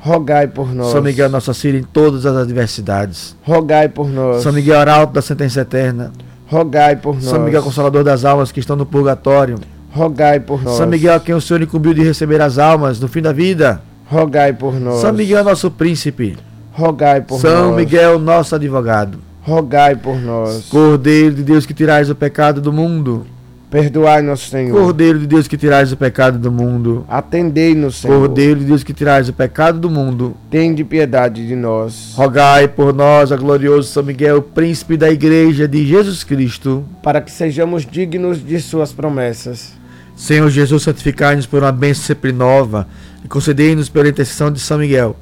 Rogai 0.00 0.46
por 0.46 0.74
nós. 0.74 0.88
São 0.92 1.00
Miguel 1.00 1.30
nosso 1.30 1.50
auxílio 1.50 1.80
em 1.80 1.84
todas 1.84 2.26
as 2.26 2.36
adversidades. 2.36 3.36
Rogai 3.42 3.88
por 3.88 4.08
nós. 4.08 4.42
São 4.42 4.52
Miguel 4.52 4.78
arauto 4.78 5.14
da 5.14 5.22
sentença 5.22 5.60
eterna. 5.60 6.12
Rogai 6.46 6.96
por 6.96 7.14
nós. 7.14 7.24
São 7.24 7.40
Miguel 7.40 7.62
consolador 7.62 8.04
das 8.04 8.24
almas 8.24 8.52
que 8.52 8.60
estão 8.60 8.76
no 8.76 8.84
purgatório. 8.84 9.58
Rogai 9.92 10.40
por 10.40 10.62
nós. 10.62 10.76
São 10.76 10.86
Miguel 10.86 11.18
quem 11.20 11.34
o 11.34 11.40
Senhor 11.40 11.62
incumbiu 11.62 11.94
de 11.94 12.02
receber 12.02 12.40
as 12.42 12.58
almas 12.58 12.98
no 13.00 13.08
fim 13.08 13.22
da 13.22 13.32
vida. 13.32 13.80
Rogai 14.14 14.52
por 14.52 14.78
nós. 14.78 15.00
São 15.00 15.12
Miguel 15.12 15.42
nosso 15.42 15.68
príncipe. 15.72 16.36
Rogai 16.72 17.20
por 17.20 17.40
São 17.40 17.70
nós. 17.70 17.76
Miguel 17.76 18.16
nosso 18.16 18.54
advogado. 18.54 19.18
Rogai 19.42 19.96
por 19.96 20.16
nós. 20.20 20.66
Cordeiro 20.66 21.34
de 21.34 21.42
Deus 21.42 21.66
que 21.66 21.74
tirais 21.74 22.08
o 22.08 22.14
pecado 22.14 22.60
do 22.60 22.72
mundo. 22.72 23.26
Perdoai-nos, 23.68 24.48
Senhor. 24.50 24.80
Cordeiro 24.80 25.18
de 25.18 25.26
Deus 25.26 25.48
que 25.48 25.56
tirais 25.56 25.90
o 25.90 25.96
pecado 25.96 26.38
do 26.38 26.52
mundo. 26.52 27.04
Atendei-nos, 27.08 27.96
Senhor. 27.96 28.20
Cordeiro 28.20 28.60
de 28.60 28.66
Deus 28.66 28.84
que 28.84 28.92
tirais 28.92 29.28
o 29.28 29.32
pecado 29.32 29.80
do 29.80 29.90
mundo. 29.90 30.36
Tem 30.48 30.72
de 30.72 30.84
piedade 30.84 31.44
de 31.44 31.56
nós. 31.56 32.12
Rogai 32.14 32.68
por 32.68 32.94
nós, 32.94 33.32
a 33.32 33.36
glorioso 33.36 33.90
São 33.90 34.04
Miguel, 34.04 34.40
príncipe 34.40 34.96
da 34.96 35.10
igreja 35.10 35.66
de 35.66 35.84
Jesus 35.84 36.22
Cristo. 36.22 36.84
Para 37.02 37.20
que 37.20 37.32
sejamos 37.32 37.84
dignos 37.84 38.46
de 38.46 38.60
suas 38.60 38.92
promessas. 38.92 39.72
Senhor 40.14 40.48
Jesus, 40.48 40.84
santificai-nos 40.84 41.46
por 41.46 41.64
uma 41.64 41.72
bênção 41.72 42.04
sempre 42.04 42.30
nova 42.30 42.86
e 43.24 43.28
concedei-nos 43.28 43.88
pela 43.88 44.08
intercessão 44.08 44.52
de 44.52 44.60
São 44.60 44.78
Miguel 44.78 45.16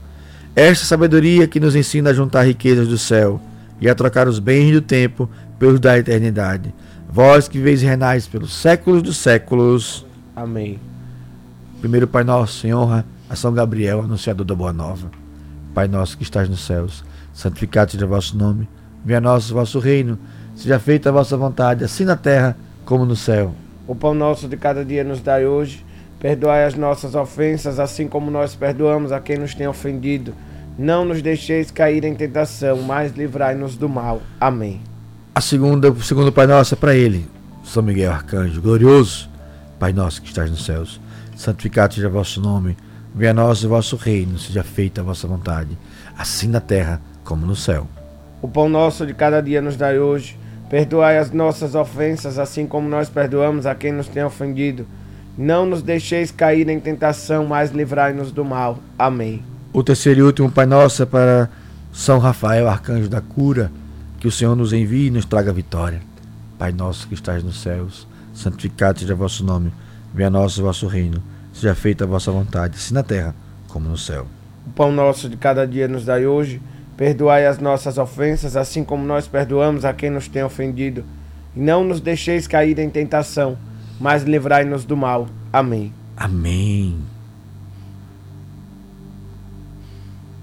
esta 0.55 0.85
sabedoria 0.85 1.49
que 1.49 1.59
nos 1.59 1.75
ensina 1.75 2.11
a 2.11 2.13
juntar 2.13 2.43
riquezas 2.43 2.87
do 2.87 2.99
céu 2.99 3.41
e 3.81 3.89
a 3.89 3.95
trocar 3.95 4.29
os 4.29 4.39
bens 4.39 4.71
do 4.73 4.83
tempo 4.83 5.29
pelos 5.59 5.81
da 5.81 5.99
eternidade. 5.99 6.75
Vós 7.09 7.49
que 7.49 7.57
viveis 7.57 7.83
e 7.83 7.87
renais 7.87 8.27
pelos 8.27 8.53
séculos 8.53 9.03
dos 9.03 9.17
séculos. 9.17 10.05
Amém. 10.37 10.79
Primeiro 11.81 12.07
Pai 12.07 12.23
Nosso, 12.23 12.67
em 12.67 12.75
honra 12.75 13.05
a 13.31 13.35
São 13.35 13.53
Gabriel, 13.53 14.03
anunciador 14.03 14.45
da 14.45 14.55
Boa 14.55 14.75
Nova. 14.75 15.11
Pai 15.75 15.89
Nosso 15.89 16.19
que 16.19 16.23
estás 16.23 16.49
nos 16.51 16.67
céus, 16.67 17.03
santificado 17.33 17.93
seja 17.93 18.05
o 18.05 18.09
vosso 18.09 18.37
nome. 18.37 18.69
Venha 19.05 19.19
a 19.19 19.23
nós 19.23 19.51
o 19.51 19.55
vosso 19.55 19.79
reino. 19.79 20.19
Seja 20.55 20.79
feita 20.79 21.09
a 21.09 21.13
vossa 21.13 21.35
vontade, 21.37 21.83
assim 21.83 22.05
na 22.05 22.17
terra 22.17 22.57
como 22.85 23.07
no 23.07 23.17
céu. 23.17 23.55
O 23.87 23.95
pão 23.95 24.15
nosso 24.15 24.47
de 24.47 24.57
cada 24.57 24.85
dia 24.85 25.03
nos 25.03 25.21
dai 25.21 25.47
hoje. 25.47 25.85
Perdoai 26.23 26.65
as 26.65 26.77
nossas 26.77 27.17
ofensas, 27.17 27.81
assim 27.81 28.07
como 28.07 28.31
nós 28.31 28.55
perdoamos 28.55 29.11
a 29.11 29.19
quem 29.19 29.37
nos 29.37 29.57
tem 29.57 29.67
ofendido. 29.67 30.33
Não 30.79 31.05
nos 31.05 31.21
deixeis 31.21 31.73
cair 31.73 32.05
em 32.05 32.15
tentação, 32.15 32.81
mas 32.81 33.11
livrai-nos 33.11 33.77
do 33.77 33.89
mal. 33.89 34.23
Amém. 34.41 34.81
A 35.35 35.41
segunda, 35.41 35.91
o 35.91 36.01
segundo 36.01 36.31
Pai 36.31 36.47
Nosso 36.47 36.75
é 36.75 36.77
para 36.77 36.95
ele, 36.95 37.29
São 37.65 37.83
Miguel 37.83 38.13
Arcanjo, 38.13 38.63
glorioso. 38.63 39.29
Pai 39.81 39.93
Nosso 39.93 40.23
que 40.23 40.29
estás 40.29 40.49
nos 40.49 40.65
céus, 40.65 41.01
santificado 41.37 41.95
seja 41.95 42.07
o 42.07 42.13
vosso 42.13 42.41
nome. 42.41 42.77
Venha 43.13 43.33
a 43.33 43.35
nós 43.35 43.65
o 43.65 43.69
vosso 43.69 43.97
reino, 43.97 44.39
seja 44.39 44.63
feita 44.63 45.01
a 45.01 45.05
vossa 45.05 45.27
vontade, 45.27 45.77
assim 46.17 46.47
na 46.47 46.61
terra 46.61 47.03
como 47.25 47.45
no 47.45 47.57
céu. 47.57 47.89
O 48.41 48.47
pão 48.47 48.69
nosso 48.69 49.05
de 49.05 49.13
cada 49.13 49.41
dia 49.41 49.61
nos 49.61 49.75
dai 49.75 49.99
hoje. 49.99 50.39
Perdoai 50.71 51.19
as 51.19 51.33
nossas 51.33 51.75
ofensas, 51.75 52.39
assim 52.39 52.65
como 52.65 52.89
nós 52.89 53.09
perdoamos 53.09 53.67
a 53.67 53.75
quem 53.75 53.91
nos 53.91 54.07
tem 54.07 54.23
ofendido. 54.23 54.87
Não 55.37 55.65
nos 55.65 55.83
deixeis 55.83 56.31
cair 56.31 56.69
em 56.69 56.79
tentação, 56.79 57.47
mas 57.47 57.71
livrai-nos 57.71 58.31
do 58.31 58.45
mal. 58.45 58.79
Amém. 58.99 59.43
O 59.73 59.83
terceiro 59.83 60.21
e 60.21 60.23
último 60.23 60.51
Pai 60.51 60.67
Nosso 60.67 61.03
é 61.03 61.07
para 61.07 61.49
São 61.93 62.19
Rafael, 62.19 62.69
arcanjo 62.69 63.09
da 63.09 63.21
cura, 63.21 63.73
que 64.21 64.29
o 64.29 64.31
Senhor 64.31 64.55
nos 64.55 64.73
envie 64.73 65.07
e 65.07 65.11
nos 65.11 65.25
traga 65.25 65.53
vitória. 65.53 66.01
Pai 66.59 66.71
nosso 66.71 67.09
que 67.09 67.15
estás 67.15 67.43
nos 67.43 67.61
céus, 67.61 68.07
santificado 68.35 69.01
seja 69.01 69.15
o 69.15 69.17
vosso 69.17 69.45
nome. 69.45 69.73
Venha 70.15 70.29
a 70.29 70.31
nós 70.31 70.59
o 70.59 70.63
vosso 70.63 70.87
reino. 70.87 71.23
Seja 71.53 71.75
feita 71.75 72.05
a 72.05 72.07
vossa 72.07 72.31
vontade, 72.31 72.77
assim 72.77 72.95
na 72.95 73.03
terra 73.03 73.35
como 73.69 73.89
no 73.89 73.97
céu. 73.97 74.27
O 74.67 74.71
pão 74.71 74.93
nosso 74.93 75.29
de 75.29 75.37
cada 75.37 75.67
dia 75.67 75.89
nos 75.89 76.05
dai 76.05 76.27
hoje. 76.27 76.61
Perdoai 76.97 77.47
as 77.47 77.59
nossas 77.59 77.99
ofensas, 77.99 78.55
assim 78.55 78.85
como 78.85 79.05
nós 79.05 79.27
perdoamos 79.27 79.85
a 79.85 79.93
quem 79.93 80.11
nos 80.11 80.29
tem 80.29 80.45
ofendido. 80.45 81.05
E 81.57 81.61
não 81.61 81.83
nos 81.83 82.01
deixeis 82.01 82.47
cair 82.47 82.79
em 82.79 82.91
tentação, 82.91 83.57
mas 84.03 84.25
livrai-nos 84.25 84.85
do 84.85 84.97
mal. 84.97 85.29
Amém. 85.53 85.95
Amém. 86.17 86.99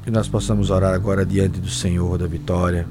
Que 0.01 0.09
nós 0.09 0.29
possamos 0.29 0.69
orar 0.69 0.93
agora 0.93 1.25
diante 1.25 1.59
do 1.59 1.69
Senhor 1.69 2.17
da 2.17 2.25
vitória. 2.25 2.87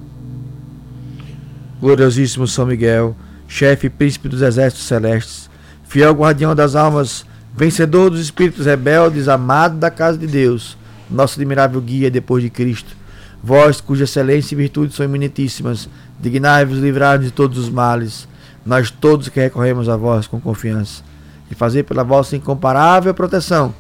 Gloriosíssimo 1.81 2.47
São 2.47 2.67
Miguel, 2.67 3.17
chefe 3.49 3.87
e 3.87 3.91
príncipe 3.91 4.29
dos 4.29 4.43
exércitos 4.43 4.87
celestes, 4.87 5.49
fiel 5.85 6.13
guardião 6.13 6.55
das 6.55 6.75
almas, 6.75 7.25
vencedor 7.57 8.11
dos 8.11 8.21
espíritos 8.21 8.67
rebeldes, 8.67 9.27
amado 9.27 9.79
da 9.79 9.91
casa 9.91 10.19
de 10.19 10.27
Deus, 10.27 10.77
nosso 11.11 11.41
admirável 11.41 11.81
guia 11.81 12.11
depois 12.11 12.43
de 12.43 12.51
Cristo. 12.51 12.95
Vós, 13.43 13.81
cuja 13.81 14.05
excelência 14.05 14.55
e 14.55 14.59
virtude 14.59 14.93
são 14.93 15.07
eminentíssimas, 15.07 15.89
dignai-vos 16.21 16.79
livrar 16.79 17.19
de 17.19 17.31
todos 17.31 17.57
os 17.57 17.71
males. 17.71 18.29
Nós 18.69 18.91
todos 18.91 19.31
que 19.31 19.41
recorremos 19.41 19.89
a 19.89 19.97
vós 19.97 20.27
com 20.27 20.39
confiança, 20.39 21.03
e 21.51 21.55
fazer 21.55 21.85
pela 21.85 22.05
vossa 22.05 22.37
incomparável 22.37 23.15
proteção, 23.15 23.75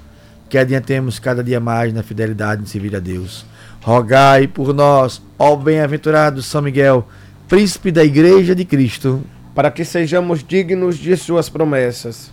que 0.48 0.56
adiantemos 0.56 1.18
cada 1.18 1.44
dia 1.44 1.60
mais 1.60 1.92
na 1.92 2.02
fidelidade 2.02 2.62
de 2.62 2.70
servir 2.70 2.96
a 2.96 2.98
Deus. 2.98 3.44
Rogai 3.82 4.46
por 4.46 4.72
nós, 4.72 5.20
ó 5.38 5.54
bem-aventurado 5.56 6.42
São 6.42 6.62
Miguel, 6.62 7.06
príncipe 7.46 7.92
da 7.92 8.02
Igreja 8.02 8.54
de 8.54 8.64
Cristo, 8.64 9.22
para 9.54 9.70
que 9.70 9.84
sejamos 9.84 10.42
dignos 10.42 10.96
de 10.96 11.14
suas 11.18 11.50
promessas. 11.50 12.30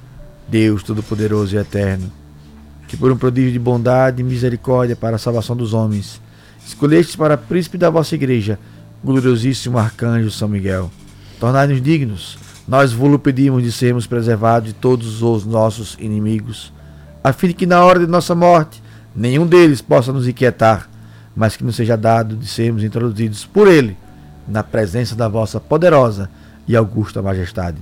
Deus 0.47 0.81
Todo-Poderoso 0.81 1.57
e 1.57 1.59
Eterno, 1.59 2.09
que 2.87 2.95
por 2.95 3.11
um 3.11 3.17
prodígio 3.17 3.51
de 3.51 3.59
bondade 3.59 4.21
e 4.21 4.23
misericórdia 4.23 4.95
para 4.95 5.17
a 5.17 5.19
salvação 5.19 5.57
dos 5.57 5.73
homens, 5.73 6.21
escolhestes 6.65 7.17
para 7.17 7.35
príncipe 7.35 7.77
da 7.77 7.89
vossa 7.89 8.15
igreja, 8.15 8.57
gloriosíssimo 9.03 9.77
arcanjo 9.77 10.31
São 10.31 10.47
Miguel. 10.47 10.89
Tornai-nos 11.37 11.81
dignos, 11.81 12.44
nós 12.67 12.91
vos 12.91 13.17
pedimos 13.17 13.63
de 13.63 13.71
sermos 13.71 14.07
preservados 14.07 14.69
de 14.69 14.73
todos 14.73 15.21
os 15.21 15.45
nossos 15.45 15.95
inimigos, 15.99 16.73
a 17.23 17.31
fim 17.31 17.47
de 17.47 17.53
que 17.53 17.65
na 17.65 17.83
hora 17.83 17.99
de 17.99 18.07
nossa 18.07 18.33
morte 18.33 18.81
nenhum 19.15 19.45
deles 19.45 19.81
possa 19.81 20.11
nos 20.11 20.27
inquietar, 20.27 20.89
mas 21.35 21.55
que 21.55 21.63
nos 21.63 21.75
seja 21.75 21.95
dado 21.95 22.35
de 22.35 22.47
sermos 22.47 22.83
introduzidos 22.83 23.45
por 23.45 23.67
ele 23.67 23.97
na 24.47 24.63
presença 24.63 25.15
da 25.15 25.27
vossa 25.27 25.59
poderosa 25.59 26.29
e 26.67 26.75
augusta 26.75 27.21
majestade. 27.21 27.77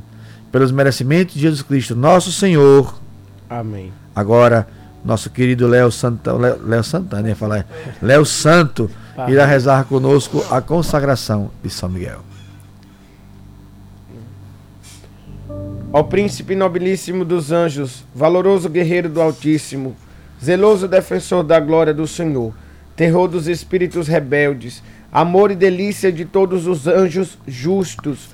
Pelos 0.51 0.71
merecimentos 0.71 1.33
de 1.33 1.41
Jesus 1.41 1.61
Cristo, 1.61 1.95
nosso 1.95 2.31
Senhor. 2.31 2.95
Amém. 3.49 3.91
Agora, 4.15 4.67
nosso 5.03 5.29
querido 5.29 5.67
Léo 5.67 5.91
Santana, 5.91 6.37
Léo, 6.39 6.59
Léo 6.65 6.83
Santana, 6.83 7.27
ia 7.27 7.35
falar, 7.35 7.65
Léo 8.01 8.25
Santo, 8.25 8.89
irá 9.27 9.45
rezar 9.45 9.85
conosco 9.85 10.43
a 10.49 10.61
consagração 10.61 11.51
de 11.63 11.69
São 11.69 11.89
Miguel. 11.89 12.32
Ó 15.95 16.01
príncipe 16.01 16.55
nobilíssimo 16.55 17.23
dos 17.23 17.51
anjos, 17.51 18.03
valoroso 18.15 18.67
guerreiro 18.67 19.07
do 19.07 19.21
Altíssimo, 19.21 19.95
zeloso 20.43 20.87
defensor 20.87 21.43
da 21.43 21.59
glória 21.59 21.93
do 21.93 22.07
Senhor, 22.07 22.51
terror 22.95 23.27
dos 23.27 23.47
espíritos 23.47 24.07
rebeldes, 24.07 24.81
amor 25.11 25.51
e 25.51 25.55
delícia 25.55 26.11
de 26.11 26.25
todos 26.25 26.65
os 26.65 26.87
anjos 26.87 27.37
justos, 27.45 28.29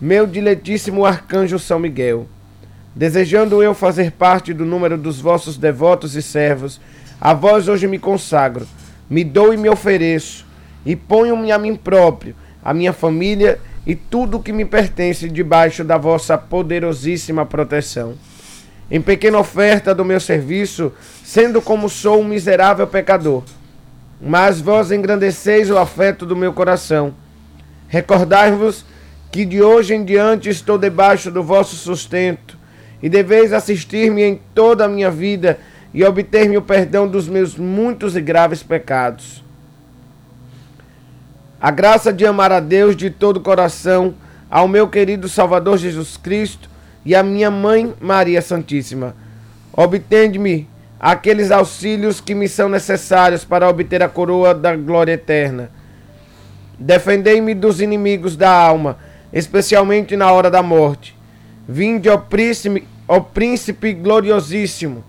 meu 0.00 0.26
diletíssimo 0.26 1.06
arcanjo 1.06 1.56
São 1.56 1.78
Miguel. 1.78 2.26
Desejando 2.96 3.62
eu 3.62 3.74
fazer 3.74 4.10
parte 4.10 4.52
do 4.52 4.64
número 4.64 4.98
dos 4.98 5.20
vossos 5.20 5.56
devotos 5.56 6.16
e 6.16 6.22
servos, 6.22 6.80
A 7.20 7.32
vós 7.32 7.68
hoje 7.68 7.86
me 7.86 8.00
consagro, 8.00 8.66
me 9.08 9.22
dou 9.22 9.54
e 9.54 9.56
me 9.56 9.68
ofereço, 9.68 10.44
e 10.84 10.96
ponho-me 10.96 11.52
a 11.52 11.58
mim 11.60 11.76
próprio, 11.76 12.34
a 12.60 12.74
minha 12.74 12.92
família 12.92 13.60
e 13.70 13.73
tudo 13.92 14.36
o 14.36 14.42
que 14.42 14.52
me 14.52 14.64
pertence 14.64 15.28
debaixo 15.28 15.84
da 15.84 15.98
vossa 15.98 16.38
poderosíssima 16.38 17.44
proteção. 17.44 18.14
Em 18.90 19.00
pequena 19.00 19.38
oferta 19.38 19.94
do 19.94 20.04
meu 20.04 20.20
serviço, 20.20 20.92
sendo 21.22 21.60
como 21.60 21.88
sou 21.88 22.20
um 22.20 22.24
miserável 22.24 22.86
pecador, 22.86 23.42
mas 24.20 24.60
vós 24.60 24.92
engrandeceis 24.92 25.70
o 25.70 25.76
afeto 25.76 26.24
do 26.24 26.36
meu 26.36 26.52
coração. 26.52 27.14
Recordai-vos 27.88 28.86
que 29.30 29.44
de 29.44 29.60
hoje 29.60 29.94
em 29.94 30.04
diante 30.04 30.48
estou 30.48 30.78
debaixo 30.78 31.30
do 31.30 31.42
vosso 31.42 31.76
sustento, 31.76 32.56
e 33.02 33.08
deveis 33.10 33.52
assistir-me 33.52 34.22
em 34.22 34.40
toda 34.54 34.86
a 34.86 34.88
minha 34.88 35.10
vida 35.10 35.58
e 35.92 36.02
obter-me 36.02 36.56
o 36.56 36.62
perdão 36.62 37.06
dos 37.06 37.28
meus 37.28 37.54
muitos 37.54 38.16
e 38.16 38.20
graves 38.20 38.62
pecados. 38.62 39.43
A 41.64 41.70
graça 41.70 42.12
de 42.12 42.26
amar 42.26 42.52
a 42.52 42.60
Deus 42.60 42.94
de 42.94 43.08
todo 43.08 43.38
o 43.38 43.40
coração, 43.40 44.12
ao 44.50 44.68
meu 44.68 44.86
querido 44.86 45.30
Salvador 45.30 45.78
Jesus 45.78 46.14
Cristo 46.14 46.68
e 47.06 47.14
à 47.14 47.22
minha 47.22 47.50
mãe 47.50 47.94
Maria 48.02 48.42
Santíssima. 48.42 49.16
Obtende-me 49.72 50.68
aqueles 51.00 51.50
auxílios 51.50 52.20
que 52.20 52.34
me 52.34 52.48
são 52.48 52.68
necessários 52.68 53.46
para 53.46 53.66
obter 53.66 54.02
a 54.02 54.10
coroa 54.10 54.54
da 54.54 54.76
glória 54.76 55.12
eterna. 55.14 55.70
Defendei-me 56.78 57.54
dos 57.54 57.80
inimigos 57.80 58.36
da 58.36 58.50
alma, 58.50 58.98
especialmente 59.32 60.18
na 60.18 60.30
hora 60.30 60.50
da 60.50 60.62
morte. 60.62 61.16
Vinde, 61.66 62.10
ó 62.10 62.18
príncipe, 62.18 62.86
ó 63.08 63.20
príncipe 63.20 63.94
gloriosíssimo, 63.94 65.02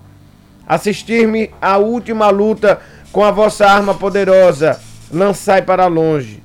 assistir-me 0.65 1.51
à 1.61 1.75
última 1.75 2.29
luta 2.29 2.79
com 3.11 3.25
a 3.25 3.31
vossa 3.31 3.67
arma 3.67 3.93
poderosa, 3.93 4.79
lançai 5.11 5.61
para 5.61 5.87
longe, 5.87 6.44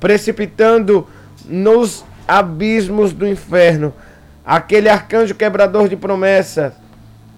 precipitando 0.00 1.06
nos 1.44 2.04
abismos 2.26 3.12
do 3.12 3.28
inferno 3.28 3.94
aquele 4.44 4.88
arcanjo 4.88 5.34
quebrador 5.34 5.88
de 5.88 5.96
promessas 5.96 6.72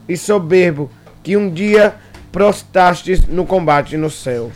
e 0.08 0.16
soberbo 0.16 0.90
que 1.22 1.36
um 1.36 1.50
dia 1.50 1.94
prostastes 2.30 3.26
no 3.26 3.44
combate 3.44 3.96
no 3.96 4.10
céu. 4.10 4.50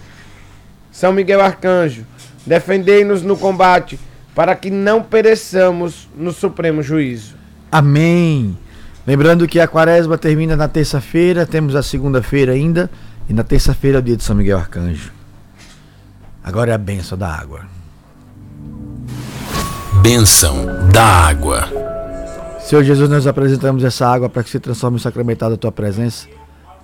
São 0.91 1.13
Miguel 1.13 1.43
Arcanjo, 1.43 2.07
defendei-nos 2.47 3.23
no 3.23 3.37
combate, 3.37 4.01
para 4.35 4.55
que 4.55 4.71
não 4.71 5.03
pereçamos 5.03 6.09
no 6.17 6.33
supremo 6.33 6.83
juízo. 6.83 7.35
Amém. 7.71 8.57
Lembrando 9.07 9.47
que 9.47 9.61
a 9.61 9.69
quaresma 9.69 10.19
termina 10.19 10.57
na 10.57 10.69
terça-feira, 10.69 11.47
temos 11.47 11.77
a 11.77 11.83
segunda-feira 11.83 12.53
ainda, 12.53 12.91
e 13.29 13.35
na 13.35 13.45
terça-feira 13.45 13.99
é 13.99 14.01
o 14.01 14.03
dia 14.03 14.17
de 14.17 14.25
São 14.25 14.37
Miguel 14.37 14.59
Arcanjo. 14.59 15.13
Agora 16.43 16.71
é 16.71 16.75
a 16.75 16.79
benção 16.79 17.17
da 17.17 17.29
água. 17.29 17.76
Bênção 20.09 20.67
da 20.93 21.03
água. 21.03 21.69
Senhor 22.61 22.85
Jesus, 22.85 23.11
nós 23.11 23.27
apresentamos 23.27 23.83
essa 23.83 24.07
água 24.07 24.29
para 24.29 24.45
que 24.45 24.51
se 24.51 24.61
transforme 24.61 24.99
em 24.99 25.01
sacramentado 25.01 25.57
a 25.57 25.59
tua 25.59 25.73
presença. 25.73 26.29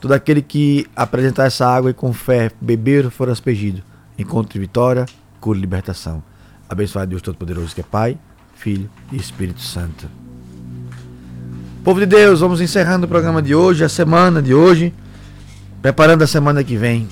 Todo 0.00 0.10
aquele 0.10 0.42
que 0.42 0.88
apresentar 0.96 1.44
essa 1.44 1.64
água 1.64 1.92
e 1.92 1.94
com 1.94 2.12
fé 2.12 2.50
beber 2.60 3.10
for 3.10 3.30
aspergido, 3.30 3.80
encontre 4.18 4.58
vitória, 4.58 5.06
cura 5.40 5.56
e 5.56 5.60
libertação. 5.60 6.20
Abençoado 6.68 7.10
Deus 7.10 7.22
Todo-Poderoso, 7.22 7.72
que 7.72 7.80
é 7.80 7.84
Pai, 7.84 8.18
Filho 8.56 8.90
e 9.12 9.16
Espírito 9.18 9.60
Santo. 9.60 10.08
Povo 11.84 12.00
de 12.00 12.06
Deus, 12.06 12.40
vamos 12.40 12.60
encerrando 12.60 13.06
o 13.06 13.08
programa 13.08 13.40
de 13.40 13.54
hoje, 13.54 13.84
a 13.84 13.88
semana 13.88 14.42
de 14.42 14.52
hoje, 14.52 14.92
preparando 15.80 16.22
a 16.22 16.26
semana 16.26 16.64
que 16.64 16.76
vem. 16.76 17.08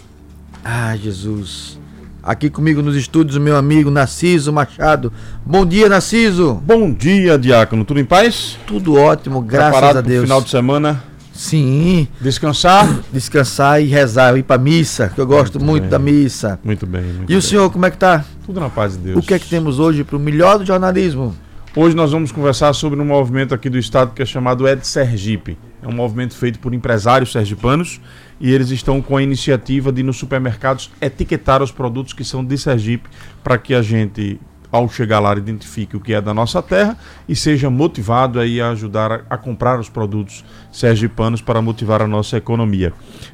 Ah, 0.64 0.96
Jesus. 0.96 1.79
Aqui 2.22 2.50
comigo 2.50 2.82
nos 2.82 2.96
estúdios 2.96 3.36
o 3.36 3.40
meu 3.40 3.56
amigo 3.56 3.90
Narciso 3.90 4.52
Machado. 4.52 5.10
Bom 5.44 5.64
dia, 5.64 5.88
Narciso. 5.88 6.54
Bom 6.66 6.92
dia, 6.92 7.38
Diácono. 7.38 7.84
Tudo 7.84 7.98
em 7.98 8.04
paz? 8.04 8.58
Tudo 8.66 8.94
ótimo, 8.94 9.40
graças 9.40 9.70
Preparado 9.70 9.96
a 9.98 10.00
Deus. 10.02 10.24
Final 10.24 10.42
de 10.42 10.50
semana? 10.50 11.02
Sim. 11.32 12.06
Descansar? 12.20 13.00
Descansar 13.10 13.80
e 13.82 13.86
rezar, 13.86 14.36
ir 14.36 14.42
pra 14.42 14.58
missa, 14.58 15.08
que 15.08 15.18
eu 15.18 15.26
gosto 15.26 15.58
muito, 15.58 15.70
muito 15.70 15.88
da 15.88 15.98
missa. 15.98 16.60
Muito 16.62 16.86
bem. 16.86 17.02
Muito 17.02 17.24
e 17.24 17.26
bem. 17.28 17.36
o 17.38 17.42
senhor, 17.42 17.70
como 17.70 17.86
é 17.86 17.90
que 17.90 17.96
tá? 17.96 18.22
Tudo 18.44 18.60
na 18.60 18.68
paz 18.68 18.92
de 18.92 18.98
Deus. 18.98 19.18
O 19.18 19.22
que 19.26 19.32
é 19.32 19.38
que 19.38 19.48
temos 19.48 19.78
hoje 19.78 20.04
pro 20.04 20.18
melhor 20.18 20.58
do 20.58 20.66
jornalismo? 20.66 21.34
Hoje 21.74 21.96
nós 21.96 22.12
vamos 22.12 22.30
conversar 22.32 22.74
sobre 22.74 23.00
um 23.00 23.04
movimento 23.04 23.54
aqui 23.54 23.70
do 23.70 23.78
estado 23.78 24.12
que 24.12 24.20
é 24.20 24.26
chamado 24.26 24.68
Ed 24.68 24.86
Sergipe. 24.86 25.56
É 25.82 25.88
um 25.88 25.92
movimento 25.92 26.36
feito 26.36 26.58
por 26.58 26.74
empresários 26.74 27.32
sergipanos 27.32 28.00
e 28.38 28.52
eles 28.52 28.70
estão 28.70 29.00
com 29.00 29.16
a 29.16 29.22
iniciativa 29.22 29.90
de 29.90 30.02
nos 30.02 30.18
supermercados 30.18 30.90
etiquetar 31.00 31.62
os 31.62 31.72
produtos 31.72 32.12
que 32.12 32.24
são 32.24 32.44
de 32.44 32.56
Sergipe 32.58 33.08
para 33.42 33.56
que 33.56 33.74
a 33.74 33.82
gente 33.82 34.38
ao 34.72 34.88
chegar 34.88 35.18
lá 35.18 35.32
identifique 35.34 35.96
o 35.96 36.00
que 36.00 36.14
é 36.14 36.20
da 36.20 36.32
nossa 36.32 36.62
terra 36.62 36.96
e 37.28 37.34
seja 37.34 37.68
motivado 37.68 38.38
aí 38.38 38.60
a 38.60 38.70
ajudar 38.70 39.12
a, 39.12 39.20
a 39.30 39.36
comprar 39.36 39.80
os 39.80 39.88
produtos 39.88 40.44
sergipanos 40.70 41.40
para 41.40 41.60
motivar 41.60 42.00
a 42.02 42.06
nossa 42.06 42.36
economia. 42.36 42.92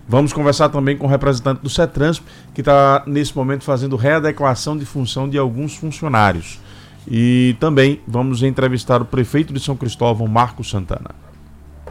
Vamos 0.08 0.32
conversar 0.32 0.70
também 0.70 0.96
com 0.96 1.06
o 1.06 1.10
representante 1.10 1.62
do 1.62 1.68
CETRANSP 1.68 2.24
que 2.54 2.62
está 2.62 3.02
nesse 3.06 3.36
momento 3.36 3.64
fazendo 3.64 3.96
readequação 3.96 4.76
de 4.76 4.86
função 4.86 5.28
de 5.28 5.36
alguns 5.36 5.76
funcionários. 5.76 6.58
E 7.08 7.54
também 7.60 8.00
vamos 8.06 8.42
entrevistar 8.42 9.00
o 9.00 9.04
prefeito 9.04 9.52
de 9.52 9.60
São 9.60 9.76
Cristóvão, 9.76 10.26
Marcos 10.26 10.70
Santana. 10.70 11.25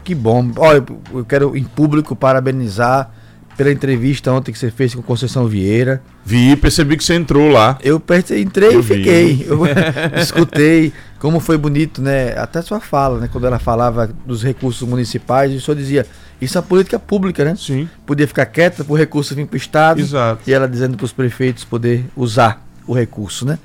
Que 0.05 0.13
bom. 0.13 0.51
Olha, 0.57 0.85
eu 1.11 1.25
quero 1.25 1.57
em 1.57 1.63
público 1.63 2.15
parabenizar 2.15 3.11
pela 3.57 3.71
entrevista 3.71 4.31
ontem 4.31 4.51
que 4.51 4.59
você 4.59 4.69
fez 4.69 4.93
com 4.93 5.01
Conceição 5.01 5.47
Vieira. 5.47 5.99
Vi, 6.23 6.55
percebi 6.55 6.95
que 6.95 7.03
você 7.03 7.15
entrou 7.15 7.49
lá. 7.49 7.79
Eu 7.81 8.01
entrei 8.39 8.75
Eu 8.75 8.81
e 8.81 8.83
fiquei. 8.83 9.47
Eu 9.49 9.59
escutei 10.21 10.93
como 11.17 11.39
foi 11.39 11.57
bonito, 11.57 12.03
né? 12.03 12.37
Até 12.37 12.61
sua 12.61 12.79
fala, 12.79 13.19
né? 13.19 13.29
Quando 13.31 13.47
ela 13.47 13.57
falava 13.57 14.07
dos 14.27 14.43
recursos 14.43 14.87
municipais, 14.87 15.51
e 15.51 15.55
o 15.55 15.61
senhor 15.61 15.75
dizia, 15.75 16.05
isso 16.39 16.55
é 16.55 16.61
política 16.61 16.99
pública, 16.99 17.43
né? 17.43 17.55
Sim. 17.57 17.89
Podia 18.05 18.27
ficar 18.27 18.45
quieta 18.45 18.83
para 18.83 18.93
o 18.93 18.95
recurso 18.95 19.33
vir 19.33 19.47
para 19.47 19.55
o 19.55 19.57
Estado. 19.57 20.01
Exato. 20.01 20.41
E 20.45 20.53
ela 20.53 20.67
dizendo 20.67 20.97
para 20.97 21.05
os 21.05 21.11
prefeitos 21.11 21.63
poder 21.63 22.05
usar 22.15 22.63
o 22.85 22.93
recurso, 22.93 23.43
né? 23.43 23.57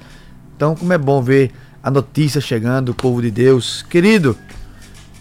Então, 0.56 0.74
como 0.74 0.90
é 0.90 0.98
bom 0.98 1.20
ver 1.20 1.50
a 1.82 1.90
notícia 1.90 2.40
chegando, 2.40 2.90
o 2.90 2.94
povo 2.94 3.20
de 3.20 3.30
Deus. 3.30 3.84
Querido, 3.90 4.36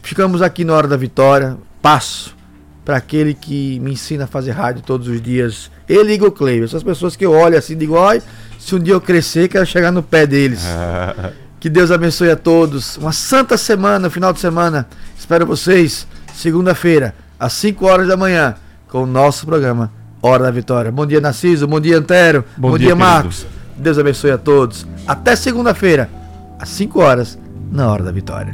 ficamos 0.10 0.42
aqui 0.42 0.66
na 0.66 0.74
hora 0.74 0.88
da 0.88 0.98
vitória. 0.98 1.56
Passo 1.82 2.36
para 2.84 2.98
aquele 2.98 3.36
que 3.36 3.80
me 3.80 3.92
ensina 3.92 4.24
a 4.24 4.28
fazer 4.28 4.52
rádio 4.52 4.82
todos 4.82 5.08
os 5.08 5.22
dias. 5.22 5.70
Ele 5.88 6.12
e 6.12 6.16
Igor 6.16 6.32
Cleiber. 6.32 6.66
Essas 6.66 6.82
pessoas 6.82 7.16
que 7.16 7.24
eu 7.24 7.32
olho 7.32 7.56
assim 7.56 7.74
e 7.74 7.76
digo, 7.76 7.94
olha, 7.94 8.22
se 8.58 8.74
um 8.74 8.80
dia 8.80 8.94
eu 8.94 9.02
crescer, 9.02 9.48
quero 9.48 9.66
chegar 9.66 9.92
no 9.92 10.04
pé 10.04 10.26
deles. 10.26 10.66
Que 11.60 11.70
Deus 11.70 11.92
abençoe 11.92 12.32
a 12.32 12.38
todos. 12.38 12.96
Uma 12.96 13.12
santa 13.12 13.58
semana, 13.58 14.10
final 14.10 14.32
de 14.32 14.40
semana. 14.40 14.88
Espero 15.18 15.46
vocês 15.46 16.08
segunda-feira, 16.34 17.14
às 17.38 17.52
5 17.52 17.86
horas 17.86 18.08
da 18.08 18.16
manhã, 18.16 18.56
com 18.88 19.04
o 19.04 19.06
nosso 19.06 19.46
programa 19.46 19.92
Hora 20.22 20.46
da 20.46 20.52
Vitória. 20.52 20.90
Bom 20.90 21.06
dia, 21.06 21.20
Narciso. 21.20 21.68
Bom 21.68 21.82
dia, 21.82 21.98
Antero. 21.98 22.46
Bom 22.56 22.70
Bom, 22.70 22.78
dia, 22.78 22.88
dia, 22.88 22.96
querido. 22.96 23.12
Marcos. 23.12 23.46
Deus 23.76 24.00
abençoe 24.00 24.32
a 24.32 24.38
todos. 24.38 24.88
Até 25.06 25.36
segunda-feira, 25.36 26.10
às 26.58 26.70
5 26.70 27.02
horas, 27.02 27.38
na 27.70 27.92
Hora 27.92 28.06
da 28.06 28.12
Vitória. 28.14 28.54